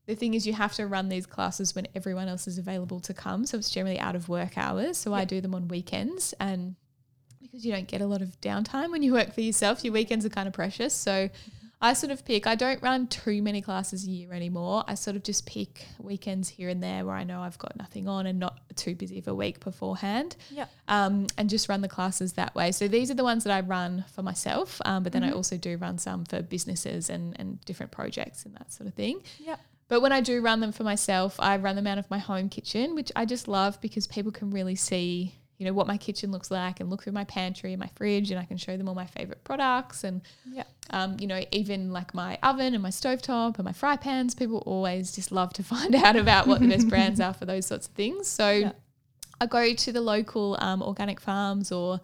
the 0.06 0.16
thing 0.16 0.34
is 0.34 0.46
you 0.46 0.54
have 0.54 0.74
to 0.74 0.86
run 0.88 1.10
these 1.10 1.26
classes 1.26 1.76
when 1.76 1.88
everyone 1.96 2.28
else 2.28 2.48
is 2.48 2.58
available 2.58 3.00
to 3.02 3.14
come. 3.14 3.46
So 3.46 3.58
it's 3.58 3.70
generally 3.70 4.00
out 4.00 4.16
of 4.16 4.28
work 4.30 4.58
hours. 4.58 4.98
So 4.98 5.14
I 5.14 5.24
do 5.26 5.40
them 5.42 5.56
on 5.56 5.68
weekends 5.68 6.34
and 6.40 6.76
because 7.42 7.66
you 7.66 7.72
don't 7.72 7.88
get 7.88 8.02
a 8.02 8.08
lot 8.08 8.22
of 8.22 8.40
downtime 8.42 8.92
when 8.92 9.04
you 9.04 9.14
work 9.14 9.34
for 9.34 9.42
yourself, 9.42 9.84
your 9.84 9.94
weekends 9.94 10.26
are 10.26 10.30
kind 10.30 10.48
of 10.48 10.54
precious. 10.54 10.94
So 10.94 11.30
I 11.82 11.94
sort 11.94 12.12
of 12.12 12.24
pick, 12.26 12.48
I 12.48 12.56
don't 12.56 12.82
run 12.82 13.08
too 13.08 13.42
many 13.42 13.62
classes 13.62 14.08
a 14.08 14.10
year 14.10 14.34
anymore. 14.34 14.86
I 14.88 14.96
sort 14.96 15.16
of 15.18 15.24
just 15.24 15.46
pick 15.46 15.86
weekends 16.00 16.48
here 16.50 16.70
and 16.70 16.82
there 16.82 17.06
where 17.06 17.14
I 17.16 17.24
know 17.26 17.42
I've 17.42 17.58
got 17.58 17.76
nothing 17.78 18.08
on 18.08 18.26
and 18.26 18.40
not 18.40 18.60
too 18.78 18.96
busy 18.96 19.20
of 19.20 19.28
a 19.28 19.36
week 19.36 19.60
beforehand 19.60 20.36
Yeah. 20.50 20.66
um, 20.88 21.28
and 21.38 21.50
just 21.50 21.68
run 21.70 21.82
the 21.82 21.90
classes 21.90 22.34
that 22.34 22.56
way. 22.56 22.72
So 22.72 22.88
these 22.88 23.12
are 23.12 23.16
the 23.16 23.24
ones 23.26 23.44
that 23.44 23.54
I 23.54 23.60
run 23.60 24.06
for 24.16 24.24
myself, 24.24 24.82
um, 24.86 25.04
but 25.04 25.12
then 25.12 25.24
I 25.26 25.32
also 25.32 25.58
do 25.58 25.76
run 25.78 25.98
some 25.98 26.24
for 26.26 26.42
businesses 26.42 27.10
and, 27.10 27.36
and 27.40 27.60
different 27.66 27.92
projects 27.92 28.46
and 28.46 28.56
that 28.56 28.72
sort 28.72 28.88
of 28.88 28.94
thing. 28.94 29.22
Yeah. 29.40 29.58
But 29.94 30.02
when 30.02 30.12
I 30.12 30.22
do 30.22 30.42
run 30.42 30.60
them 30.60 30.72
for 30.72 30.84
myself, 30.84 31.36
I 31.40 31.58
run 31.58 31.76
them 31.76 31.86
out 31.86 32.00
of 32.00 32.10
my 32.10 32.18
home 32.18 32.50
kitchen, 32.50 32.96
which 32.96 33.12
I 33.16 33.26
just 33.26 33.48
love 33.48 33.80
because 33.80 34.08
people 34.08 34.32
can 34.32 34.50
really 34.50 34.74
see, 34.74 35.36
you 35.60 35.68
know, 35.68 35.74
what 35.74 35.86
my 35.86 35.98
kitchen 35.98 36.32
looks 36.32 36.50
like 36.50 36.80
and 36.80 36.90
look 36.90 37.04
through 37.04 37.14
my 37.14 37.26
pantry 37.26 37.74
and 37.74 37.80
my 37.80 37.90
fridge 37.94 38.32
and 38.32 38.40
I 38.40 38.46
can 38.46 38.58
show 38.58 38.76
them 38.76 38.90
all 38.90 38.96
my 38.96 39.06
favorite 39.06 39.44
products 39.44 40.04
and 40.04 40.22
Yeah. 40.52 40.64
um, 40.90 41.18
you 41.20 41.28
know, 41.28 41.44
even 41.52 41.92
like 41.94 42.16
my 42.16 42.40
oven 42.42 42.74
and 42.74 42.82
my 42.82 42.90
stovetop 42.90 43.58
and 43.60 43.66
my 43.66 43.72
fry 43.72 43.96
pans, 43.96 44.34
people 44.34 44.64
always 44.66 45.12
just 45.12 45.32
love 45.32 45.54
to 45.54 45.64
find 45.74 45.94
out 45.94 46.16
about 46.16 46.48
what 46.48 46.60
the 46.60 46.68
best 46.68 46.90
brands 46.90 47.20
are 47.20 47.34
for 47.36 47.46
those 47.46 47.68
sorts 47.68 47.86
of 47.88 47.94
things. 47.94 48.28
So 48.28 48.50
Yeah. 48.66 48.72
I 49.40 49.46
go 49.46 49.76
to 49.76 49.92
the 49.92 50.02
local 50.02 50.58
um, 50.60 50.82
organic 50.82 51.22
farms 51.22 51.72
or 51.72 52.02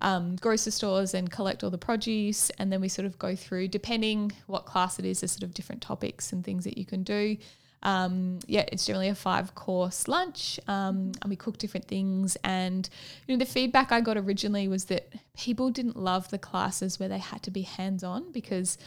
um, 0.00 0.36
grocery 0.36 0.72
stores 0.72 1.14
and 1.14 1.30
collect 1.30 1.64
all 1.64 1.70
the 1.70 1.78
produce, 1.78 2.50
and 2.50 2.72
then 2.72 2.80
we 2.80 2.88
sort 2.88 3.06
of 3.06 3.18
go 3.18 3.34
through, 3.34 3.68
depending 3.68 4.32
what 4.46 4.66
class 4.66 4.98
it 4.98 5.04
is, 5.04 5.20
there's 5.20 5.32
sort 5.32 5.42
of 5.42 5.54
different 5.54 5.82
topics 5.82 6.32
and 6.32 6.44
things 6.44 6.64
that 6.64 6.78
you 6.78 6.84
can 6.84 7.02
do. 7.02 7.36
Um, 7.82 8.40
yeah, 8.46 8.64
it's 8.72 8.86
generally 8.86 9.08
a 9.08 9.14
five 9.14 9.54
course 9.54 10.08
lunch, 10.08 10.58
um, 10.66 11.12
and 11.22 11.28
we 11.28 11.36
cook 11.36 11.58
different 11.58 11.86
things. 11.86 12.36
And 12.42 12.88
you 13.26 13.36
know, 13.36 13.38
the 13.38 13.50
feedback 13.50 13.92
I 13.92 14.00
got 14.00 14.16
originally 14.16 14.66
was 14.68 14.86
that 14.86 15.12
people 15.36 15.70
didn't 15.70 15.96
love 15.96 16.28
the 16.30 16.38
classes 16.38 16.98
where 16.98 17.08
they 17.08 17.18
had 17.18 17.42
to 17.44 17.50
be 17.50 17.62
hands 17.62 18.02
on 18.02 18.32
because 18.32 18.78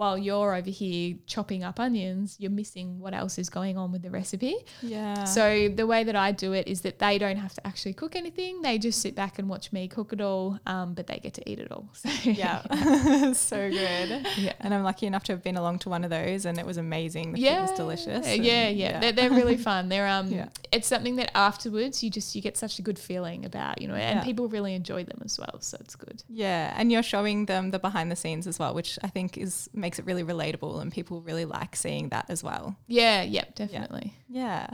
while 0.00 0.16
you're 0.16 0.54
over 0.54 0.70
here 0.70 1.14
chopping 1.26 1.62
up 1.62 1.78
onions, 1.78 2.36
you're 2.38 2.50
missing 2.50 2.98
what 2.98 3.12
else 3.12 3.38
is 3.38 3.50
going 3.50 3.76
on 3.76 3.92
with 3.92 4.00
the 4.00 4.10
recipe. 4.10 4.56
Yeah. 4.80 5.24
So 5.24 5.68
the 5.68 5.86
way 5.86 6.04
that 6.04 6.16
I 6.16 6.32
do 6.32 6.54
it 6.54 6.66
is 6.66 6.80
that 6.86 6.98
they 6.98 7.18
don't 7.18 7.36
have 7.36 7.52
to 7.58 7.66
actually 7.66 7.92
cook 7.92 8.16
anything; 8.16 8.62
they 8.62 8.78
just 8.78 9.02
sit 9.02 9.14
back 9.14 9.38
and 9.38 9.46
watch 9.48 9.72
me 9.72 9.88
cook 9.88 10.14
it 10.14 10.20
all, 10.22 10.58
um, 10.66 10.94
but 10.94 11.06
they 11.06 11.18
get 11.18 11.34
to 11.34 11.42
eat 11.50 11.58
it 11.58 11.70
all. 11.70 11.86
So 12.00 12.08
yeah. 12.30 13.32
so 13.34 13.68
good. 13.70 14.26
Yeah. 14.38 14.54
And 14.60 14.72
I'm 14.74 14.82
lucky 14.84 15.06
enough 15.06 15.24
to 15.24 15.32
have 15.32 15.42
been 15.42 15.56
along 15.58 15.80
to 15.80 15.88
one 15.90 16.02
of 16.04 16.10
those 16.10 16.46
and 16.46 16.58
it 16.58 16.64
was 16.64 16.78
amazing. 16.78 17.32
The 17.32 17.44
food 17.44 17.60
was 17.60 17.72
delicious. 17.72 18.26
and- 18.26 18.44
Yeah, 18.44 18.68
yeah, 18.68 19.00
They're, 19.00 19.12
they're 19.12 19.30
really 19.30 19.56
fun. 19.58 19.88
They're 19.90 20.08
um, 20.18 20.28
Yeah. 20.28 20.48
it's 20.72 20.88
something 20.88 21.16
that 21.16 21.30
afterwards 21.36 22.02
you 22.02 22.08
just 22.10 22.34
you 22.34 22.40
get 22.42 22.56
such 22.56 22.78
a 22.78 22.82
good 22.82 22.98
feeling 22.98 23.44
about, 23.44 23.80
you 23.82 23.88
know, 23.88 23.94
and 23.94 24.20
Yeah. 24.20 24.24
people 24.24 24.48
really 24.48 24.74
enjoy 24.74 25.04
them 25.04 25.20
as 25.24 25.38
well. 25.38 25.56
So 25.60 25.76
it's 25.80 25.94
good. 25.96 26.22
Yeah, 26.28 26.72
and 26.78 26.90
you're 26.90 27.02
showing 27.14 27.46
them 27.46 27.70
the 27.70 27.78
behind 27.78 28.10
the 28.10 28.16
scenes 28.16 28.46
as 28.46 28.58
well, 28.58 28.72
which 28.74 28.98
I 29.02 29.08
think 29.08 29.36
is 29.36 29.68
makes 29.90 29.98
it 29.98 30.06
really 30.06 30.22
relatable, 30.22 30.80
and 30.80 30.92
people 30.92 31.20
really 31.20 31.44
like 31.44 31.74
seeing 31.74 32.10
that 32.10 32.26
as 32.28 32.44
well. 32.44 32.76
Yeah, 32.86 33.22
yep, 33.22 33.56
definitely. 33.56 34.14
Yeah. 34.28 34.68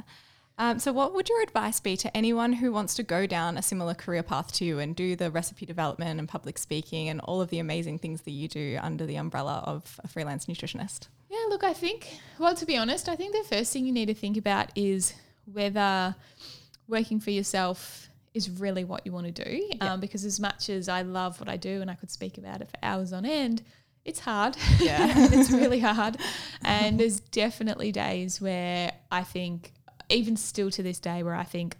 Um, 0.58 0.78
so, 0.78 0.92
what 0.92 1.14
would 1.14 1.30
your 1.30 1.42
advice 1.42 1.80
be 1.80 1.96
to 1.96 2.14
anyone 2.14 2.52
who 2.52 2.70
wants 2.70 2.94
to 2.96 3.02
go 3.02 3.26
down 3.26 3.56
a 3.56 3.62
similar 3.62 3.94
career 3.94 4.22
path 4.22 4.52
to 4.54 4.66
you 4.66 4.78
and 4.78 4.94
do 4.94 5.16
the 5.16 5.30
recipe 5.30 5.64
development 5.64 6.18
and 6.18 6.28
public 6.28 6.58
speaking 6.58 7.08
and 7.08 7.22
all 7.22 7.40
of 7.40 7.48
the 7.48 7.58
amazing 7.60 7.98
things 7.98 8.22
that 8.22 8.32
you 8.32 8.46
do 8.46 8.78
under 8.82 9.06
the 9.06 9.16
umbrella 9.16 9.62
of 9.64 9.98
a 10.04 10.08
freelance 10.08 10.44
nutritionist? 10.44 11.08
Yeah, 11.30 11.46
look, 11.48 11.64
I 11.64 11.72
think, 11.72 12.20
well, 12.38 12.54
to 12.54 12.66
be 12.66 12.76
honest, 12.76 13.08
I 13.08 13.16
think 13.16 13.32
the 13.32 13.56
first 13.56 13.72
thing 13.72 13.86
you 13.86 13.92
need 13.92 14.06
to 14.06 14.14
think 14.14 14.36
about 14.36 14.70
is 14.74 15.14
whether 15.50 16.14
working 16.88 17.20
for 17.20 17.30
yourself 17.30 18.10
is 18.34 18.50
really 18.50 18.84
what 18.84 19.06
you 19.06 19.12
want 19.12 19.34
to 19.34 19.44
do. 19.44 19.66
Yeah. 19.76 19.94
Um, 19.94 20.00
because 20.00 20.26
as 20.26 20.38
much 20.38 20.68
as 20.68 20.90
I 20.90 21.00
love 21.00 21.40
what 21.40 21.48
I 21.48 21.56
do 21.56 21.80
and 21.80 21.90
I 21.90 21.94
could 21.94 22.10
speak 22.10 22.36
about 22.36 22.60
it 22.60 22.68
for 22.68 22.76
hours 22.82 23.14
on 23.14 23.24
end, 23.24 23.62
it's 24.06 24.20
hard. 24.20 24.56
Yeah. 24.80 25.12
it's 25.32 25.50
really 25.62 25.80
hard. 25.80 26.16
And 26.64 26.98
there's 26.98 27.20
definitely 27.20 27.92
days 27.92 28.40
where 28.40 28.92
I 29.10 29.24
think, 29.24 29.72
even 30.08 30.36
still 30.36 30.70
to 30.70 30.82
this 30.82 31.00
day, 31.00 31.22
where 31.24 31.34
I 31.34 31.42
think, 31.42 31.76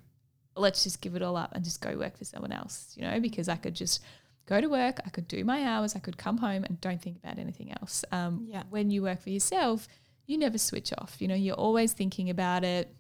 let's 0.57 0.83
just 0.83 1.01
give 1.01 1.15
it 1.15 1.23
all 1.23 1.37
up 1.37 1.55
and 1.55 1.65
just 1.65 1.81
go 1.81 1.97
work 1.97 2.19
for 2.19 2.25
someone 2.25 2.53
else, 2.53 2.93
you 2.97 3.03
know, 3.03 3.21
because 3.21 3.49
I 3.49 3.57
could 3.57 3.75
just 3.75 4.03
go 4.47 4.61
to 4.61 4.69
work, 4.69 5.01
I 5.07 5.11
could 5.11 5.29
do 5.29 5.45
my 5.45 5.65
hours, 5.65 5.95
I 5.95 6.01
could 6.01 6.19
come 6.19 6.39
home 6.39 6.65
and 6.65 6.81
don't 6.81 7.01
think 7.01 7.19
about 7.19 7.39
anything 7.39 7.73
else. 7.81 8.05
Um, 8.11 8.47
yeah. 8.49 8.65
When 8.71 8.91
you 8.91 9.03
work 9.03 9.23
for 9.23 9.31
yourself, 9.31 9.87
you 10.27 10.37
never 10.37 10.59
switch 10.59 10.93
off. 10.99 11.17
You 11.21 11.29
know, 11.29 11.35
you're 11.37 11.55
always 11.55 11.93
thinking 11.93 12.29
about 12.29 12.65
it. 12.65 12.93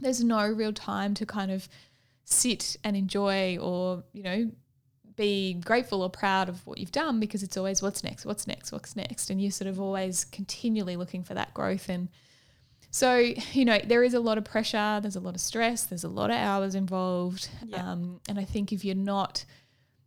There's 0.00 0.24
no 0.24 0.48
real 0.48 0.72
time 0.72 1.12
to 1.14 1.26
kind 1.26 1.50
of 1.50 1.68
sit 2.24 2.76
and 2.82 2.96
enjoy 2.96 3.58
or, 3.58 4.04
you 4.14 4.22
know, 4.22 4.50
be 5.16 5.54
grateful 5.54 6.02
or 6.02 6.10
proud 6.10 6.48
of 6.48 6.66
what 6.66 6.78
you've 6.78 6.92
done 6.92 7.20
because 7.20 7.42
it's 7.42 7.56
always 7.56 7.82
what's 7.82 8.02
next, 8.04 8.24
what's 8.24 8.46
next, 8.46 8.72
what's 8.72 8.96
next. 8.96 9.30
And 9.30 9.40
you're 9.40 9.50
sort 9.50 9.68
of 9.68 9.80
always 9.80 10.24
continually 10.24 10.96
looking 10.96 11.22
for 11.22 11.34
that 11.34 11.52
growth. 11.54 11.88
And 11.88 12.08
so, 12.90 13.32
you 13.52 13.64
know, 13.64 13.78
there 13.84 14.02
is 14.04 14.14
a 14.14 14.20
lot 14.20 14.38
of 14.38 14.44
pressure, 14.44 14.98
there's 15.00 15.16
a 15.16 15.20
lot 15.20 15.34
of 15.34 15.40
stress, 15.40 15.84
there's 15.84 16.04
a 16.04 16.08
lot 16.08 16.30
of 16.30 16.36
hours 16.36 16.74
involved. 16.74 17.48
Yeah. 17.66 17.90
Um, 17.90 18.20
and 18.28 18.38
I 18.38 18.44
think 18.44 18.72
if 18.72 18.84
you're 18.84 18.94
not 18.94 19.44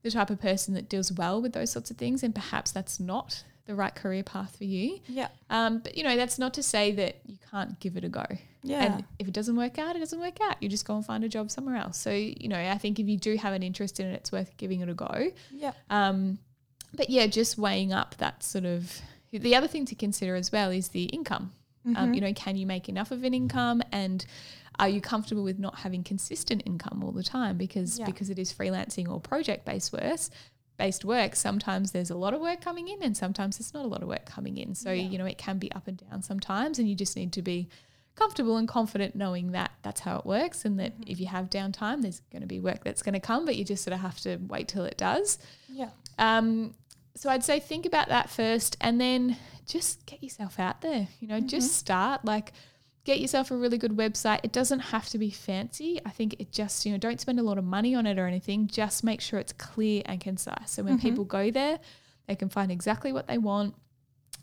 the 0.03 0.11
type 0.11 0.29
of 0.29 0.39
person 0.39 0.75
that 0.75 0.87
deals 0.87 1.11
well 1.11 1.41
with 1.41 1.53
those 1.53 1.71
sorts 1.71 1.89
of 1.89 1.97
things, 1.97 2.21
and 2.21 2.33
perhaps 2.33 2.71
that's 2.71 2.99
not 2.99 3.43
the 3.65 3.73
right 3.73 3.95
career 3.95 4.21
path 4.21 4.55
for 4.55 4.65
you. 4.65 4.99
Yeah. 5.07 5.29
Um, 5.49 5.79
but 5.79 5.97
you 5.97 6.03
know, 6.03 6.15
that's 6.15 6.37
not 6.37 6.53
to 6.55 6.63
say 6.63 6.91
that 6.91 7.21
you 7.25 7.37
can't 7.49 7.79
give 7.79 7.97
it 7.97 8.03
a 8.03 8.09
go. 8.09 8.25
Yeah. 8.65 8.83
And 8.83 9.05
if 9.19 9.27
it 9.27 9.33
doesn't 9.33 9.55
work 9.55 9.77
out, 9.77 9.95
it 9.95 9.99
doesn't 9.99 10.19
work 10.19 10.39
out. 10.41 10.61
You 10.61 10.69
just 10.69 10.85
go 10.85 10.95
and 10.95 11.05
find 11.05 11.23
a 11.23 11.29
job 11.29 11.51
somewhere 11.51 11.75
else. 11.75 11.97
So, 11.97 12.11
you 12.11 12.47
know, 12.47 12.57
I 12.57 12.77
think 12.77 12.99
if 12.99 13.07
you 13.07 13.17
do 13.17 13.37
have 13.37 13.53
an 13.53 13.63
interest 13.63 13.99
in 13.99 14.07
it, 14.07 14.13
it's 14.13 14.31
worth 14.31 14.57
giving 14.57 14.81
it 14.81 14.89
a 14.89 14.93
go. 14.93 15.31
Yeah. 15.51 15.73
Um, 15.89 16.39
but 16.93 17.09
yeah, 17.09 17.27
just 17.27 17.57
weighing 17.57 17.93
up 17.93 18.15
that 18.17 18.43
sort 18.43 18.65
of 18.65 19.01
the 19.31 19.55
other 19.55 19.67
thing 19.67 19.85
to 19.85 19.95
consider 19.95 20.35
as 20.35 20.51
well 20.51 20.71
is 20.71 20.89
the 20.89 21.05
income. 21.05 21.51
Um, 21.85 21.93
mm-hmm. 21.93 22.03
Um, 22.03 22.13
you 22.13 22.21
know, 22.21 22.33
can 22.33 22.55
you 22.55 22.65
make 22.65 22.89
enough 22.89 23.11
of 23.11 23.23
an 23.23 23.33
income 23.33 23.81
and 23.91 24.25
are 24.79 24.89
you 24.89 25.01
comfortable 25.01 25.43
with 25.43 25.59
not 25.59 25.75
having 25.75 26.03
consistent 26.03 26.63
income 26.65 27.03
all 27.03 27.11
the 27.11 27.23
time 27.23 27.57
because 27.57 27.99
yeah. 27.99 28.05
because 28.05 28.29
it 28.29 28.39
is 28.39 28.51
freelancing 28.51 29.09
or 29.09 29.19
project 29.19 29.65
based 29.65 29.93
work 29.93 30.19
based 30.77 31.05
work, 31.05 31.35
sometimes 31.35 31.91
there's 31.91 32.09
a 32.09 32.15
lot 32.15 32.33
of 32.33 32.41
work 32.41 32.61
coming 32.61 32.87
in 32.87 33.01
and 33.01 33.15
sometimes 33.15 33.57
there's 33.57 33.73
not 33.73 33.85
a 33.85 33.87
lot 33.87 34.01
of 34.01 34.07
work 34.07 34.25
coming 34.25 34.57
in. 34.57 34.75
So, 34.75 34.91
yeah. 34.91 35.03
you 35.03 35.17
know, 35.17 35.25
it 35.25 35.37
can 35.37 35.57
be 35.57 35.71
up 35.71 35.87
and 35.87 36.01
down 36.09 36.21
sometimes 36.21 36.79
and 36.79 36.89
you 36.89 36.95
just 36.95 37.15
need 37.15 37.33
to 37.33 37.41
be 37.41 37.69
comfortable 38.15 38.57
and 38.57 38.67
confident 38.67 39.15
knowing 39.15 39.51
that 39.51 39.71
that's 39.81 40.01
how 40.01 40.17
it 40.17 40.25
works 40.25 40.65
and 40.65 40.79
that 40.79 40.93
mm-hmm. 40.93 41.11
if 41.11 41.19
you 41.19 41.27
have 41.27 41.49
downtime, 41.49 42.01
there's 42.01 42.21
going 42.31 42.41
to 42.41 42.47
be 42.47 42.59
work 42.59 42.83
that's 42.83 43.03
going 43.03 43.13
to 43.13 43.19
come, 43.19 43.45
but 43.45 43.55
you 43.55 43.63
just 43.63 43.83
sort 43.83 43.93
of 43.93 43.99
have 43.99 44.19
to 44.21 44.37
wait 44.47 44.67
till 44.67 44.85
it 44.85 44.97
does. 44.97 45.37
Yeah. 45.67 45.89
Um, 46.17 46.73
so 47.15 47.29
I'd 47.29 47.43
say 47.43 47.59
think 47.59 47.85
about 47.85 48.09
that 48.09 48.29
first 48.29 48.77
and 48.81 48.99
then 48.99 49.37
just 49.65 50.05
get 50.05 50.23
yourself 50.23 50.59
out 50.59 50.81
there, 50.81 51.07
you 51.19 51.27
know, 51.27 51.37
mm-hmm. 51.37 51.47
just 51.47 51.75
start 51.75 52.25
like– 52.25 52.53
get 53.05 53.19
yourself 53.19 53.51
a 53.51 53.55
really 53.55 53.77
good 53.77 53.95
website. 53.95 54.39
It 54.43 54.51
doesn't 54.51 54.79
have 54.79 55.07
to 55.09 55.17
be 55.17 55.29
fancy. 55.29 56.01
I 56.05 56.09
think 56.09 56.35
it 56.39 56.51
just, 56.51 56.85
you 56.85 56.91
know, 56.91 56.97
don't 56.97 57.21
spend 57.21 57.39
a 57.39 57.43
lot 57.43 57.57
of 57.57 57.63
money 57.63 57.95
on 57.95 58.05
it 58.07 58.17
or 58.19 58.25
anything. 58.25 58.67
Just 58.67 59.03
make 59.03 59.21
sure 59.21 59.39
it's 59.39 59.53
clear 59.53 60.01
and 60.05 60.19
concise. 60.19 60.71
So 60.71 60.83
when 60.83 60.97
mm-hmm. 60.97 61.07
people 61.07 61.23
go 61.23 61.51
there, 61.51 61.79
they 62.27 62.35
can 62.35 62.49
find 62.49 62.71
exactly 62.71 63.13
what 63.13 63.27
they 63.27 63.37
want. 63.37 63.75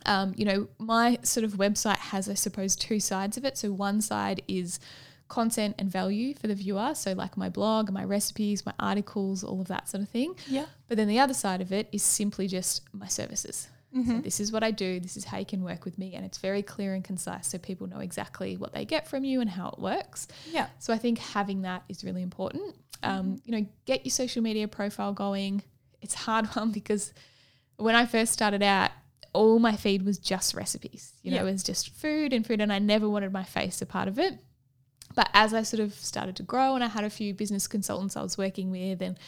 Um, 0.06 0.34
you 0.36 0.44
know, 0.44 0.68
my 0.78 1.18
sort 1.22 1.44
of 1.44 1.52
website 1.54 1.98
has, 1.98 2.28
I 2.28 2.34
suppose, 2.34 2.76
two 2.76 3.00
sides 3.00 3.36
of 3.36 3.44
it. 3.44 3.56
So 3.56 3.72
one 3.72 4.00
side 4.00 4.42
is 4.48 4.80
content 5.28 5.74
and 5.78 5.90
value 5.90 6.34
for 6.34 6.46
the 6.46 6.54
viewer. 6.54 6.94
So 6.94 7.12
like 7.12 7.36
my 7.36 7.48
blog, 7.48 7.90
my 7.90 8.04
recipes, 8.04 8.66
my 8.66 8.74
articles, 8.78 9.42
all 9.42 9.60
of 9.60 9.68
that 9.68 9.88
sort 9.88 10.02
of 10.02 10.08
thing. 10.10 10.34
Yeah. 10.46 10.66
But 10.88 10.98
then 10.98 11.08
the 11.08 11.18
other 11.18 11.34
side 11.34 11.60
of 11.60 11.72
it 11.72 11.88
is 11.90 12.02
simply 12.02 12.46
just 12.48 12.82
my 12.92 13.06
services. 13.06 13.68
Mm-hmm. 13.96 14.10
So 14.10 14.18
this 14.20 14.40
is 14.40 14.52
what 14.52 14.62
I 14.62 14.70
do. 14.70 15.00
This 15.00 15.16
is 15.16 15.24
how 15.24 15.38
you 15.38 15.46
can 15.46 15.62
work 15.62 15.84
with 15.84 15.98
me, 15.98 16.14
and 16.14 16.24
it's 16.24 16.38
very 16.38 16.62
clear 16.62 16.94
and 16.94 17.04
concise, 17.04 17.46
so 17.46 17.58
people 17.58 17.86
know 17.86 17.98
exactly 17.98 18.56
what 18.56 18.72
they 18.72 18.84
get 18.84 19.06
from 19.06 19.22
you 19.24 19.40
and 19.40 19.50
how 19.50 19.68
it 19.68 19.78
works. 19.78 20.28
Yeah. 20.50 20.68
So 20.78 20.94
I 20.94 20.98
think 20.98 21.18
having 21.18 21.62
that 21.62 21.84
is 21.88 22.02
really 22.02 22.22
important. 22.22 22.74
Um, 23.02 23.24
mm-hmm. 23.24 23.36
You 23.44 23.60
know, 23.60 23.66
get 23.84 24.04
your 24.04 24.10
social 24.10 24.42
media 24.42 24.66
profile 24.66 25.12
going. 25.12 25.62
It's 26.00 26.14
hard 26.14 26.46
one 26.56 26.72
because 26.72 27.12
when 27.76 27.94
I 27.94 28.06
first 28.06 28.32
started 28.32 28.62
out, 28.62 28.90
all 29.32 29.58
my 29.58 29.76
feed 29.76 30.04
was 30.04 30.18
just 30.18 30.54
recipes. 30.54 31.12
You 31.22 31.30
know, 31.30 31.36
yeah. 31.38 31.42
it 31.42 31.52
was 31.52 31.62
just 31.62 31.90
food 31.90 32.32
and 32.32 32.46
food, 32.46 32.60
and 32.60 32.72
I 32.72 32.78
never 32.78 33.08
wanted 33.08 33.32
my 33.32 33.44
face 33.44 33.80
a 33.82 33.86
part 33.86 34.08
of 34.08 34.18
it. 34.18 34.38
But 35.14 35.28
as 35.34 35.52
I 35.52 35.62
sort 35.62 35.80
of 35.80 35.94
started 35.94 36.36
to 36.36 36.42
grow, 36.42 36.74
and 36.74 36.84
I 36.84 36.88
had 36.88 37.04
a 37.04 37.10
few 37.10 37.34
business 37.34 37.66
consultants 37.66 38.16
I 38.16 38.22
was 38.22 38.38
working 38.38 38.70
with, 38.70 39.02
and 39.02 39.18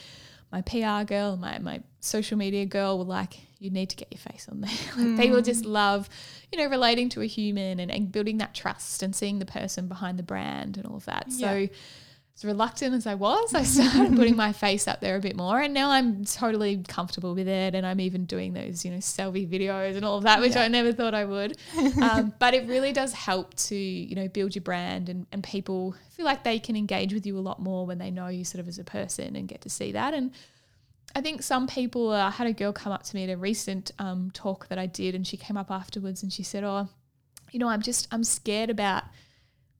my 0.52 0.62
PR 0.62 1.04
girl, 1.04 1.36
my 1.36 1.58
my 1.58 1.80
social 2.00 2.38
media 2.38 2.66
girl 2.66 2.98
were 2.98 3.04
like, 3.04 3.38
you 3.58 3.70
need 3.70 3.90
to 3.90 3.96
get 3.96 4.08
your 4.12 4.20
face 4.20 4.46
on 4.50 4.60
there. 4.60 4.70
like 4.96 5.06
mm. 5.06 5.18
People 5.18 5.40
just 5.40 5.64
love, 5.64 6.08
you 6.52 6.58
know, 6.58 6.68
relating 6.68 7.08
to 7.10 7.22
a 7.22 7.26
human 7.26 7.80
and, 7.80 7.90
and 7.90 8.12
building 8.12 8.38
that 8.38 8.54
trust 8.54 9.02
and 9.02 9.16
seeing 9.16 9.38
the 9.38 9.46
person 9.46 9.88
behind 9.88 10.18
the 10.18 10.22
brand 10.22 10.76
and 10.76 10.86
all 10.86 10.96
of 10.96 11.06
that. 11.06 11.26
Yeah. 11.28 11.48
So 11.48 11.68
as 12.36 12.44
reluctant 12.44 12.94
as 12.94 13.06
I 13.06 13.14
was, 13.14 13.54
I 13.54 13.62
started 13.62 14.16
putting 14.16 14.34
my 14.34 14.52
face 14.52 14.88
up 14.88 15.00
there 15.00 15.14
a 15.14 15.20
bit 15.20 15.36
more. 15.36 15.60
And 15.60 15.72
now 15.72 15.90
I'm 15.90 16.24
totally 16.24 16.82
comfortable 16.88 17.34
with 17.34 17.46
it. 17.46 17.74
And 17.76 17.86
I'm 17.86 18.00
even 18.00 18.24
doing 18.24 18.54
those, 18.54 18.84
you 18.84 18.90
know, 18.90 18.98
selfie 18.98 19.48
videos 19.48 19.94
and 19.94 20.04
all 20.04 20.18
of 20.18 20.24
that, 20.24 20.40
which 20.40 20.56
yeah. 20.56 20.62
I 20.62 20.68
never 20.68 20.92
thought 20.92 21.14
I 21.14 21.24
would. 21.24 21.56
um, 22.02 22.34
but 22.40 22.54
it 22.54 22.66
really 22.66 22.92
does 22.92 23.12
help 23.12 23.54
to, 23.54 23.76
you 23.76 24.16
know, 24.16 24.26
build 24.26 24.56
your 24.56 24.62
brand 24.62 25.08
and, 25.08 25.26
and 25.30 25.44
people 25.44 25.94
feel 26.10 26.24
like 26.24 26.42
they 26.42 26.58
can 26.58 26.74
engage 26.74 27.14
with 27.14 27.24
you 27.24 27.38
a 27.38 27.40
lot 27.40 27.60
more 27.60 27.86
when 27.86 27.98
they 27.98 28.10
know 28.10 28.26
you 28.26 28.44
sort 28.44 28.60
of 28.60 28.66
as 28.66 28.80
a 28.80 28.84
person 28.84 29.36
and 29.36 29.46
get 29.46 29.60
to 29.60 29.70
see 29.70 29.92
that. 29.92 30.12
And 30.12 30.32
I 31.14 31.20
think 31.20 31.44
some 31.44 31.68
people, 31.68 32.10
uh, 32.10 32.26
I 32.26 32.30
had 32.30 32.48
a 32.48 32.52
girl 32.52 32.72
come 32.72 32.92
up 32.92 33.04
to 33.04 33.14
me 33.14 33.22
at 33.22 33.30
a 33.30 33.36
recent 33.36 33.92
um, 34.00 34.32
talk 34.34 34.66
that 34.68 34.78
I 34.78 34.86
did, 34.86 35.14
and 35.14 35.24
she 35.24 35.36
came 35.36 35.56
up 35.56 35.70
afterwards 35.70 36.24
and 36.24 36.32
she 36.32 36.42
said, 36.42 36.64
Oh, 36.64 36.88
you 37.52 37.60
know, 37.60 37.68
I'm 37.68 37.82
just, 37.82 38.08
I'm 38.10 38.24
scared 38.24 38.70
about 38.70 39.04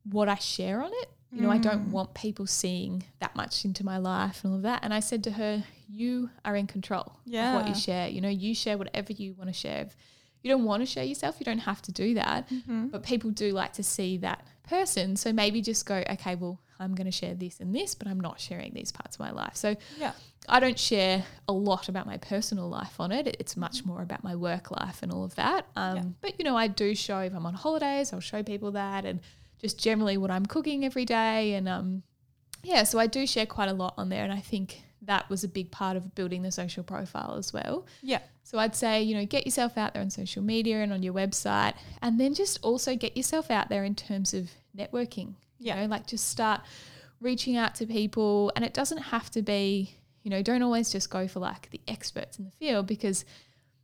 what 0.05 0.28
I 0.28 0.36
share 0.36 0.80
on 0.80 0.90
it. 0.92 1.09
You 1.35 1.41
know, 1.41 1.49
mm. 1.49 1.55
I 1.55 1.59
don't 1.59 1.89
mm. 1.89 1.91
want 1.91 2.14
people 2.14 2.47
seeing 2.47 3.03
that 3.18 3.35
much 3.35 3.64
into 3.64 3.85
my 3.85 3.99
life 3.99 4.45
and 4.45 4.53
all 4.53 4.57
of 4.57 4.62
that. 4.62 4.80
And 4.85 4.95
I 4.95 5.01
said 5.01 5.24
to 5.24 5.32
her, 5.32 5.64
You 5.89 6.30
are 6.45 6.55
in 6.55 6.68
control 6.68 7.18
yeah. 7.24 7.49
of 7.49 7.62
what 7.62 7.68
you 7.68 7.74
share. 7.74 8.09
You 8.09 8.20
know, 8.20 8.28
you 8.28 8.55
share 8.55 8.78
whatever 8.78 9.12
you 9.12 9.35
want 9.35 9.51
to 9.51 9.55
share. 9.55 9.82
If 9.82 9.97
you 10.43 10.51
don't 10.51 10.64
want 10.64 10.82
to 10.82 10.87
share 10.87 11.03
yourself, 11.03 11.37
you 11.41 11.45
don't 11.45 11.59
have 11.59 11.82
to 11.82 11.93
do 11.93 12.14
that. 12.14 12.49
Mm-hmm. 12.49 12.89
But 12.89 13.03
people 13.03 13.30
do 13.30 13.51
like 13.51 13.72
to 13.74 13.82
see 13.82 14.18
that 14.18 14.47
person. 14.68 15.16
So 15.16 15.32
maybe 15.32 15.61
just 15.61 15.87
go, 15.87 16.05
Okay, 16.09 16.37
well, 16.37 16.61
I'm 16.78 16.95
going 16.95 17.07
to 17.07 17.12
share 17.12 17.35
this 17.35 17.59
and 17.59 17.74
this, 17.74 17.97
but 17.97 18.07
I'm 18.07 18.20
not 18.20 18.39
sharing 18.39 18.72
these 18.72 18.93
parts 18.93 19.16
of 19.16 19.20
my 19.20 19.32
life. 19.32 19.57
So 19.57 19.74
yeah. 19.99 20.12
I 20.49 20.61
don't 20.61 20.78
share 20.78 21.24
a 21.49 21.53
lot 21.53 21.89
about 21.89 22.07
my 22.07 22.18
personal 22.18 22.68
life 22.68 23.01
on 23.01 23.11
it. 23.11 23.37
It's 23.41 23.57
much 23.57 23.78
mm-hmm. 23.78 23.91
more 23.91 24.03
about 24.03 24.22
my 24.22 24.37
work 24.37 24.70
life 24.70 25.03
and 25.03 25.11
all 25.11 25.24
of 25.24 25.35
that. 25.35 25.66
Um, 25.74 25.97
yeah. 25.97 26.03
But, 26.20 26.39
you 26.39 26.45
know, 26.45 26.57
I 26.57 26.68
do 26.68 26.95
show 26.95 27.18
if 27.20 27.35
I'm 27.35 27.47
on 27.47 27.55
holidays, 27.55 28.12
I'll 28.12 28.20
show 28.20 28.43
people 28.45 28.72
that 28.72 29.05
and 29.05 29.20
just 29.65 29.81
generally 29.83 30.19
what 30.19 30.31
I'm 30.31 30.45
cooking 30.45 30.85
every 30.85 31.07
day. 31.07 31.55
And 31.55 31.67
um, 31.67 32.03
yeah, 32.62 32.83
so 32.83 32.99
I 32.99 33.07
do 33.07 33.27
share 33.27 33.47
quite 33.47 33.71
a 33.71 33.73
lot 33.73 33.95
on 33.97 34.11
there. 34.11 34.23
And 34.23 34.31
I 34.31 34.41
think 34.41 34.83
that 35.01 35.29
was 35.31 35.43
a 35.43 35.49
big 35.49 35.71
part 35.71 35.97
of 35.97 36.15
building 36.15 36.43
the 36.43 36.53
social 36.53 36.85
profile 36.85 37.37
as 37.39 37.51
well. 37.51 37.87
Yeah. 38.03 38.21
So 38.43 38.59
I'd 38.59 38.77
say, 38.77 39.03
you 39.03 39.15
know, 39.15 39.25
get 39.25 39.47
yourself 39.47 39.79
out 39.79 39.95
there 39.95 40.03
on 40.03 40.11
social 40.11 40.43
media 40.43 40.83
and 40.83 40.93
on 40.93 41.03
your 41.03 41.15
website. 41.15 41.73
And 42.03 42.21
then 42.21 42.35
just 42.35 42.59
also 42.61 42.95
get 42.95 43.17
yourself 43.17 43.51
out 43.51 43.71
there 43.71 43.85
in 43.85 43.95
terms 43.95 44.35
of 44.35 44.51
networking. 44.77 45.33
Yeah. 45.59 45.77
You 45.77 45.81
know, 45.83 45.87
like 45.87 46.07
just 46.07 46.29
start 46.29 46.61
reaching 47.23 47.57
out 47.57 47.75
to 47.77 47.87
people. 47.87 48.53
And 48.57 48.67
it 48.67 48.75
doesn't 48.75 48.99
have 48.99 49.31
to 49.31 49.41
be, 49.41 49.97
you 50.25 50.31
know, 50.31 50.43
don't 50.43 50.62
always 50.62 50.93
just 50.93 51.09
go 51.09 51.27
for 51.27 51.41
like 51.41 51.71
the 51.71 51.81
experts 51.89 52.39
in 52.39 52.45
the 52.45 52.51
field 52.51 52.87
because 52.87 53.25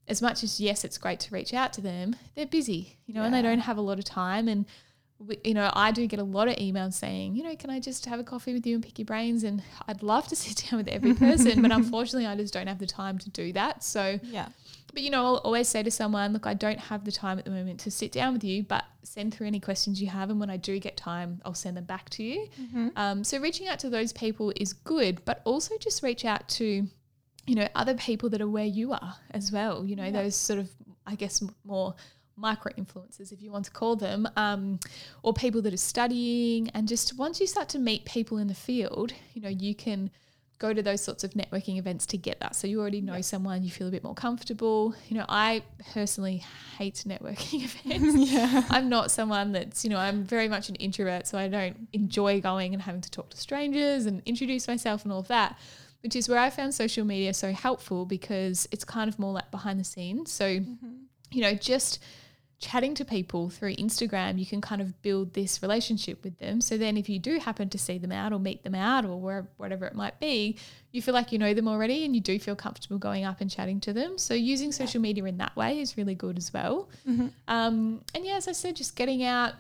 as 0.09 0.21
much 0.21 0.45
as 0.45 0.61
yes, 0.61 0.85
it's 0.85 0.99
great 0.99 1.21
to 1.21 1.35
reach 1.35 1.55
out 1.55 1.73
to 1.73 1.81
them, 1.81 2.17
they're 2.35 2.45
busy, 2.45 2.99
you 3.07 3.15
know, 3.15 3.21
yeah. 3.21 3.27
and 3.27 3.35
they 3.35 3.41
don't 3.41 3.61
have 3.61 3.79
a 3.79 3.81
lot 3.81 3.99
of 3.99 4.05
time. 4.05 4.47
And 4.47 4.67
we, 5.27 5.39
you 5.45 5.55
know, 5.55 5.71
I 5.75 5.93
do 5.93 6.07
get 6.07 6.19
a 6.19 6.25
lot 6.25 6.49
of 6.49 6.57
emails 6.57 6.95
saying, 6.95 7.37
you 7.37 7.43
know, 7.43 7.55
can 7.55 7.71
I 7.71 7.79
just 7.79 8.07
have 8.07 8.19
a 8.19 8.25
coffee 8.25 8.55
with 8.55 8.67
you 8.67 8.75
and 8.77 8.85
pick 8.85 8.99
your 8.99 9.07
brains? 9.07 9.45
And 9.45 9.63
I'd 9.87 10.03
love 10.03 10.27
to 10.29 10.37
sit 10.37 10.65
down 10.69 10.79
with 10.79 10.89
every 10.89 11.15
person, 11.15 11.63
but 11.63 11.71
unfortunately, 11.73 12.27
I 12.27 12.37
just 12.37 12.55
don't 12.55 12.67
have 12.67 12.79
the 12.79 12.87
time 12.87 13.19
to 13.19 13.31
do 13.31 13.53
that. 13.53 13.85
So 13.85 14.19
yeah, 14.23 14.49
but 14.93 15.03
you 15.03 15.11
know, 15.11 15.25
I'll 15.25 15.37
always 15.37 15.69
say 15.69 15.83
to 15.83 15.91
someone, 15.91 16.33
look, 16.33 16.47
I 16.47 16.55
don't 16.55 16.79
have 16.79 17.05
the 17.05 17.13
time 17.13 17.39
at 17.39 17.45
the 17.45 17.51
moment 17.51 17.81
to 17.81 17.91
sit 17.91 18.13
down 18.13 18.33
with 18.33 18.45
you, 18.45 18.63
but 18.63 18.85
send 19.03 19.35
through 19.35 19.47
any 19.47 19.61
questions 19.61 20.01
you 20.01 20.09
have. 20.09 20.31
And 20.31 20.41
when 20.41 20.51
I 20.51 20.57
do 20.57 20.79
get 20.79 20.97
time, 20.97 21.41
I'll 21.45 21.55
send 21.55 21.77
them 21.77 21.85
back 21.85 22.09
to 22.11 22.23
you. 22.23 22.49
Mm-hmm. 22.61 22.89
Um, 22.97 23.25
so 23.25 23.39
reaching 23.39 23.69
out 23.69 23.79
to 23.81 23.91
those 23.91 24.13
people 24.13 24.53
is 24.57 24.73
good, 24.73 25.25
but 25.25 25.43
also 25.45 25.77
just 25.79 26.03
reach 26.03 26.25
out 26.25 26.49
to, 26.51 26.87
you 27.47 27.55
know, 27.55 27.69
other 27.75 27.95
people 27.95 28.29
that 28.31 28.41
are 28.41 28.49
where 28.49 28.65
you 28.65 28.93
are 28.93 29.17
as 29.33 29.53
well. 29.53 29.85
You 29.85 29.97
know, 29.97 30.05
yeah. 30.05 30.23
those 30.23 30.37
sort 30.37 30.59
of, 30.59 30.71
I 31.07 31.15
guess, 31.15 31.43
more 31.65 31.95
micro 32.41 32.73
influencers, 32.73 33.33
if 33.33 33.43
you 33.43 33.51
want 33.51 33.67
to 33.67 33.71
call 33.71 33.97
them, 33.97 34.29
um, 34.37 34.81
or 35.23 35.33
people 35.33 35.63
that 35.63 35.75
are 35.75 35.79
studying. 35.79 36.69
And 36.71 36.89
just 36.89 37.17
once 37.17 37.41
you 37.41 37.47
start 37.47 37.69
to 37.71 37.79
meet 37.79 38.05
people 38.05 38.39
in 38.39 38.49
the 38.49 38.55
field, 38.55 39.13
you 39.35 39.43
know, 39.43 39.49
you 39.49 39.75
can– 39.75 40.11
go 40.61 40.75
to 40.75 40.83
those 40.83 41.01
sorts 41.01 41.25
of 41.25 41.33
networking 41.33 41.79
events 41.79 42.05
to 42.05 42.19
get 42.19 42.39
that. 42.41 42.55
So 42.55 42.67
you 42.67 42.81
already 42.81 43.01
know 43.01 43.23
someone, 43.23 43.65
you 43.65 43.71
feel 43.71 43.89
a 43.89 43.91
bit 43.91 44.05
more 44.05 44.15
comfortable. 44.15 44.95
You 45.09 45.17
know, 45.17 45.25
I 45.27 45.63
personally 45.95 46.45
hate 46.77 47.03
networking 47.07 47.65
events. 47.87 48.31
yeah. 48.31 48.65
I'm 48.69 48.91
not 48.91 49.11
someone 49.11 49.53
that's, 49.53 49.85
you 49.85 49.91
know, 49.91 49.97
I'm 49.97 50.23
very 50.23 50.49
much 50.49 50.69
an 50.69 50.75
introvert, 50.77 51.27
so 51.27 51.39
I 51.39 51.49
don't 51.49 51.89
enjoy 51.95 52.43
going 52.43 52.75
and 52.75 52.83
having 52.83 53.01
to 53.01 53.11
talk 53.11 53.31
to 53.31 53.39
strangers 53.39 54.05
and 54.05 54.23
introduce 54.27 54.69
myself 54.69 55.03
and 55.03 55.13
all 55.13 55.21
of 55.21 55.29
that. 55.29 55.59
Which 56.03 56.15
is 56.15 56.29
where 56.29 56.39
I 56.39 56.51
found 56.51 56.75
social 56.75 57.05
media 57.05 57.35
so 57.35 57.53
helpful 57.53 58.07
because 58.07 58.69
it's 58.71 58.85
kind 58.85 59.09
of 59.09 59.19
more 59.19 59.33
like 59.33 59.51
behind 59.51 59.81
the 59.81 59.85
scenes. 59.85 60.31
So 60.31 60.45
mm-hmm. 60.45 60.89
you 61.31 61.43
know, 61.43 61.55
just 61.55 62.03
chatting 62.61 62.95
to 62.95 63.05
people 63.07 63.49
through 63.49 63.75
Instagram, 63.77 64.39
you 64.39 64.45
can 64.45 64.61
kind 64.61 64.83
of 64.83 65.01
build 65.01 65.33
this 65.33 65.63
relationship 65.63 66.23
with 66.23 66.39
them. 66.39 66.61
So 66.61 66.77
then 66.77 66.99
if 66.99 67.09
you 67.09 67.19
do 67.19 67.39
happen 67.39 67.71
to 67.71 67.79
see 67.79 67.97
them 67.97 68.13
out 68.13 68.35
or 68.35 68.39
meet 68.39 68.63
them 68.63 68.75
out 68.75 69.07
or 69.07 69.19
where, 69.19 69.49
whatever 69.57 69.87
it 69.87 69.95
might 69.95 70.21
be, 70.21 70.59
you 70.93 71.01
feel 71.01 71.15
like 71.15 71.33
you 71.33 71.39
know 71.39 71.55
them 71.55 71.67
already 71.67 72.05
and 72.05 72.15
you 72.15 72.21
do 72.21 72.39
feel 72.39 72.55
comfortable 72.55 72.99
going 72.99 73.25
up 73.25 73.41
and 73.41 73.51
chatting 73.51 73.81
to 73.81 73.95
them. 73.95 74.19
So 74.19 74.35
using 74.35 74.73
social 74.73 75.01
media 75.01 75.25
in 75.25 75.39
that 75.39 75.57
way 75.57 75.81
is 75.81 75.97
really 75.97 76.15
good 76.15 76.37
as 76.37 76.53
well. 76.53 76.91
Mm-hmm. 77.09 77.29
Um, 77.49 78.03
and 78.15 78.27
yeah, 78.27 78.35
as 78.35 78.47
I 78.47 78.53
said, 78.53 78.77
just 78.77 78.95
getting 78.95 79.25
out, 79.25 79.55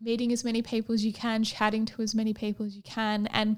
meeting 0.00 0.32
as 0.32 0.44
many 0.44 0.62
people 0.62 0.94
as 0.94 1.04
you 1.04 1.12
can, 1.12 1.42
chatting 1.42 1.84
to 1.86 2.02
as 2.02 2.14
many 2.14 2.32
people 2.32 2.64
as 2.66 2.76
you 2.76 2.82
can. 2.82 3.26
And 3.28 3.56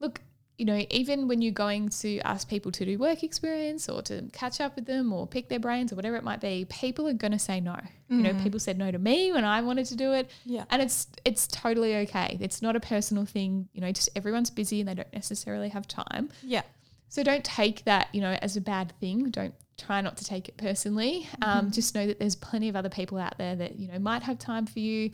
look, 0.00 0.20
you 0.62 0.66
know, 0.66 0.86
even 0.90 1.26
when 1.26 1.42
you're 1.42 1.50
going 1.50 1.88
to 1.88 2.20
ask 2.20 2.48
people 2.48 2.70
to 2.70 2.84
do 2.84 2.96
work 2.96 3.24
experience 3.24 3.88
or 3.88 4.00
to 4.00 4.22
catch 4.32 4.60
up 4.60 4.76
with 4.76 4.86
them 4.86 5.12
or 5.12 5.26
pick 5.26 5.48
their 5.48 5.58
brains 5.58 5.92
or 5.92 5.96
whatever 5.96 6.14
it 6.14 6.22
might 6.22 6.40
be, 6.40 6.64
people 6.66 7.08
are 7.08 7.14
going 7.14 7.32
to 7.32 7.38
say 7.38 7.58
no. 7.58 7.72
Mm. 7.72 7.88
You 8.08 8.22
know, 8.22 8.30
mm. 8.30 8.42
people 8.44 8.60
said 8.60 8.78
no 8.78 8.92
to 8.92 8.98
me 9.00 9.32
when 9.32 9.44
I 9.44 9.60
wanted 9.62 9.86
to 9.86 9.96
do 9.96 10.12
it. 10.12 10.30
Yeah. 10.44 10.64
And 10.70 10.80
it's 10.80 11.08
it's 11.24 11.48
totally 11.48 11.96
okay. 11.96 12.38
It's 12.40 12.62
not 12.62 12.76
a 12.76 12.80
personal 12.80 13.24
thing, 13.24 13.70
you 13.72 13.80
know, 13.80 13.90
just 13.90 14.08
everyone's 14.14 14.50
busy 14.50 14.78
and 14.78 14.88
they 14.88 14.94
don't 14.94 15.12
necessarily 15.12 15.68
have 15.70 15.88
time. 15.88 16.30
Yeah. 16.44 16.62
So 17.08 17.24
don't 17.24 17.42
take 17.42 17.84
that, 17.86 18.06
you 18.12 18.20
know, 18.20 18.38
as 18.40 18.56
a 18.56 18.60
bad 18.60 18.92
thing. 19.00 19.30
Don't 19.30 19.54
try 19.78 20.00
not 20.00 20.16
to 20.18 20.24
take 20.24 20.48
it 20.48 20.58
personally. 20.58 21.28
Um, 21.42 21.48
mm-hmm. 21.48 21.58
Um, 21.58 21.70
just 21.72 21.92
know 21.96 22.06
that 22.06 22.20
there's 22.20 22.36
plenty 22.36 22.68
of 22.68 22.76
other 22.76 22.88
people 22.88 23.18
out 23.18 23.36
there 23.36 23.56
that, 23.56 23.80
you 23.80 23.88
know, 23.88 23.98
might 23.98 24.22
have 24.22 24.38
time 24.38 24.66
for 24.66 24.78
you. 24.78 25.10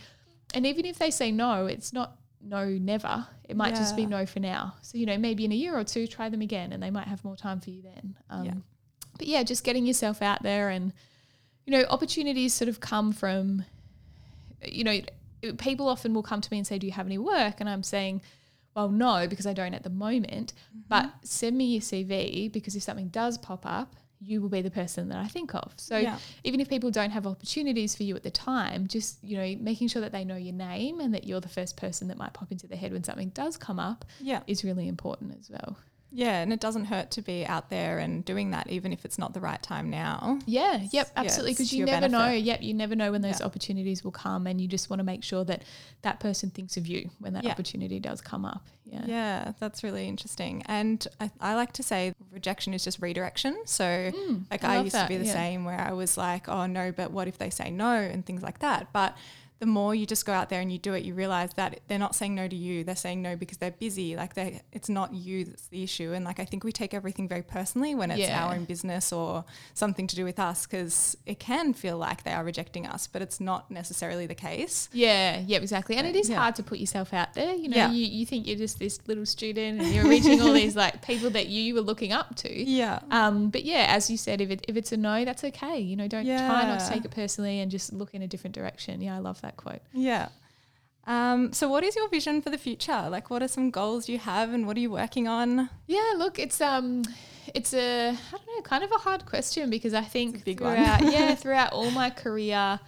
And 0.53 0.67
even 0.67 0.85
if 0.85 0.99
they 0.99 1.11
say 1.11 1.33
no, 1.33 1.65
it's 1.65 1.95
not 1.95 2.19
no 2.43 2.66
never. 2.66 3.26
It 3.49 3.57
might 3.57 3.74
yeah. 3.74 3.80
just 3.80 3.97
be 3.97 4.07
no 4.07 4.26
for 4.26 4.41
now. 4.41 4.74
So, 4.82 4.99
you 4.99 5.07
know, 5.07 5.18
maybe 5.18 5.45
in 5.45 5.53
a 5.53 5.57
year 5.57 5.76
or 5.76 5.84
two, 5.84 6.07
try 6.07 6.28
them 6.28 6.41
again 6.41 6.72
and 6.72 6.82
they 6.82 6.91
might 6.91 7.09
have 7.09 7.24
more 7.24 7.36
time 7.36 7.61
for 7.61 7.70
you 7.70 7.82
then. 7.82 8.16
Um, 8.30 8.45
yeah. 8.45 8.55
But 9.16 9.26
yeah, 9.26 9.43
just 9.43 9.64
getting 9.64 9.86
yourself 9.86 10.22
out 10.22 10.43
there 10.43 10.68
and, 10.68 10.93
you 11.64 11.72
know, 11.72 11.84
opportunities 11.91 12.55
sort 12.55 12.68
of 12.68 12.80
come 12.80 13.12
from, 13.12 13.64
you 14.64 14.84
know, 14.84 15.01
people 15.59 15.89
often 15.89 16.14
will 16.14 16.22
come 16.22 16.41
to 16.41 16.49
me 16.51 16.59
and 16.59 16.66
say, 16.66 16.78
Do 16.78 16.86
you 16.86 16.93
have 16.93 17.07
any 17.07 17.18
work? 17.18 17.61
And 17.61 17.68
I'm 17.68 17.82
saying, 17.82 18.22
Well, 18.74 18.89
no, 18.89 19.26
because 19.26 19.47
I 19.47 19.53
don't 19.53 19.74
at 19.74 19.82
the 19.82 19.91
moment. 19.91 20.53
Mm-hmm. 20.70 20.80
But 20.89 21.12
send 21.22 21.57
me 21.57 21.66
your 21.66 21.82
CV 21.82 22.53
because 22.53 22.76
if 22.76 22.82
something 22.82 23.09
does 23.09 23.39
pop 23.39 23.64
up, 23.66 23.97
you 24.21 24.41
will 24.41 24.49
be 24.49 24.62
the 24.62 24.71
person 24.71 25.09
that 25.09 25.19
I 25.19 25.29
think 25.29 25.55
of. 25.55 25.73
So 25.77 25.97
yeah. 25.97 26.19
even 26.45 26.61
if 26.61 26.69
people 26.69 26.91
don't 26.91 27.11
have 27.11 27.27
opportunities 27.27 27.95
for 27.95 28.03
you 28.03 28.16
at 28.16 28.23
the 28.23 28.31
time, 28.31 28.87
just 28.87 29.23
you 29.23 29.37
know 29.37 29.57
making 29.62 29.89
sure 29.89 30.03
that 30.03 30.12
they 30.12 30.25
know 30.25 30.37
your 30.37 30.55
name 30.55 31.01
and 31.01 31.14
that 31.14 31.25
you're 31.25 31.41
the 31.41 31.49
first 31.49 31.77
person 31.77 32.09
that 32.09 32.19
might 32.19 32.33
pop 32.33 32.51
into 32.51 32.66
their 32.66 32.79
head 32.79 32.93
when 32.93 33.05
something 33.05 33.31
does 33.31 33.57
come 33.57 33.79
up 33.79 34.05
yeah. 34.21 34.41
is 34.47 34.64
really 34.64 34.89
important 34.89 35.37
as 35.39 35.51
well. 35.51 35.77
Yeah, 36.11 36.41
and 36.41 36.53
it 36.53 36.61
doesn't 36.61 36.87
hurt 36.87 37.11
to 37.13 37.23
be 37.23 37.45
out 37.45 37.69
there 37.69 37.99
and 37.99 38.25
doing 38.25 38.51
that, 38.53 38.71
even 38.71 38.93
if 38.93 39.05
it's 39.05 39.19
not 39.19 39.35
the 39.35 39.41
right 39.41 39.63
time 39.63 39.91
now. 39.91 40.39
Yeah, 40.47 40.81
yep, 40.91 41.11
absolutely. 41.17 41.53
Because 41.53 41.73
yeah, 41.73 41.81
you 41.81 41.87
never 41.87 42.09
benefit. 42.09 42.13
know. 42.13 42.33
Yep, 42.33 42.63
you 42.63 42.75
never 42.75 42.97
know 42.97 43.13
when 43.13 43.21
those 43.21 43.41
yeah. 43.41 43.47
opportunities 43.47 44.03
will 44.03 44.11
come, 44.11 44.47
and 44.47 44.61
you 44.61 44.69
just 44.69 44.89
want 44.89 45.01
to 45.01 45.05
make 45.05 45.23
sure 45.23 45.45
that 45.45 45.65
that 46.03 46.19
person 46.19 46.51
thinks 46.51 46.77
of 46.77 46.87
you 46.87 47.11
when 47.19 47.35
that 47.35 47.45
yeah. 47.45 47.51
opportunity 47.51 48.01
does 48.01 48.21
come 48.21 48.45
up. 48.45 48.67
Yeah, 48.85 49.05
yeah, 49.07 49.53
that's 49.61 49.83
really 49.83 50.09
interesting. 50.09 50.63
And 50.67 51.07
I, 51.21 51.31
I 51.41 51.55
like 51.55 51.73
to 51.75 51.83
say 51.83 52.15
rejection 52.33 52.73
is 52.73 52.83
just 52.83 53.03
redirection. 53.03 53.67
So, 53.67 53.85
mm, 53.85 54.45
like, 54.51 54.65
I, 54.65 54.77
I 54.77 54.81
used 54.81 54.95
that, 54.95 55.09
to 55.09 55.09
be 55.09 55.19
the 55.19 55.27
same 55.27 55.67
where 55.67 55.79
I 55.79 55.93
was 55.93 56.17
like, 56.17 56.49
oh 56.49 56.65
no, 56.65 56.91
but 56.91 57.11
what 57.11 57.29
if 57.29 57.37
they 57.37 57.51
say 57.51 57.71
no 57.71 57.93
and 57.93 58.25
things 58.25 58.43
like 58.43 58.61
that. 58.61 58.93
But 58.95 59.15
the 59.59 59.67
more 59.67 59.95
you 59.95 60.07
just 60.07 60.25
go 60.25 60.33
out 60.33 60.49
there 60.49 60.61
and 60.61 60.71
you 60.71 60.79
do 60.79 60.95
it, 60.95 61.05
you 61.05 61.15
realize 61.15 61.53
that 61.55 61.81
they're 61.89 61.99
not 61.99 62.15
saying 62.15 62.35
no 62.35 62.47
to 62.47 62.55
you. 62.55 62.85
They're 62.85 62.95
saying 62.95 63.23
no 63.23 63.35
because 63.35 63.59
they're 63.59 63.73
busy. 63.73 64.15
Like 64.15 64.35
they, 64.35 64.63
it's 64.73 64.89
not 64.89 65.13
you 65.13 65.45
that's 65.45 65.67
the 65.67 65.83
issue. 65.83 66.13
And 66.13 66.25
like 66.25 66.39
I 66.39 66.45
think 66.45 66.63
we 66.63 66.71
take 66.71 66.95
everything 66.95 67.27
very 67.27 67.43
personally 67.43 67.95
when 67.95 68.11
it's 68.11 68.21
yeah. 68.21 68.45
our 68.45 68.55
own 68.55 68.65
business 68.65 69.13
or 69.13 69.45
something 69.75 70.07
to 70.07 70.15
do 70.15 70.25
with 70.25 70.39
us, 70.39 70.67
because 70.67 71.17
it 71.27 71.41
can 71.41 71.73
feel 71.73 71.99
like 71.99 72.23
they 72.23 72.33
are 72.33 72.45
rejecting 72.45 72.87
us, 72.87 73.07
but 73.07 73.21
it's 73.21 73.41
not 73.41 73.71
necessarily 73.71 74.27
the 74.27 74.35
case. 74.35 74.89
Yeah, 74.93 75.43
yeah, 75.45 75.59
exactly. 75.59 75.97
And 75.97 76.07
it 76.07 76.15
is 76.15 76.29
yeah. 76.29 76.37
hard 76.37 76.55
to 76.57 76.63
put 76.63 76.79
yourself 76.79 77.13
out 77.13 77.35
there. 77.35 77.55
You 77.55 77.69
know, 77.69 77.77
yeah. 77.77 77.91
you, 77.91 78.07
you 78.07 78.27
think 78.27 78.47
you're 78.47 78.59
just 78.59 78.79
this 78.79 79.01
little 79.09 79.27
student 79.27 79.81
and 79.81 79.93
you're 79.93 80.07
reaching 80.07 80.41
all 80.41 80.53
these 80.53 80.77
like 80.77 81.05
people 81.05 81.31
that 81.31 81.49
you 81.49 81.75
were 81.75 81.81
looking 81.81 82.13
up 82.13 82.37
to. 82.37 82.63
Yeah. 82.63 83.01
Um. 83.11 83.51
But 83.51 83.65
yeah, 83.65 83.87
as 83.89 84.09
you 84.09 84.17
said, 84.17 84.41
if 84.41 84.51
it, 84.51 84.65
if 84.69 84.77
it's 84.77 84.93
a 84.93 84.97
no, 84.97 85.25
that's 85.25 85.43
okay. 85.43 85.81
You 85.81 85.97
know, 85.97 86.07
don't 86.07 86.25
try 86.25 86.65
not 86.65 86.81
to 86.81 86.89
take 86.89 87.05
it 87.05 87.11
personally 87.11 87.61
and 87.61 87.71
just 87.71 87.93
look 87.93 88.15
in 88.15 88.23
a 88.23 88.29
different 88.29 88.55
direction. 88.55 89.01
Yeah, 89.01 89.17
I 89.17 89.19
love 89.19 89.41
that 89.41 89.48
that 89.49 89.57
quote. 89.57 89.83
Yeah. 89.93 90.29
Um, 91.07 91.53
so 91.55 91.69
what 91.69 91.85
is 91.85 91.97
your 91.97 92.09
vision 92.09 92.43
for 92.43 92.51
the 92.51 92.59
future? 92.59 93.09
Like 93.11 93.31
what 93.31 93.43
are 93.43 93.49
some 93.49 93.71
goals 93.71 94.09
you 94.09 94.19
have 94.19 94.53
and 94.53 94.67
what 94.67 94.77
are 94.77 94.81
you 94.81 94.91
working 94.91 95.27
on? 95.27 95.71
Yeah, 95.87 96.13
look, 96.17 96.39
it's 96.39 96.61
um 96.61 97.03
it's 97.55 97.73
a 97.73 98.11
I 98.11 98.37
don't 98.37 98.57
know, 98.57 98.63
kind 98.63 98.85
of 98.85 98.93
a 98.93 98.99
hard 98.99 99.25
question 99.25 99.71
because 99.71 99.95
I 99.95 100.03
think 100.03 100.45
big 100.45 100.59
throughout 100.59 101.03
yeah, 101.03 101.35
throughout 101.43 101.73
all 101.73 101.91
my 101.91 102.11
career, 102.11 102.79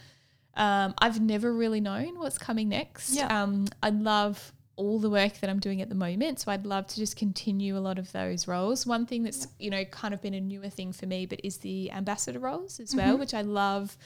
um, 0.54 0.94
I've 0.98 1.20
never 1.20 1.52
really 1.52 1.80
known 1.80 2.18
what's 2.18 2.36
coming 2.38 2.68
next. 2.68 3.14
Yeah. 3.14 3.42
Um, 3.42 3.66
I 3.82 3.88
love 3.88 4.52
all 4.80 4.98
the 4.98 5.10
work 5.10 5.34
that 5.40 5.50
I'm 5.50 5.58
doing 5.58 5.82
at 5.82 5.90
the 5.90 5.94
moment. 5.94 6.40
So 6.40 6.50
I'd 6.50 6.64
love 6.64 6.86
to 6.88 6.96
just 6.96 7.14
continue 7.14 7.76
a 7.76 7.80
lot 7.80 7.98
of 7.98 8.10
those 8.12 8.48
roles. 8.48 8.86
One 8.86 9.04
thing 9.04 9.22
that's, 9.22 9.46
you 9.58 9.68
know, 9.68 9.84
kind 9.84 10.14
of 10.14 10.22
been 10.22 10.32
a 10.32 10.40
newer 10.40 10.70
thing 10.70 10.94
for 10.94 11.04
me, 11.04 11.26
but 11.26 11.40
is 11.44 11.58
the 11.58 11.90
ambassador 11.92 12.38
roles 12.38 12.80
as 12.80 12.96
well, 12.96 13.10
mm-hmm. 13.10 13.20
which 13.20 13.34
I 13.34 13.42
love 13.42 13.98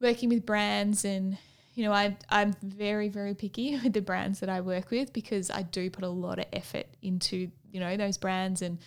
working 0.00 0.28
with 0.28 0.46
brands 0.46 1.04
and 1.04 1.36
you 1.74 1.84
know, 1.84 1.92
I, 1.92 2.16
I'm 2.28 2.54
very, 2.62 3.08
very 3.08 3.34
picky 3.34 3.78
with 3.82 3.92
the 3.92 4.02
brands 4.02 4.40
that 4.40 4.48
I 4.48 4.60
work 4.60 4.90
with 4.90 5.12
because 5.12 5.50
I 5.50 5.62
do 5.62 5.90
put 5.90 6.04
a 6.04 6.08
lot 6.08 6.38
of 6.38 6.46
effort 6.52 6.86
into, 7.02 7.50
you 7.70 7.80
know, 7.80 7.96
those 7.96 8.18
brands 8.18 8.62
and 8.62 8.78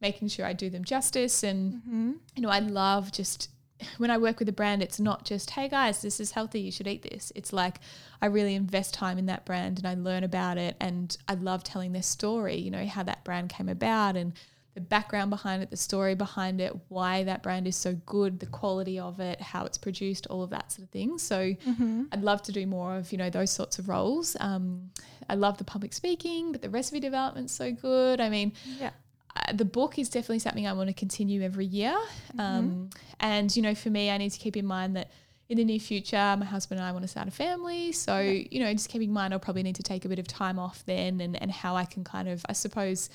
making 0.00 0.28
sure 0.28 0.46
I 0.46 0.54
do 0.54 0.70
them 0.70 0.84
justice. 0.84 1.42
And, 1.42 1.74
mm-hmm. 1.74 2.12
you 2.34 2.42
know, 2.42 2.48
I 2.48 2.60
love 2.60 3.12
just 3.12 3.50
when 3.98 4.10
I 4.10 4.18
work 4.18 4.38
with 4.38 4.48
a 4.48 4.52
brand, 4.52 4.82
it's 4.82 5.00
not 5.00 5.24
just, 5.24 5.50
hey 5.50 5.68
guys, 5.68 6.02
this 6.02 6.20
is 6.20 6.32
healthy, 6.32 6.60
you 6.60 6.72
should 6.72 6.88
eat 6.88 7.02
this. 7.02 7.32
It's 7.34 7.52
like 7.52 7.78
I 8.22 8.26
really 8.26 8.54
invest 8.54 8.94
time 8.94 9.18
in 9.18 9.26
that 9.26 9.44
brand 9.44 9.78
and 9.78 9.86
I 9.86 9.94
learn 9.94 10.24
about 10.24 10.58
it. 10.58 10.76
And 10.80 11.16
I 11.28 11.34
love 11.34 11.62
telling 11.62 11.92
their 11.92 12.02
story, 12.02 12.56
you 12.56 12.70
know, 12.70 12.86
how 12.86 13.02
that 13.02 13.24
brand 13.24 13.50
came 13.50 13.68
about 13.68 14.16
and 14.16 14.32
the 14.74 14.80
background 14.80 15.30
behind 15.30 15.62
it, 15.62 15.70
the 15.70 15.76
story 15.76 16.14
behind 16.14 16.60
it, 16.60 16.72
why 16.88 17.24
that 17.24 17.42
brand 17.42 17.66
is 17.66 17.76
so 17.76 17.94
good, 18.06 18.38
the 18.38 18.46
quality 18.46 18.98
of 18.98 19.18
it, 19.18 19.40
how 19.40 19.64
it's 19.64 19.78
produced, 19.78 20.26
all 20.28 20.42
of 20.42 20.50
that 20.50 20.70
sort 20.70 20.84
of 20.84 20.90
thing. 20.90 21.18
So 21.18 21.54
mm-hmm. 21.54 22.04
I'd 22.12 22.22
love 22.22 22.42
to 22.42 22.52
do 22.52 22.66
more 22.66 22.96
of 22.96 23.10
you 23.12 23.18
know 23.18 23.30
those 23.30 23.50
sorts 23.50 23.78
of 23.78 23.88
roles. 23.88 24.36
Um, 24.40 24.90
I 25.28 25.34
love 25.34 25.58
the 25.58 25.64
public 25.64 25.92
speaking, 25.92 26.52
but 26.52 26.62
the 26.62 26.70
recipe 26.70 27.00
development's 27.00 27.54
so 27.54 27.72
good. 27.72 28.20
I 28.20 28.28
mean, 28.28 28.52
yeah. 28.78 28.90
Uh, 29.36 29.52
the 29.52 29.64
book 29.64 29.96
is 29.96 30.08
definitely 30.08 30.40
something 30.40 30.66
I 30.66 30.72
want 30.72 30.88
to 30.88 30.94
continue 30.94 31.42
every 31.42 31.66
year. 31.66 31.96
Mm-hmm. 32.32 32.40
Um, 32.40 32.90
and 33.20 33.54
you 33.54 33.62
know, 33.62 33.74
for 33.74 33.90
me, 33.90 34.10
I 34.10 34.18
need 34.18 34.30
to 34.30 34.38
keep 34.38 34.56
in 34.56 34.66
mind 34.66 34.96
that 34.96 35.10
in 35.48 35.58
the 35.58 35.64
near 35.64 35.80
future, 35.80 36.36
my 36.38 36.46
husband 36.46 36.80
and 36.80 36.88
I 36.88 36.92
want 36.92 37.02
to 37.02 37.08
start 37.08 37.26
a 37.26 37.32
family. 37.32 37.90
So, 37.90 38.20
yeah. 38.20 38.46
you 38.50 38.60
know, 38.60 38.72
just 38.72 38.88
keeping 38.88 39.08
in 39.08 39.14
mind, 39.14 39.34
I'll 39.34 39.40
probably 39.40 39.64
need 39.64 39.74
to 39.76 39.82
take 39.82 40.04
a 40.04 40.08
bit 40.08 40.20
of 40.20 40.28
time 40.28 40.60
off 40.60 40.84
then 40.86 41.20
and, 41.20 41.40
and 41.42 41.50
how 41.50 41.74
I 41.74 41.84
can 41.84 42.04
kind 42.04 42.28
of, 42.28 42.46
I 42.48 42.52
suppose, 42.52 43.10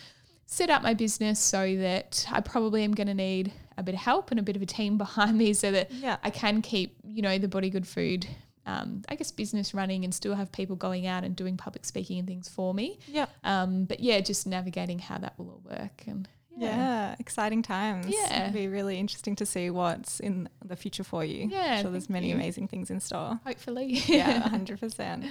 set 0.46 0.70
up 0.70 0.84
my 0.84 0.94
business 0.94 1.40
so 1.40 1.76
that 1.78 2.28
I 2.32 2.42
probably 2.42 2.84
am 2.84 2.94
going 2.94 3.08
to 3.08 3.14
need 3.14 3.52
a 3.78 3.84
bit 3.84 3.96
of 3.96 4.02
help 4.02 4.32
and 4.32 4.40
a 4.40 4.44
bit 4.44 4.56
of 4.56 4.62
a 4.62 4.66
team 4.66 4.98
behind 5.06 5.38
me 5.38 5.54
so 5.54 5.72
that 5.72 5.92
yeah. 5.92 6.18
I 6.24 6.30
can 6.30 6.62
keep, 6.62 6.98
you 7.04 7.22
know, 7.22 7.38
the 7.38 7.48
body 7.48 7.70
good 7.70 7.88
food, 7.88 8.28
um, 8.66 9.04
I 9.10 9.16
guess, 9.16 9.32
business 9.32 9.74
running 9.74 10.04
and 10.04 10.14
still 10.14 10.36
have 10.36 10.52
people 10.52 10.76
going 10.76 11.08
out 11.08 11.24
and 11.24 11.36
doing 11.36 11.58
public 11.58 11.86
speaking 11.86 12.20
and 12.20 12.28
things 12.28 12.48
for 12.48 12.74
me. 12.74 13.00
Yeah. 13.08 13.26
Um, 13.44 13.86
but 13.86 14.00
yeah, 14.00 14.20
just 14.22 14.48
navigating 14.48 15.00
how 15.00 15.18
that 15.18 15.38
will 15.38 15.50
all 15.50 15.62
work 15.64 16.04
and. 16.08 16.28
Yeah. 16.58 16.78
yeah. 16.78 17.16
exciting 17.20 17.64
times. 17.64 18.06
Yeah. 18.08 18.44
It'll 18.44 18.54
be 18.54 18.70
really 18.70 18.98
interesting 18.98 19.36
to 19.36 19.46
see 19.46 19.70
what's 19.70 20.22
in 20.22 20.48
the 20.64 20.78
future 20.78 21.04
for 21.04 21.26
you. 21.26 21.50
Yeah. 21.50 21.76
I'm 21.76 21.82
sure 21.82 21.92
there's 21.92 22.10
many 22.10 22.30
you. 22.30 22.36
amazing 22.36 22.70
things 22.70 22.90
in 22.90 23.02
store. 23.02 23.42
Hopefully. 23.46 23.88
yeah, 24.08 24.42
100%. 24.48 25.30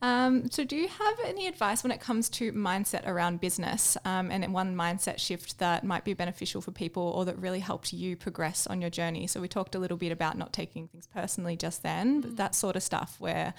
Um, 0.00 0.48
so, 0.50 0.64
do 0.64 0.76
you 0.76 0.86
have 0.86 1.16
any 1.24 1.48
advice 1.48 1.82
when 1.82 1.90
it 1.90 2.00
comes 2.00 2.28
to 2.30 2.52
mindset 2.52 3.06
around 3.06 3.40
business 3.40 3.96
um, 4.04 4.30
and 4.30 4.52
one 4.52 4.76
mindset 4.76 5.18
shift 5.18 5.58
that 5.58 5.82
might 5.82 6.04
be 6.04 6.14
beneficial 6.14 6.60
for 6.60 6.70
people 6.70 7.02
or 7.02 7.24
that 7.24 7.36
really 7.38 7.58
helped 7.58 7.92
you 7.92 8.16
progress 8.16 8.66
on 8.68 8.80
your 8.80 8.90
journey? 8.90 9.26
So, 9.26 9.40
we 9.40 9.48
talked 9.48 9.74
a 9.74 9.78
little 9.78 9.96
bit 9.96 10.12
about 10.12 10.38
not 10.38 10.52
taking 10.52 10.86
things 10.86 11.08
personally 11.12 11.56
just 11.56 11.82
then, 11.82 12.20
but 12.20 12.30
mm. 12.32 12.36
that 12.36 12.54
sort 12.54 12.76
of 12.76 12.82
stuff 12.82 13.16
where 13.18 13.54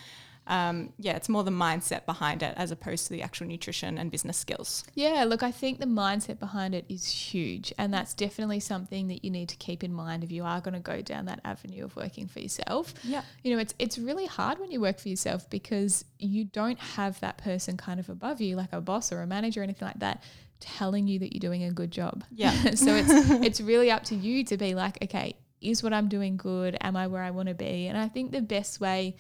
um, 0.49 0.91
yeah, 0.97 1.15
it's 1.15 1.29
more 1.29 1.43
the 1.43 1.51
mindset 1.51 2.07
behind 2.07 2.41
it 2.41 2.55
as 2.57 2.71
opposed 2.71 3.05
to 3.05 3.13
the 3.13 3.21
actual 3.21 3.45
nutrition 3.45 3.99
and 3.99 4.09
business 4.09 4.35
skills. 4.35 4.83
Yeah, 4.95 5.23
look, 5.23 5.43
I 5.43 5.51
think 5.51 5.79
the 5.79 5.85
mindset 5.85 6.39
behind 6.39 6.73
it 6.73 6.85
is 6.89 7.05
huge. 7.05 7.71
And 7.77 7.93
that's 7.93 8.15
definitely 8.15 8.59
something 8.59 9.07
that 9.09 9.23
you 9.23 9.29
need 9.29 9.47
to 9.49 9.55
keep 9.57 9.83
in 9.83 9.93
mind 9.93 10.23
if 10.23 10.31
you 10.31 10.43
are 10.43 10.59
going 10.59 10.73
to 10.73 10.79
go 10.79 11.01
down 11.01 11.25
that 11.25 11.39
avenue 11.45 11.85
of 11.85 11.95
working 11.95 12.27
for 12.27 12.39
yourself. 12.39 12.95
Yeah. 13.03 13.21
You 13.43 13.53
know, 13.53 13.61
it's, 13.61 13.75
it's 13.77 13.99
really 13.99 14.25
hard 14.25 14.57
when 14.57 14.71
you 14.71 14.81
work 14.81 14.97
for 14.99 15.09
yourself 15.09 15.47
because 15.51 16.03
you 16.17 16.45
don't 16.45 16.79
have 16.79 17.19
that 17.19 17.37
person 17.37 17.77
kind 17.77 17.99
of 17.99 18.09
above 18.09 18.41
you, 18.41 18.55
like 18.55 18.73
a 18.73 18.81
boss 18.81 19.11
or 19.11 19.21
a 19.21 19.27
manager 19.27 19.61
or 19.61 19.63
anything 19.63 19.87
like 19.87 19.99
that 19.99 20.23
telling 20.59 21.07
you 21.07 21.19
that 21.19 21.31
you're 21.31 21.39
doing 21.39 21.63
a 21.63 21.71
good 21.71 21.91
job. 21.91 22.23
Yeah. 22.31 22.51
so 22.73 22.95
it's 22.95 23.11
it's 23.45 23.61
really 23.61 23.91
up 23.91 24.03
to 24.05 24.15
you 24.15 24.43
to 24.45 24.57
be 24.57 24.73
like, 24.73 24.97
okay, 25.03 25.35
is 25.61 25.83
what 25.83 25.93
I'm 25.93 26.07
doing 26.07 26.37
good? 26.37 26.75
Am 26.81 26.95
I 26.95 27.05
where 27.05 27.21
I 27.21 27.29
want 27.29 27.49
to 27.49 27.55
be? 27.55 27.85
And 27.85 27.99
I 27.99 28.07
think 28.07 28.31
the 28.31 28.41
best 28.41 28.81
way 28.81 29.15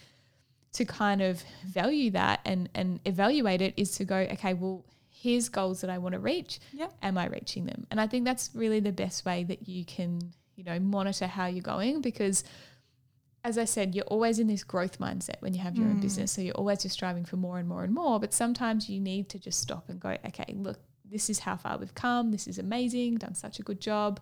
to 0.73 0.85
kind 0.85 1.21
of 1.21 1.43
value 1.65 2.11
that 2.11 2.39
and 2.45 2.69
and 2.75 2.99
evaluate 3.05 3.61
it 3.61 3.73
is 3.77 3.91
to 3.91 4.05
go 4.05 4.17
okay 4.17 4.53
well 4.53 4.85
here's 5.09 5.49
goals 5.49 5.81
that 5.81 5.89
I 5.89 5.97
want 5.97 6.13
to 6.13 6.19
reach 6.19 6.59
yep. 6.71 6.93
am 7.01 7.17
I 7.17 7.27
reaching 7.27 7.65
them 7.65 7.85
and 7.91 7.99
I 7.99 8.07
think 8.07 8.25
that's 8.25 8.49
really 8.53 8.79
the 8.79 8.91
best 8.91 9.25
way 9.25 9.43
that 9.45 9.67
you 9.67 9.83
can 9.85 10.19
you 10.55 10.63
know 10.63 10.79
monitor 10.79 11.27
how 11.27 11.47
you're 11.47 11.61
going 11.61 12.01
because 12.01 12.43
as 13.41 13.57
I 13.57 13.63
said, 13.63 13.95
you're 13.95 14.03
always 14.03 14.37
in 14.39 14.47
this 14.47 14.65
growth 14.65 14.99
mindset 14.99 15.39
when 15.39 15.53
you 15.53 15.61
have 15.61 15.77
your 15.77 15.87
mm. 15.87 15.91
own 15.91 16.01
business. 16.01 16.33
So 16.33 16.41
you're 16.41 16.55
always 16.55 16.81
just 16.81 16.93
striving 16.93 17.23
for 17.23 17.37
more 17.37 17.57
and 17.57 17.69
more 17.69 17.85
and 17.85 17.93
more. 17.93 18.19
But 18.19 18.33
sometimes 18.33 18.89
you 18.89 18.99
need 18.99 19.29
to 19.29 19.39
just 19.39 19.61
stop 19.61 19.87
and 19.87 19.97
go, 19.97 20.09
okay, 20.25 20.53
look, 20.57 20.77
this 21.09 21.29
is 21.29 21.39
how 21.39 21.55
far 21.55 21.77
we've 21.77 21.95
come. 21.95 22.31
This 22.31 22.47
is 22.47 22.59
amazing. 22.59 23.15
Done 23.15 23.35
such 23.35 23.59
a 23.59 23.63
good 23.63 23.79
job 23.79 24.19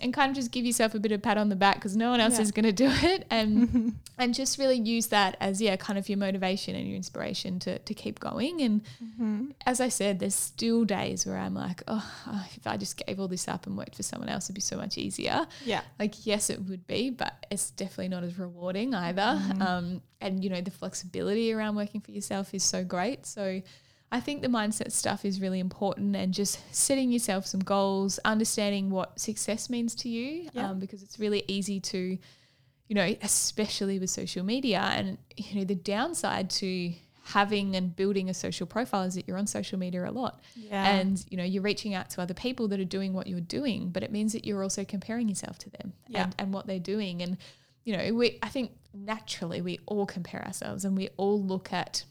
and 0.00 0.12
kind 0.12 0.30
of 0.30 0.36
just 0.36 0.50
give 0.50 0.64
yourself 0.64 0.94
a 0.94 0.98
bit 0.98 1.12
of 1.12 1.22
pat 1.22 1.38
on 1.38 1.48
the 1.48 1.56
back 1.56 1.76
because 1.76 1.96
no 1.96 2.10
one 2.10 2.20
else 2.20 2.36
yeah. 2.36 2.42
is 2.42 2.50
going 2.52 2.64
to 2.64 2.72
do 2.72 2.88
it 2.88 3.26
and 3.30 3.94
and 4.18 4.34
just 4.34 4.58
really 4.58 4.76
use 4.76 5.08
that 5.08 5.36
as 5.40 5.60
yeah 5.60 5.76
kind 5.76 5.98
of 5.98 6.08
your 6.08 6.18
motivation 6.18 6.74
and 6.74 6.86
your 6.86 6.96
inspiration 6.96 7.58
to, 7.58 7.78
to 7.80 7.94
keep 7.94 8.20
going 8.20 8.60
and 8.60 8.82
mm-hmm. 9.02 9.46
as 9.66 9.80
i 9.80 9.88
said 9.88 10.18
there's 10.18 10.34
still 10.34 10.84
days 10.84 11.26
where 11.26 11.38
i'm 11.38 11.54
like 11.54 11.82
oh 11.88 12.12
if 12.56 12.66
i 12.66 12.76
just 12.76 13.04
gave 13.06 13.18
all 13.18 13.28
this 13.28 13.48
up 13.48 13.66
and 13.66 13.76
worked 13.76 13.94
for 13.94 14.02
someone 14.02 14.28
else 14.28 14.46
it'd 14.46 14.54
be 14.54 14.60
so 14.60 14.76
much 14.76 14.98
easier 14.98 15.46
yeah 15.64 15.80
like 15.98 16.26
yes 16.26 16.50
it 16.50 16.60
would 16.62 16.86
be 16.86 17.10
but 17.10 17.46
it's 17.50 17.70
definitely 17.70 18.08
not 18.08 18.22
as 18.22 18.38
rewarding 18.38 18.94
either 18.94 19.22
mm-hmm. 19.22 19.62
um, 19.62 20.02
and 20.20 20.42
you 20.44 20.50
know 20.50 20.60
the 20.60 20.70
flexibility 20.70 21.52
around 21.52 21.76
working 21.76 22.00
for 22.00 22.10
yourself 22.10 22.54
is 22.54 22.62
so 22.62 22.84
great 22.84 23.26
so 23.26 23.60
I 24.12 24.20
think 24.20 24.42
the 24.42 24.48
mindset 24.48 24.92
stuff 24.92 25.24
is 25.24 25.40
really 25.40 25.58
important 25.58 26.14
and 26.14 26.34
just 26.34 26.60
setting 26.74 27.10
yourself 27.10 27.46
some 27.46 27.60
goals, 27.60 28.20
understanding 28.26 28.90
what 28.90 29.18
success 29.18 29.70
means 29.70 29.94
to 29.96 30.08
you, 30.10 30.50
yeah. 30.52 30.70
um, 30.70 30.78
because 30.78 31.02
it's 31.02 31.18
really 31.18 31.42
easy 31.48 31.80
to, 31.80 32.18
you 32.88 32.94
know, 32.94 33.16
especially 33.22 33.98
with 33.98 34.10
social 34.10 34.44
media 34.44 34.80
and, 34.80 35.16
you 35.38 35.58
know, 35.58 35.64
the 35.64 35.74
downside 35.74 36.50
to 36.50 36.92
having 37.24 37.74
and 37.74 37.96
building 37.96 38.28
a 38.28 38.34
social 38.34 38.66
profile 38.66 39.04
is 39.04 39.14
that 39.14 39.26
you're 39.26 39.38
on 39.38 39.46
social 39.46 39.78
media 39.78 40.06
a 40.06 40.12
lot. 40.12 40.42
Yeah. 40.54 40.86
And, 40.86 41.24
you 41.30 41.38
know, 41.38 41.44
you're 41.44 41.62
reaching 41.62 41.94
out 41.94 42.10
to 42.10 42.20
other 42.20 42.34
people 42.34 42.68
that 42.68 42.80
are 42.80 42.84
doing 42.84 43.14
what 43.14 43.26
you're 43.26 43.40
doing, 43.40 43.88
but 43.88 44.02
it 44.02 44.12
means 44.12 44.34
that 44.34 44.44
you're 44.44 44.62
also 44.62 44.84
comparing 44.84 45.28
yourself 45.28 45.58
to 45.60 45.70
them 45.70 45.94
yeah. 46.08 46.24
and, 46.24 46.34
and 46.38 46.52
what 46.52 46.66
they're 46.66 46.78
doing. 46.78 47.22
And, 47.22 47.38
you 47.84 47.96
know, 47.96 48.12
we 48.12 48.38
I 48.42 48.48
think 48.48 48.72
naturally 48.92 49.62
we 49.62 49.78
all 49.86 50.04
compare 50.04 50.44
ourselves 50.44 50.84
and 50.84 50.96
we 50.96 51.08
all 51.16 51.42
look 51.42 51.72
at 51.72 52.04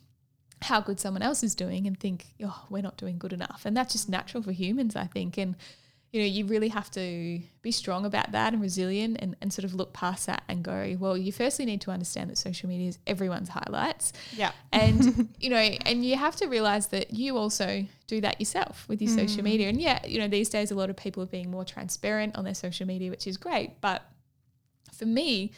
how 0.62 0.80
good 0.80 1.00
someone 1.00 1.24
else 1.24 1.44
is 1.44 1.56
doing 1.56 1.88
and 1.88 2.00
think, 2.00 2.28
oh, 2.44 2.66
we're 2.70 2.84
not 2.84 2.98
doing 2.98 3.18
good 3.18 3.34
enough. 3.34 3.64
And 3.66 3.76
that's 3.76 3.94
just 3.94 4.10
natural 4.10 4.44
for 4.44 4.52
humans, 4.52 4.96
I 4.96 5.06
think. 5.06 5.38
And, 5.38 5.56
you 6.12 6.22
know, 6.22 6.28
you 6.28 6.46
really 6.46 6.68
have 6.68 6.92
to 6.92 7.40
be 7.62 7.72
strong 7.72 8.06
about 8.06 8.32
that 8.34 8.54
and 8.54 8.62
resilient 8.62 9.18
and, 9.20 9.36
and 9.42 9.52
sort 9.52 9.66
of 9.66 9.74
look 9.74 9.92
past 9.92 10.28
that 10.28 10.44
and 10.48 10.64
go, 10.64 10.96
well, 11.00 11.18
you 11.18 11.32
firstly 11.32 11.66
need 11.66 11.82
to 11.82 11.92
understand 11.92 12.30
that 12.30 12.38
social 12.38 12.70
media 12.70 12.90
is 12.90 13.00
everyone's 13.08 13.50
highlights. 13.50 14.14
Yeah. 14.36 14.52
And, 14.72 15.30
you 15.40 15.50
know, 15.50 15.58
and 15.58 16.06
you 16.06 16.16
have 16.16 16.36
to 16.38 16.48
realize 16.48 16.88
that 16.88 17.12
you 17.12 17.38
also 17.38 17.86
do 18.06 18.22
that 18.22 18.40
yourself 18.40 18.86
with 18.88 19.02
your 19.02 19.12
mm. 19.12 19.16
social 19.16 19.44
media. 19.44 19.68
And 19.68 19.82
yeah, 19.82 20.06
you 20.06 20.20
know, 20.20 20.28
these 20.28 20.50
days 20.50 20.70
a 20.70 20.76
lot 20.76 20.92
of 20.92 20.96
people 20.96 21.24
are 21.24 21.28
being 21.28 21.50
more 21.50 21.66
transparent 21.66 22.36
on 22.36 22.44
their 22.44 22.56
social 22.56 22.86
media, 22.86 23.10
which 23.10 23.26
is 23.26 23.38
great. 23.38 23.82
But 23.82 24.04
for 24.94 25.06
me, 25.06 25.54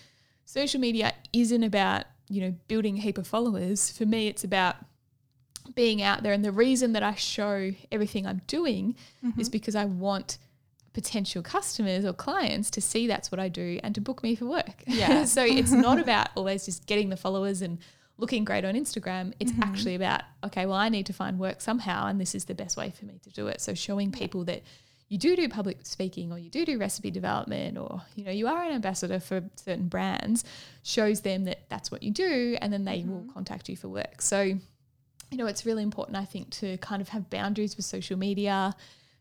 social 0.45 0.80
media 0.80 1.14
isn't 1.34 1.64
about, 1.64 2.06
you 2.30 2.39
know, 2.39 2.56
building 2.70 2.97
a 2.97 3.01
heap 3.01 3.18
of 3.18 3.28
followers. 3.28 3.91
For 3.91 4.06
me, 4.06 4.28
it's 4.28 4.45
about 4.45 4.78
being 5.76 6.01
out 6.01 6.24
there. 6.24 6.34
And 6.34 6.43
the 6.43 6.51
reason 6.51 6.93
that 6.93 7.03
I 7.03 7.15
show 7.15 7.71
everything 7.91 8.26
I'm 8.26 8.41
doing 8.47 8.95
mm-hmm. 9.26 9.39
is 9.39 9.49
because 9.49 9.76
I 9.76 9.86
want 9.86 10.38
potential 10.93 11.41
customers 11.41 12.05
or 12.05 12.13
clients 12.13 12.69
to 12.71 12.82
see 12.82 13.07
that's 13.07 13.32
what 13.32 13.39
I 13.39 13.49
do 13.49 13.80
and 13.84 13.95
to 13.95 14.01
book 14.01 14.24
me 14.24 14.36
for 14.36 14.45
work. 14.45 14.84
Yeah. 14.86 15.24
so 15.26 15.43
it's 15.43 15.71
not 15.88 15.99
about 15.99 16.30
always 16.36 16.65
just 16.65 16.86
getting 16.86 17.09
the 17.09 17.17
followers 17.17 17.61
and 17.61 17.80
looking 18.17 18.45
great 18.45 18.63
on 18.63 18.76
Instagram. 18.76 19.34
It's 19.39 19.51
mm-hmm. 19.51 19.63
actually 19.63 19.95
about, 19.95 20.21
okay, 20.43 20.65
well, 20.65 20.78
I 20.78 20.89
need 20.89 21.07
to 21.07 21.13
find 21.13 21.39
work 21.39 21.61
somehow 21.61 22.07
and 22.07 22.21
this 22.21 22.36
is 22.36 22.45
the 22.45 22.55
best 22.55 22.78
way 22.78 22.91
for 22.91 23.05
me 23.05 23.19
to 23.24 23.30
do 23.32 23.47
it. 23.47 23.59
So 23.59 23.74
showing 23.74 24.11
people 24.11 24.43
that 24.45 24.61
you 25.09 25.17
do 25.17 25.36
do 25.36 25.47
public 25.49 25.78
speaking 25.84 26.32
or 26.32 26.39
you 26.39 26.49
do 26.49 26.65
do 26.65 26.80
recipe 26.80 27.11
development 27.11 27.78
or 27.78 28.01
you 28.15 28.24
know 28.24 28.32
you 28.32 28.47
are 28.47 28.63
an 28.63 28.71
ambassador 28.71 29.19
for 29.19 29.43
certain 29.55 29.88
brands 29.88 30.43
shows 30.82 31.21
them 31.21 31.43
that 31.43 31.69
that's 31.69 31.91
what 31.91 32.01
you 32.01 32.09
do 32.09 32.57
and 32.61 32.74
then 32.74 32.84
they 32.84 33.01
mm-hmm. 33.01 33.11
will 33.11 33.34
contact 33.34 33.69
you 33.69 33.78
for 33.78 33.89
work. 33.89 34.24
So 34.24 34.57
you 35.34 35.39
know, 35.39 35.47
it's 35.47 35.65
really 35.65 35.81
important, 35.81 36.15
I 36.15 36.25
think, 36.25 36.51
to 36.51 36.77
kind 36.77 37.01
of 37.01 37.09
have 37.09 37.29
boundaries 37.31 37.75
with 37.75 37.86
social 37.86 38.17
media. 38.17 38.75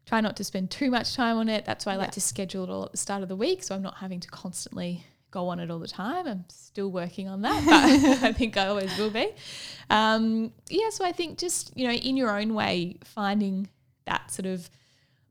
Try 0.04 0.20
not 0.20 0.36
to 0.36 0.44
spend 0.44 0.70
too 0.70 0.90
much 0.90 1.14
time 1.14 1.38
on 1.38 1.48
it. 1.48 1.64
That's 1.64 1.86
why 1.86 1.92
I 1.92 1.94
yeah. 1.94 2.02
like 2.02 2.12
to 2.12 2.20
schedule 2.20 2.64
it 2.64 2.70
all 2.70 2.84
at 2.84 2.92
the 2.92 2.98
start 2.98 3.22
of 3.22 3.28
the 3.28 3.36
week 3.36 3.62
so 3.62 3.74
I'm 3.74 3.82
not 3.82 3.96
having 3.96 4.20
to 4.20 4.28
constantly 4.28 5.04
go 5.30 5.48
on 5.48 5.58
it 5.58 5.70
all 5.70 5.78
the 5.78 5.88
time. 5.88 6.26
I'm 6.26 6.44
still 6.48 6.90
working 6.90 7.28
on 7.28 7.40
that, 7.42 7.64
but 7.64 8.22
I 8.22 8.32
think 8.34 8.58
I 8.58 8.66
always 8.66 8.96
will 8.98 9.10
be. 9.10 9.30
Um, 9.88 10.52
yeah, 10.68 10.90
so 10.90 11.04
I 11.04 11.12
think 11.12 11.38
just, 11.38 11.74
you 11.76 11.86
know, 11.88 11.94
in 11.94 12.18
your 12.18 12.38
own 12.38 12.52
way, 12.52 12.98
finding 13.04 13.68
that 14.04 14.30
sort 14.30 14.46
of 14.46 14.68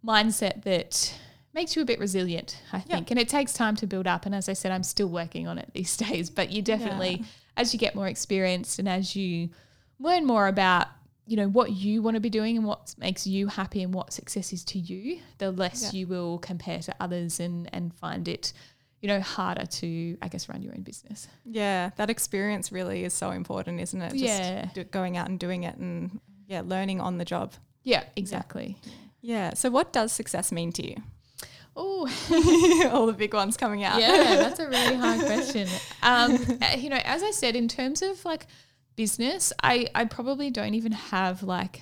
mindset 0.03 0.63
that 0.63 1.13
makes 1.53 1.75
you 1.75 1.82
a 1.82 1.86
bit 1.86 1.99
resilient, 1.99 2.59
I 2.73 2.79
think. 2.79 3.09
Yeah. 3.09 3.13
And 3.13 3.19
it 3.19 3.29
takes 3.29 3.53
time 3.53 3.75
to 3.77 3.88
build 3.88 4.07
up. 4.07 4.25
And 4.25 4.34
as 4.34 4.49
I 4.49 4.53
said, 4.53 4.71
I'm 4.71 4.84
still 4.84 5.09
working 5.09 5.47
on 5.47 5.57
it 5.59 5.69
these 5.73 5.95
days, 6.05 6.29
but 6.32 6.49
you 6.49 6.61
definitely, 6.61 7.17
yeah. 7.19 7.25
as 7.57 7.73
you 7.73 7.79
get 7.79 7.93
more 7.93 8.07
experienced 8.07 8.79
and 8.79 8.89
as 8.89 9.15
you 9.15 9.49
learn 10.02 10.26
more 10.26 10.47
about 10.47 10.88
you 11.28 11.38
know 11.38 11.47
what 11.47 11.72
you 11.72 12.02
want 12.02 12.16
to 12.16 12.22
be 12.22 12.30
doing 12.30 12.58
and 12.58 12.66
what 12.66 12.93
makes 12.97 13.26
you 13.26 13.47
happy 13.47 13.84
and 13.84 13.93
what 13.93 14.12
success 14.12 14.52
is 14.52 14.66
to 14.66 14.80
you 14.80 15.20
the 15.38 15.52
less 15.52 15.93
yeah. 15.93 15.99
you 15.99 16.08
will 16.08 16.39
compare 16.39 16.80
to 16.80 16.93
others 16.99 17.39
and 17.39 17.70
and 17.74 17.93
find 17.93 18.28
it 18.28 18.52
you 19.02 19.08
know 19.08 19.20
harder 19.20 19.66
to 19.66 20.18
i 20.22 20.28
guess 20.28 20.49
run 20.49 20.62
your 20.62 20.74
own 20.74 20.82
business 20.82 21.28
yeah 21.45 21.91
that 21.95 22.10
experience 22.10 22.72
really 22.72 23.04
is 23.04 23.14
so 23.14 23.32
important 23.32 23.80
isn't 23.80 24.02
it 24.02 24.12
Just 24.12 24.24
yeah 24.24 24.70
do, 24.74 24.84
going 24.84 25.16
out 25.16 25.30
and 25.30 25.39
doing 25.39 25.64
it 25.64 25.78
and 25.78 26.20
yeah 26.47 26.62
learning 26.66 26.99
on 26.99 27.18
the 27.18 27.26
job 27.26 27.54
yeah 27.84 28.04
exactly 28.16 28.78
yeah, 28.84 28.91
yeah. 29.22 29.54
so 29.54 29.70
what 29.70 29.93
does 29.93 30.12
success 30.12 30.52
mean 30.52 30.72
to 30.74 30.88
you 30.88 30.95
Oh, 31.74 32.89
all 32.91 33.06
the 33.06 33.14
big 33.14 33.34
ones 33.34 33.56
coming 33.56 33.86
out. 33.86 34.02
Yeah, 34.02 34.36
that's 34.36 34.60
a 34.60 34.68
really 34.68 34.95
hard 34.97 35.22
question. 35.22 35.70
Um, 36.04 36.38
you 36.78 36.89
know, 36.89 36.99
as 37.06 37.24
I 37.24 37.32
said, 37.32 37.56
in 37.56 37.70
terms 37.70 38.02
of 38.02 38.26
like 38.26 38.45
business, 38.95 39.53
I, 39.63 39.87
I 39.95 40.05
probably 40.05 40.49
don't 40.49 40.73
even 40.73 40.91
have 40.91 41.43
like 41.43 41.81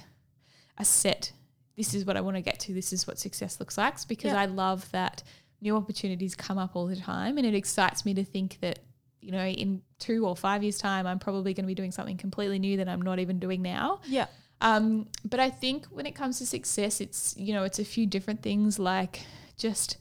a 0.77 0.85
set, 0.85 1.31
this 1.75 1.93
is 1.93 2.05
what 2.05 2.17
I 2.17 2.21
want 2.21 2.37
to 2.37 2.41
get 2.41 2.59
to, 2.61 2.73
this 2.73 2.93
is 2.93 3.07
what 3.07 3.19
success 3.19 3.59
looks 3.59 3.77
like, 3.77 3.95
because 4.07 4.31
yeah. 4.33 4.41
I 4.41 4.45
love 4.45 4.89
that 4.91 5.23
new 5.61 5.75
opportunities 5.75 6.35
come 6.35 6.57
up 6.57 6.75
all 6.75 6.87
the 6.87 6.95
time. 6.95 7.37
And 7.37 7.45
it 7.45 7.53
excites 7.53 8.05
me 8.05 8.13
to 8.13 8.23
think 8.23 8.59
that, 8.61 8.79
you 9.21 9.31
know, 9.31 9.45
in 9.45 9.81
two 9.97 10.25
or 10.25 10.35
five 10.35 10.63
years' 10.63 10.77
time, 10.77 11.05
I'm 11.05 11.19
probably 11.19 11.53
going 11.53 11.65
to 11.65 11.67
be 11.67 11.75
doing 11.75 11.91
something 11.91 12.17
completely 12.17 12.59
new 12.59 12.77
that 12.77 12.87
I'm 12.87 13.01
not 13.01 13.19
even 13.19 13.39
doing 13.39 13.61
now. 13.61 13.99
Yeah. 14.05 14.27
Um, 14.61 15.07
but 15.25 15.39
I 15.39 15.49
think 15.49 15.85
when 15.87 16.05
it 16.05 16.15
comes 16.15 16.39
to 16.39 16.45
success, 16.45 17.01
it's, 17.01 17.35
you 17.37 17.53
know, 17.53 17.63
it's 17.63 17.79
a 17.79 17.85
few 17.85 18.05
different 18.05 18.41
things 18.41 18.79
like 18.79 19.21
just, 19.57 19.97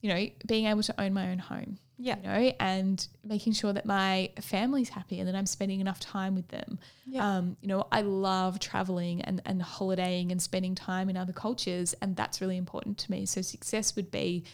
you 0.00 0.08
know, 0.08 0.26
being 0.46 0.66
able 0.66 0.82
to 0.82 1.00
own 1.00 1.12
my 1.12 1.30
own 1.30 1.38
home. 1.38 1.78
Yeah. 1.98 2.16
You 2.16 2.22
know, 2.22 2.52
and 2.60 3.06
making 3.24 3.54
sure 3.54 3.72
that 3.72 3.86
my 3.86 4.30
family's 4.40 4.90
happy 4.90 5.18
and 5.18 5.28
that 5.28 5.34
I'm 5.34 5.46
spending 5.46 5.80
enough 5.80 5.98
time 6.00 6.34
with 6.34 6.48
them. 6.48 6.78
Yeah. 7.06 7.26
Um, 7.26 7.56
you 7.62 7.68
know, 7.68 7.86
I 7.90 8.02
love 8.02 8.58
traveling 8.58 9.22
and, 9.22 9.40
and 9.46 9.62
holidaying 9.62 10.30
and 10.30 10.40
spending 10.40 10.74
time 10.74 11.08
in 11.08 11.16
other 11.16 11.32
cultures, 11.32 11.94
and 12.02 12.14
that's 12.14 12.40
really 12.40 12.56
important 12.56 12.98
to 12.98 13.10
me. 13.10 13.24
So 13.26 13.40
success 13.40 13.96
would 13.96 14.10
be 14.10 14.44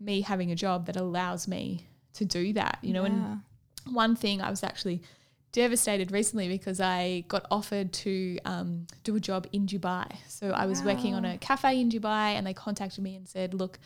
me 0.00 0.22
having 0.22 0.50
a 0.50 0.54
job 0.54 0.86
that 0.86 0.96
allows 0.96 1.46
me 1.46 1.86
to 2.14 2.24
do 2.24 2.52
that, 2.54 2.78
you 2.82 2.92
know. 2.92 3.04
Yeah. 3.04 3.12
And 3.12 3.40
one 3.92 4.16
thing 4.16 4.40
I 4.40 4.50
was 4.50 4.62
actually 4.62 5.02
devastated 5.52 6.12
recently 6.12 6.48
because 6.48 6.80
I 6.80 7.24
got 7.28 7.46
offered 7.50 7.92
to 7.92 8.38
um, 8.44 8.86
do 9.04 9.16
a 9.16 9.20
job 9.20 9.46
in 9.52 9.66
Dubai. 9.66 10.06
So 10.28 10.50
I 10.50 10.66
was 10.66 10.80
wow. 10.80 10.94
working 10.94 11.14
on 11.14 11.24
a 11.24 11.38
cafe 11.38 11.80
in 11.80 11.90
Dubai 11.90 12.34
and 12.36 12.46
they 12.46 12.52
contacted 12.54 13.02
me 13.02 13.16
and 13.16 13.26
said, 13.28 13.54
look, 13.54 13.78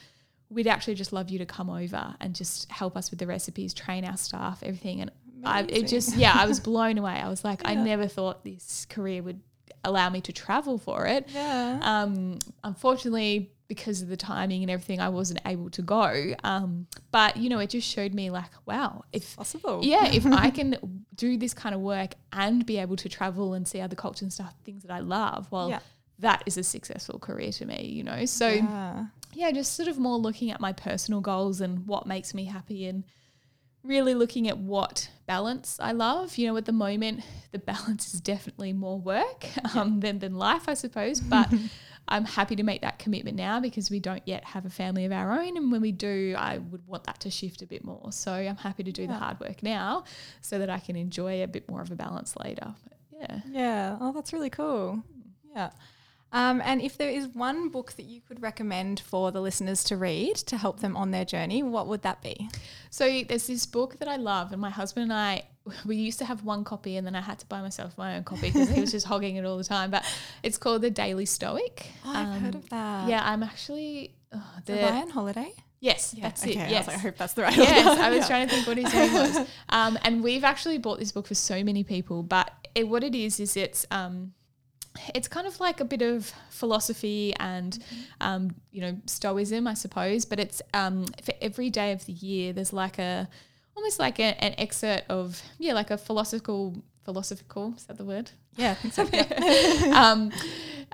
we'd 0.51 0.67
actually 0.67 0.95
just 0.95 1.13
love 1.13 1.31
you 1.31 1.39
to 1.39 1.47
come 1.47 1.71
over 1.71 2.15
and 2.21 2.35
just 2.35 2.71
help 2.71 2.97
us 2.97 3.11
with 3.11 3.21
the 3.21 3.27
recipes, 3.27 3.73
train 3.73 4.05
our 4.05 4.17
staff, 4.17 4.63
everything. 4.63 5.01
And 5.01 5.11
I, 5.45 5.63
it 5.63 5.87
just, 5.87 6.17
yeah, 6.17 6.33
I 6.35 6.47
was 6.47 6.61
blown 6.61 6.99
away. 6.99 7.13
I 7.13 7.29
was 7.29 7.45
like, 7.45 7.63
yeah. 7.63 7.71
I 7.71 7.75
never 7.75 8.09
thought 8.09 8.45
this 8.45 8.85
career 8.91 9.23
would 9.23 9.41
allow 9.85 10.11
me 10.11 10.21
to 10.23 10.33
travel 10.33 10.77
for 10.77 11.07
it. 11.07 11.29
Yeah. 11.33 11.79
Um, 11.83 12.39
unfortunately, 12.65 13.53
because 13.69 14.03
of 14.03 14.09
the 14.09 14.17
timing 14.17 14.63
and 14.63 14.71
everything, 14.71 15.01
I 15.01 15.09
wasn't 15.11 15.41
able 15.47 15.71
to 15.71 15.83
go. 15.83 16.35
Um, 16.43 16.89
but 17.13 17.37
you 17.37 17.49
know, 17.49 17.61
it 17.61 17.71
just 17.71 17.89
showed 17.89 18.13
me 18.13 18.29
like, 18.29 18.51
wow, 18.67 19.05
if 19.13 19.37
possible, 19.37 19.81
yeah, 19.85 20.07
if 20.07 20.27
I 20.33 20.51
can 20.51 21.05
do 21.15 21.37
this 21.37 21.55
kind 21.55 21.77
of 21.77 21.81
work 21.81 22.15
and 22.33 22.67
be 22.67 22.79
able 22.79 22.97
to 22.97 23.09
travel 23.09 23.55
and 23.55 23.69
see 23.69 23.81
other 23.81 23.95
cultures 23.95 24.23
and 24.23 24.33
stuff, 24.33 24.55
things 24.65 24.83
that 24.83 24.93
I 24.93 24.99
love, 24.99 25.47
well, 25.53 25.71
yeah. 25.71 25.79
that 26.19 26.43
is 26.47 26.59
a 26.59 26.65
successful 26.65 27.21
career 27.21 27.53
to 27.53 27.65
me. 27.65 27.87
You 27.87 28.03
know, 28.03 28.25
so. 28.25 28.49
Yeah 28.49 29.05
yeah, 29.41 29.51
just 29.53 29.75
sort 29.75 29.89
of 29.89 29.99
more 29.99 30.19
looking 30.19 30.51
at 30.51 30.61
my 30.61 30.75
personal 30.75 31.23
goals 31.23 31.63
and 31.63 31.87
what 31.87 32.07
makes 32.07 32.35
me 32.35 32.45
happy 32.45 32.87
and 32.87 33.05
really 33.83 34.15
looking 34.15 34.49
at 34.49 34.59
what 34.59 35.09
balance 35.27 35.79
I 35.81 35.93
love. 35.93 36.37
You 36.37 36.49
know, 36.49 36.57
at 36.59 36.67
the 36.67 36.73
moment, 36.73 37.23
the 37.51 37.59
balance 37.73 38.13
is 38.13 38.21
definitely 38.21 38.75
more 38.75 39.01
work 39.01 39.47
um, 39.75 40.01
than, 40.01 40.19
than 40.19 40.35
life, 40.35 40.69
I 40.69 40.75
suppose. 40.75 41.21
But 41.31 41.49
I'm 42.07 42.27
happy 42.27 42.55
to 42.57 42.63
make 42.63 42.83
that 42.83 42.99
commitment 42.99 43.39
now 43.39 43.61
because 43.61 43.91
we 43.91 43.99
don't 43.99 44.23
yet 44.27 44.45
have 44.45 44.67
a 44.67 44.71
family 44.71 45.07
of 45.07 45.13
our 45.13 45.33
own. 45.33 45.57
And 45.57 45.73
when 45.73 45.81
we 45.81 45.93
do, 45.93 46.35
I 46.37 46.59
would 46.59 46.87
want 46.87 47.05
that 47.05 47.21
to 47.21 47.31
shift 47.31 47.63
a 47.63 47.67
bit 47.67 47.83
more. 47.83 48.13
So 48.13 48.33
I'm 48.33 48.57
happy 48.57 48.83
to 48.83 48.93
do 48.93 49.03
yeah. 49.03 49.09
the 49.09 49.15
hard 49.15 49.41
work 49.41 49.63
now 49.63 50.05
so 50.43 50.59
that 50.59 50.69
I 50.69 50.81
can 50.81 50.97
enjoy 50.97 51.43
a 51.43 51.47
bit 51.47 51.67
more 51.67 51.81
of 51.81 51.91
a 51.91 51.95
balance 51.95 52.35
later. 52.37 52.75
But 52.85 52.99
yeah. 53.13 53.41
Yeah. 53.51 53.99
Oh, 54.01 54.13
that's 54.13 54.35
really 54.35 54.51
cool. 54.51 55.03
Yeah. 55.55 55.71
Um, 56.33 56.63
and 56.65 56.81
if 56.81 56.97
there 56.97 57.11
is 57.11 57.27
one 57.29 57.69
book 57.71 57.93
that 57.95 58.05
you 58.05 58.21
could 58.21 58.41
recommend 58.41 59.01
for 59.01 59.33
the 59.33 59.41
listeners 59.41 59.83
to 59.85 59.97
read 59.97 60.37
to 60.37 60.57
help 60.57 60.81
them 60.81 60.97
on 60.97 61.11
their 61.11 61.25
journey, 61.25 61.63
what 61.63 61.89
would 61.89 62.03
that 62.03 62.23
be? 62.23 62.49
So 62.91 63.23
there's 63.23 63.47
this 63.47 63.67
book 63.67 63.99
that 63.99 64.09
I 64.09 64.17
love, 64.17 64.53
and 64.53 64.61
my 64.61 64.71
husband 64.71 65.05
and 65.05 65.13
I 65.13 65.45
we 65.85 65.97
used 65.97 66.19
to 66.19 66.25
have 66.25 66.45
one 66.45 66.65
copy, 66.65 66.97
and 66.97 67.07
then 67.07 67.15
I 67.15 67.21
had 67.21 67.39
to 67.41 67.47
buy 67.47 67.61
myself 67.61 67.97
my 67.99 68.17
own 68.17 68.25
copy 68.25 68.51
because 68.51 68.71
he 68.71 68.81
was 68.81 68.93
just 68.93 69.07
hogging 69.07 69.37
it 69.37 69.45
all 69.45 69.59
the 69.59 69.65
time. 69.65 69.91
But 69.91 70.05
it's 70.43 70.59
called 70.59 70.83
The 70.83 70.91
Daily 70.91 71.27
Stoic. 71.27 71.87
Oh, 72.05 72.11
I've 72.15 72.29
um, 72.29 72.41
heard 72.41 72.55
of 72.55 72.69
that. 72.71 73.09
Yeah, 73.09 73.23
I'm 73.25 73.43
actually 73.43 74.15
oh, 74.33 74.43
the 74.65 74.75
Ryan 74.75 75.11
Holiday. 75.11 75.53
Yes, 75.81 76.15
yeah, 76.15 76.25
that's 76.25 76.43
okay. 76.43 76.53
it. 76.53 76.71
Yes. 76.71 76.89
I, 76.89 76.93
like, 76.93 76.99
I 76.99 77.01
hope 77.01 77.17
that's 77.17 77.33
the 77.33 77.43
right 77.43 77.57
yes, 77.57 77.87
one. 77.87 77.97
Yes, 77.97 78.01
I 78.01 78.11
was 78.11 78.19
yeah. 78.21 78.27
trying 78.27 78.49
to 78.49 78.55
think 78.55 78.67
what 78.67 78.77
his 78.77 78.93
name 78.93 79.13
was. 79.15 79.49
Um, 79.71 79.99
and 80.03 80.23
we've 80.23 80.45
actually 80.45 80.77
bought 80.77 80.99
this 80.99 81.11
book 81.11 81.27
for 81.27 81.35
so 81.35 81.65
many 81.65 81.85
people, 81.85 82.23
but 82.23 82.53
it, 82.75 82.87
what 82.87 83.03
it 83.03 83.15
is 83.15 83.41
is 83.41 83.57
it's 83.57 83.87
um, 83.91 84.35
it's 85.15 85.29
kind 85.29 85.47
of 85.47 85.61
like 85.61 85.81
a 85.81 85.85
bit 85.85 86.03
of 86.03 86.33
philosophy 86.51 87.35
and 87.39 87.73
mm-hmm. 87.73 88.03
um, 88.21 88.55
you 88.73 88.81
know 88.81 88.97
stoicism, 89.07 89.67
I 89.67 89.75
suppose. 89.75 90.25
But 90.25 90.41
it's 90.41 90.63
um, 90.75 91.07
for 91.23 91.35
every 91.41 91.71
day 91.71 91.93
of 91.93 92.05
the 92.07 92.13
year, 92.13 92.53
there's 92.53 92.73
like 92.73 92.99
a 92.99 93.29
almost 93.77 93.99
like 93.99 94.19
a, 94.19 94.43
an 94.43 94.55
excerpt 94.59 95.11
of 95.11 95.43
yeah, 95.59 95.73
like 95.73 95.91
a 95.91 95.99
philosophical 95.99 96.83
philosophical 97.05 97.75
is 97.77 97.85
that 97.87 97.97
the 97.97 98.05
word? 98.05 98.31
Yeah, 98.57 98.73
I 98.73 98.75
think 98.75 98.95
so. 98.95 99.09
Yeah. 99.13 99.93
um, 100.11 100.33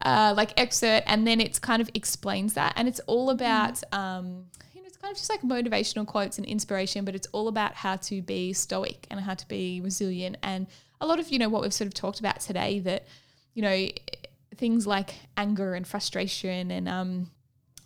uh, 0.02 0.34
like 0.36 0.58
excerpt, 0.60 1.06
and 1.08 1.26
then 1.26 1.40
it's 1.40 1.58
kind 1.58 1.82
of 1.82 1.90
explains 1.94 2.54
that, 2.54 2.74
and 2.76 2.88
it's 2.88 3.00
all 3.06 3.30
about. 3.30 3.74
Mm. 3.92 3.98
Um, 3.98 4.46
you 4.74 4.82
know, 4.82 4.86
it's 4.86 4.96
kind 4.98 5.10
of 5.10 5.16
just 5.16 5.30
like 5.30 5.42
motivational 5.42 6.06
quotes 6.06 6.38
and 6.38 6.46
inspiration, 6.46 7.04
but 7.04 7.14
it's 7.14 7.26
all 7.32 7.48
about 7.48 7.74
how 7.74 7.96
to 7.96 8.22
be 8.22 8.52
stoic 8.52 9.06
and 9.10 9.20
how 9.20 9.34
to 9.34 9.48
be 9.48 9.80
resilient. 9.80 10.36
And 10.42 10.66
a 11.00 11.06
lot 11.06 11.18
of, 11.18 11.28
you 11.30 11.38
know, 11.38 11.48
what 11.48 11.62
we've 11.62 11.74
sort 11.74 11.86
of 11.86 11.94
talked 11.94 12.20
about 12.20 12.40
today 12.40 12.78
that, 12.80 13.06
you 13.56 13.62
know, 13.62 13.88
things 14.54 14.86
like 14.86 15.14
anger 15.36 15.74
and 15.74 15.86
frustration 15.86 16.70
and 16.70 16.86
um, 16.88 17.30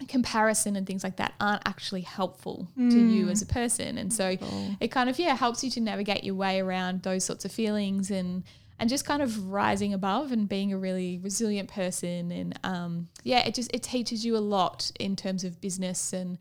comparison 0.08 0.74
and 0.74 0.84
things 0.84 1.04
like 1.04 1.16
that 1.16 1.32
aren't 1.40 1.62
actually 1.64 2.00
helpful 2.00 2.68
mm. 2.76 2.90
to 2.90 2.98
you 2.98 3.26
mm. 3.26 3.30
as 3.30 3.40
a 3.40 3.46
person. 3.46 3.96
And 3.96 4.12
so 4.12 4.36
cool. 4.36 4.76
it 4.80 4.88
kind 4.88 5.08
of, 5.08 5.18
yeah, 5.18 5.36
helps 5.36 5.62
you 5.62 5.70
to 5.70 5.80
navigate 5.80 6.24
your 6.24 6.34
way 6.34 6.58
around 6.58 7.04
those 7.04 7.24
sorts 7.24 7.44
of 7.46 7.52
feelings 7.52 8.10
and 8.10 8.42
and 8.80 8.88
just 8.88 9.04
kind 9.04 9.20
of 9.20 9.52
rising 9.52 9.92
above 9.92 10.32
and 10.32 10.48
being 10.48 10.72
a 10.72 10.78
really 10.78 11.18
resilient 11.22 11.68
person 11.70 12.32
and 12.32 12.58
um, 12.64 13.08
yeah 13.24 13.46
it 13.46 13.54
just 13.54 13.70
it 13.74 13.82
teaches 13.82 14.24
you 14.24 14.34
a 14.34 14.40
lot 14.40 14.90
in 14.98 15.14
terms 15.14 15.44
of 15.44 15.60
business 15.60 16.14
and 16.14 16.38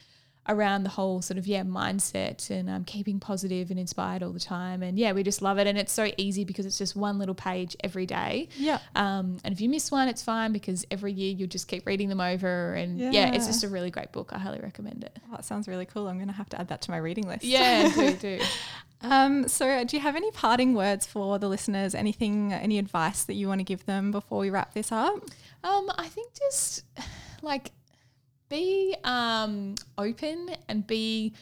around 0.49 0.83
the 0.83 0.89
whole 0.89 1.21
sort 1.21 1.37
of 1.37 1.47
yeah 1.47 1.63
mindset 1.63 2.49
and 2.49 2.69
um, 2.69 2.83
keeping 2.83 3.19
positive 3.19 3.69
and 3.69 3.79
inspired 3.79 4.23
all 4.23 4.31
the 4.31 4.39
time. 4.39 4.83
And 4.83 4.97
yeah 4.97 5.13
we 5.13 5.23
just 5.23 5.41
love 5.41 5.57
it. 5.57 5.67
And 5.67 5.77
it's 5.77 5.93
so 5.93 6.11
easy 6.17 6.43
because 6.43 6.65
it's 6.65 6.77
just 6.77 6.95
one 6.95 7.19
little 7.19 7.35
page 7.35 7.77
every 7.83 8.05
day. 8.05 8.49
Yeah. 8.57 8.79
Um, 8.95 9.37
and 9.43 9.53
if 9.53 9.61
you 9.61 9.69
miss 9.69 9.91
one 9.91 10.07
it's 10.07 10.23
fine 10.23 10.51
because 10.51 10.85
every 10.91 11.13
year 11.13 11.33
you'll 11.33 11.47
just 11.47 11.67
keep 11.67 11.85
reading 11.85 12.09
them 12.09 12.19
over. 12.19 12.73
And 12.73 12.99
yeah, 12.99 13.11
yeah. 13.11 13.33
it's 13.33 13.47
just 13.47 13.63
a 13.63 13.69
really 13.69 13.91
great 13.91 14.11
book. 14.11 14.33
I 14.33 14.39
highly 14.39 14.59
recommend 14.59 15.03
it. 15.03 15.17
Oh, 15.27 15.35
that 15.35 15.45
sounds 15.45 15.67
really 15.67 15.85
cool. 15.85 16.07
I'm 16.07 16.19
gonna 16.19 16.33
have 16.33 16.49
to 16.49 16.59
add 16.59 16.67
that 16.69 16.81
to 16.81 16.91
my 16.91 16.97
reading 16.97 17.27
list. 17.27 17.43
Yeah 17.43 17.89
do 17.95 18.13
do. 18.13 18.39
Um, 19.01 19.47
so 19.47 19.85
do 19.85 19.95
you 19.95 20.03
have 20.03 20.17
any 20.17 20.29
parting 20.31 20.73
words 20.73 21.05
for 21.05 21.39
the 21.39 21.47
listeners? 21.47 21.95
Anything 21.95 22.51
any 22.51 22.77
advice 22.77 23.23
that 23.23 23.35
you 23.35 23.47
want 23.47 23.59
to 23.59 23.63
give 23.63 23.85
them 23.85 24.11
before 24.11 24.39
we 24.39 24.49
wrap 24.49 24.73
this 24.73 24.91
up? 24.91 25.23
Um, 25.63 25.89
I 25.97 26.09
think 26.09 26.33
just 26.33 26.83
like 27.41 27.71
be 28.49 28.95
um, 29.03 29.75
open 29.97 30.49
and 30.67 30.85
be 30.85 31.33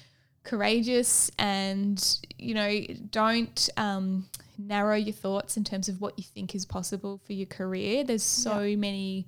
courageous 0.43 1.29
and 1.37 2.19
you 2.37 2.53
know 2.53 2.79
don't 3.11 3.69
um, 3.75 4.25
narrow 4.57 4.95
your 4.95 5.13
thoughts 5.13 5.57
in 5.57 5.63
terms 5.63 5.89
of 5.89 5.99
what 5.99 6.17
you 6.17 6.23
think 6.23 6.55
is 6.55 6.65
possible 6.65 7.19
for 7.25 7.33
your 7.33 7.45
career 7.47 8.03
there's 8.03 8.23
so 8.23 8.61
yep. 8.61 8.79
many 8.79 9.27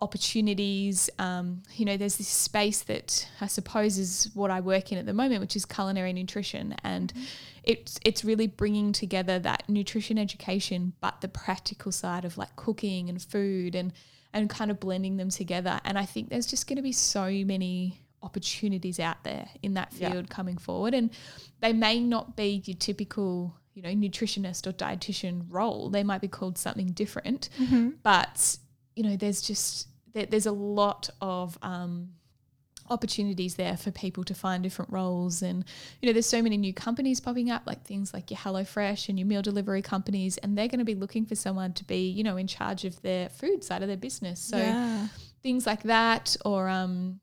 opportunities 0.00 1.10
um, 1.18 1.62
you 1.74 1.84
know 1.84 1.96
there's 1.96 2.16
this 2.16 2.28
space 2.28 2.82
that 2.82 3.28
i 3.40 3.46
suppose 3.46 3.98
is 3.98 4.30
what 4.34 4.50
i 4.50 4.60
work 4.60 4.92
in 4.92 4.98
at 4.98 5.06
the 5.06 5.12
moment 5.12 5.40
which 5.40 5.56
is 5.56 5.64
culinary 5.64 6.12
nutrition 6.12 6.74
and 6.84 7.12
mm-hmm. 7.12 7.24
it's 7.64 7.98
it's 8.04 8.24
really 8.24 8.46
bringing 8.46 8.92
together 8.92 9.38
that 9.40 9.68
nutrition 9.68 10.16
education 10.16 10.92
but 11.00 11.20
the 11.20 11.28
practical 11.28 11.90
side 11.90 12.24
of 12.24 12.38
like 12.38 12.54
cooking 12.54 13.08
and 13.08 13.20
food 13.20 13.74
and 13.74 13.92
and 14.34 14.48
kind 14.48 14.70
of 14.70 14.80
blending 14.80 15.16
them 15.16 15.28
together. 15.28 15.80
And 15.84 15.98
I 15.98 16.04
think 16.04 16.30
there's 16.30 16.46
just 16.46 16.66
going 16.66 16.76
to 16.76 16.82
be 16.82 16.92
so 16.92 17.30
many 17.30 17.98
opportunities 18.22 19.00
out 19.00 19.24
there 19.24 19.48
in 19.62 19.74
that 19.74 19.92
field 19.92 20.14
yeah. 20.14 20.34
coming 20.34 20.56
forward. 20.56 20.94
And 20.94 21.10
they 21.60 21.72
may 21.72 22.00
not 22.00 22.36
be 22.36 22.62
your 22.64 22.76
typical, 22.76 23.54
you 23.74 23.82
know, 23.82 23.90
nutritionist 23.90 24.66
or 24.66 24.72
dietitian 24.72 25.46
role. 25.48 25.90
They 25.90 26.02
might 26.02 26.20
be 26.20 26.28
called 26.28 26.56
something 26.56 26.88
different. 26.88 27.48
Mm-hmm. 27.58 27.90
But, 28.02 28.56
you 28.94 29.02
know, 29.02 29.16
there's 29.16 29.42
just, 29.42 29.88
there, 30.14 30.26
there's 30.26 30.46
a 30.46 30.52
lot 30.52 31.10
of, 31.20 31.58
um, 31.62 32.10
opportunities 32.92 33.56
there 33.56 33.76
for 33.76 33.90
people 33.90 34.24
to 34.24 34.34
find 34.34 34.62
different 34.62 34.92
roles 34.92 35.42
and 35.42 35.64
you 36.00 36.06
know 36.06 36.12
there's 36.12 36.26
so 36.26 36.42
many 36.42 36.56
new 36.56 36.72
companies 36.72 37.20
popping 37.20 37.50
up 37.50 37.62
like 37.66 37.82
things 37.84 38.12
like 38.14 38.30
your 38.30 38.38
HelloFresh 38.38 39.08
and 39.08 39.18
your 39.18 39.26
meal 39.26 39.42
delivery 39.42 39.82
companies 39.82 40.38
and 40.38 40.56
they're 40.56 40.68
going 40.68 40.78
to 40.78 40.84
be 40.84 40.94
looking 40.94 41.26
for 41.26 41.34
someone 41.34 41.72
to 41.72 41.84
be 41.84 42.08
you 42.08 42.22
know 42.22 42.36
in 42.36 42.46
charge 42.46 42.84
of 42.84 43.00
their 43.02 43.28
food 43.28 43.64
side 43.64 43.82
of 43.82 43.88
their 43.88 43.96
business 43.96 44.40
so 44.40 44.56
yeah. 44.56 45.08
things 45.42 45.66
like 45.66 45.82
that 45.84 46.36
or 46.44 46.68
um 46.68 47.20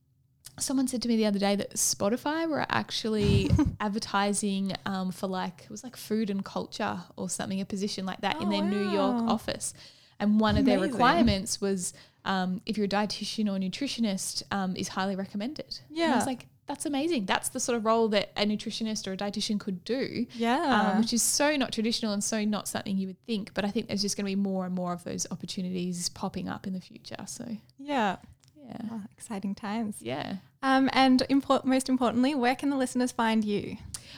someone 0.57 0.87
said 0.87 1.01
to 1.01 1.07
me 1.07 1.15
the 1.15 1.25
other 1.25 1.39
day 1.39 1.55
that 1.55 1.71
Spotify 1.75 2.47
were 2.47 2.65
actually 2.69 3.49
advertising 3.79 4.73
um, 4.85 5.11
for 5.11 5.27
like 5.27 5.61
it 5.63 5.69
was 5.69 5.83
like 5.83 5.95
food 5.95 6.29
and 6.29 6.43
culture 6.43 6.99
or 7.15 7.29
something 7.29 7.61
a 7.61 7.65
position 7.65 8.05
like 8.05 8.21
that 8.21 8.37
oh, 8.39 8.41
in 8.43 8.49
their 8.49 8.61
wow. 8.61 8.69
New 8.69 8.89
York 8.91 9.15
office 9.29 9.73
and 10.19 10.39
one 10.39 10.55
Amazing. 10.57 10.73
of 10.73 10.79
their 10.79 10.89
requirements 10.89 11.61
was 11.61 11.93
um, 12.25 12.61
if 12.65 12.77
you're 12.77 12.85
a 12.85 12.89
dietitian 12.89 13.47
or 13.47 13.57
nutritionist, 13.59 14.43
um, 14.51 14.75
is 14.75 14.89
highly 14.89 15.15
recommended. 15.15 15.79
Yeah. 15.89 16.05
And 16.05 16.13
I 16.13 16.15
was 16.17 16.25
like, 16.25 16.47
that's 16.67 16.85
amazing. 16.85 17.25
That's 17.25 17.49
the 17.49 17.59
sort 17.59 17.77
of 17.77 17.85
role 17.85 18.09
that 18.09 18.31
a 18.37 18.45
nutritionist 18.45 19.07
or 19.07 19.13
a 19.13 19.17
dietitian 19.17 19.59
could 19.59 19.83
do. 19.83 20.27
Yeah. 20.35 20.91
Um, 20.91 20.99
which 20.99 21.13
is 21.13 21.23
so 21.23 21.55
not 21.55 21.71
traditional 21.71 22.13
and 22.13 22.23
so 22.23 22.43
not 22.45 22.67
something 22.67 22.95
you 22.97 23.07
would 23.07 23.25
think. 23.25 23.53
But 23.55 23.65
I 23.65 23.71
think 23.71 23.87
there's 23.87 24.03
just 24.03 24.15
going 24.17 24.25
to 24.25 24.29
be 24.29 24.35
more 24.35 24.65
and 24.65 24.75
more 24.75 24.93
of 24.93 25.03
those 25.03 25.25
opportunities 25.31 26.09
popping 26.09 26.47
up 26.47 26.67
in 26.67 26.73
the 26.73 26.81
future. 26.81 27.17
So, 27.25 27.45
yeah. 27.79 28.17
Yeah. 28.63 28.99
Exciting 29.11 29.55
times. 29.55 29.95
Yeah. 29.99 30.35
Um, 30.61 30.89
and 30.93 31.23
import- 31.29 31.65
most 31.65 31.89
importantly, 31.89 32.35
where 32.35 32.55
can 32.55 32.69
the 32.69 32.77
listeners 32.77 33.11
find 33.11 33.45
you? 33.45 33.77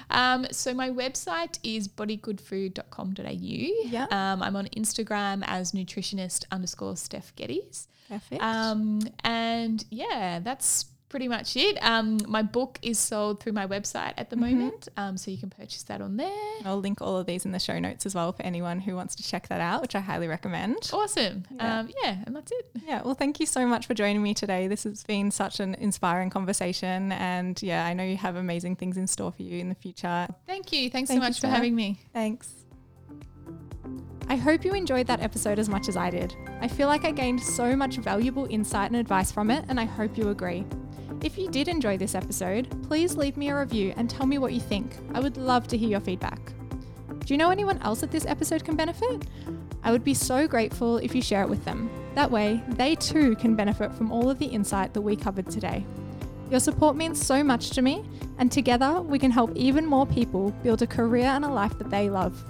Um, 0.09 0.47
so 0.51 0.73
my 0.73 0.89
website 0.89 1.59
is 1.63 1.87
bodygoodfood.com.au. 1.87 3.89
Yeah. 3.89 4.05
Um, 4.11 4.41
I'm 4.41 4.55
on 4.55 4.65
Instagram 4.75 5.43
as 5.45 5.71
nutritionist 5.71 6.45
underscore 6.51 6.97
Steph 6.97 7.35
Geddes. 7.35 7.87
Perfect. 8.09 8.41
Um, 8.41 9.01
and 9.23 9.85
yeah, 9.89 10.39
that's 10.39 10.85
pretty 11.11 11.27
much 11.27 11.55
it. 11.55 11.77
Um, 11.83 12.17
my 12.25 12.41
book 12.41 12.79
is 12.81 12.97
sold 12.97 13.41
through 13.41 13.51
my 13.51 13.67
website 13.67 14.13
at 14.17 14.29
the 14.29 14.37
mm-hmm. 14.37 14.59
moment, 14.59 14.87
um, 14.97 15.17
so 15.17 15.29
you 15.29 15.37
can 15.37 15.49
purchase 15.49 15.83
that 15.83 16.01
on 16.01 16.17
there. 16.17 16.31
I'll 16.65 16.79
link 16.79 17.01
all 17.01 17.17
of 17.17 17.27
these 17.27 17.45
in 17.45 17.51
the 17.51 17.59
show 17.59 17.77
notes 17.77 18.05
as 18.05 18.15
well 18.15 18.31
for 18.31 18.41
anyone 18.43 18.79
who 18.79 18.95
wants 18.95 19.13
to 19.15 19.23
check 19.23 19.49
that 19.49 19.61
out, 19.61 19.81
which 19.81 19.93
I 19.93 19.99
highly 19.99 20.27
recommend. 20.27 20.89
Awesome. 20.91 21.43
Yeah, 21.53 21.79
um, 21.79 21.89
yeah 22.01 22.23
and 22.25 22.35
that's 22.35 22.51
it. 22.51 22.71
Yeah, 22.87 23.01
well, 23.03 23.13
thank 23.13 23.39
you 23.39 23.45
so 23.45 23.67
much 23.67 23.85
for 23.85 23.93
joining 23.93 24.23
me 24.23 24.33
today. 24.33 24.67
This 24.67 24.85
has 24.85 25.03
been 25.03 25.29
such 25.29 25.59
an 25.59 25.75
inspiring 25.75 26.29
conversation, 26.29 27.11
and 27.11 27.61
yeah, 27.61 27.85
I 27.85 27.93
know 27.93 28.03
you 28.03 28.17
have 28.17 28.37
amazing 28.37 28.77
things 28.77 28.97
in 28.97 29.05
store 29.05 29.33
for 29.33 29.43
you 29.43 29.59
in 29.59 29.69
the 29.69 29.75
future. 29.75 30.27
Thank 30.47 30.71
you. 30.71 30.89
Thanks 30.89 31.09
thank 31.09 31.21
so 31.21 31.27
much 31.27 31.39
for 31.41 31.47
having 31.47 31.75
me. 31.75 31.99
Thanks. 32.13 32.55
I 34.29 34.35
hope 34.37 34.63
you 34.63 34.73
enjoyed 34.73 35.07
that 35.07 35.19
episode 35.19 35.59
as 35.59 35.67
much 35.67 35.89
as 35.89 35.97
I 35.97 36.09
did. 36.09 36.33
I 36.61 36.69
feel 36.69 36.87
like 36.87 37.03
I 37.03 37.11
gained 37.11 37.41
so 37.41 37.75
much 37.75 37.97
valuable 37.97 38.47
insight 38.49 38.89
and 38.89 38.95
advice 38.95 39.29
from 39.29 39.51
it, 39.51 39.65
and 39.67 39.77
I 39.77 39.83
hope 39.83 40.17
you 40.17 40.29
agree. 40.29 40.65
If 41.23 41.37
you 41.37 41.49
did 41.49 41.67
enjoy 41.67 41.97
this 41.97 42.15
episode, 42.15 42.67
please 42.87 43.15
leave 43.15 43.37
me 43.37 43.49
a 43.49 43.59
review 43.59 43.93
and 43.95 44.09
tell 44.09 44.25
me 44.25 44.39
what 44.39 44.53
you 44.53 44.59
think. 44.59 44.97
I 45.13 45.19
would 45.19 45.37
love 45.37 45.67
to 45.67 45.77
hear 45.77 45.89
your 45.89 45.99
feedback. 45.99 46.39
Do 47.19 47.33
you 47.33 47.37
know 47.37 47.51
anyone 47.51 47.77
else 47.83 48.01
that 48.01 48.09
this 48.09 48.25
episode 48.25 48.65
can 48.65 48.75
benefit? 48.75 49.27
I 49.83 49.91
would 49.91 50.03
be 50.03 50.15
so 50.15 50.47
grateful 50.47 50.97
if 50.97 51.13
you 51.13 51.21
share 51.21 51.43
it 51.43 51.49
with 51.49 51.63
them. 51.63 51.91
That 52.15 52.31
way, 52.31 52.63
they 52.69 52.95
too 52.95 53.35
can 53.35 53.55
benefit 53.55 53.93
from 53.93 54.11
all 54.11 54.31
of 54.31 54.39
the 54.39 54.47
insight 54.47 54.95
that 54.95 55.01
we 55.01 55.15
covered 55.15 55.47
today. 55.47 55.85
Your 56.49 56.59
support 56.59 56.95
means 56.95 57.23
so 57.23 57.43
much 57.43 57.69
to 57.71 57.83
me, 57.83 58.03
and 58.39 58.51
together 58.51 58.99
we 58.99 59.19
can 59.19 59.29
help 59.29 59.55
even 59.55 59.85
more 59.85 60.07
people 60.07 60.49
build 60.63 60.81
a 60.81 60.87
career 60.87 61.27
and 61.27 61.45
a 61.45 61.49
life 61.49 61.77
that 61.77 61.91
they 61.91 62.09
love. 62.09 62.43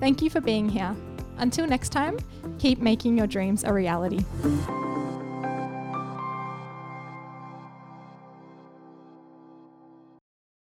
Thank 0.00 0.22
you 0.22 0.28
for 0.28 0.40
being 0.40 0.68
here. 0.68 0.94
Until 1.36 1.68
next 1.68 1.90
time, 1.90 2.18
keep 2.58 2.80
making 2.80 3.16
your 3.16 3.28
dreams 3.28 3.62
a 3.62 3.72
reality. 3.72 4.24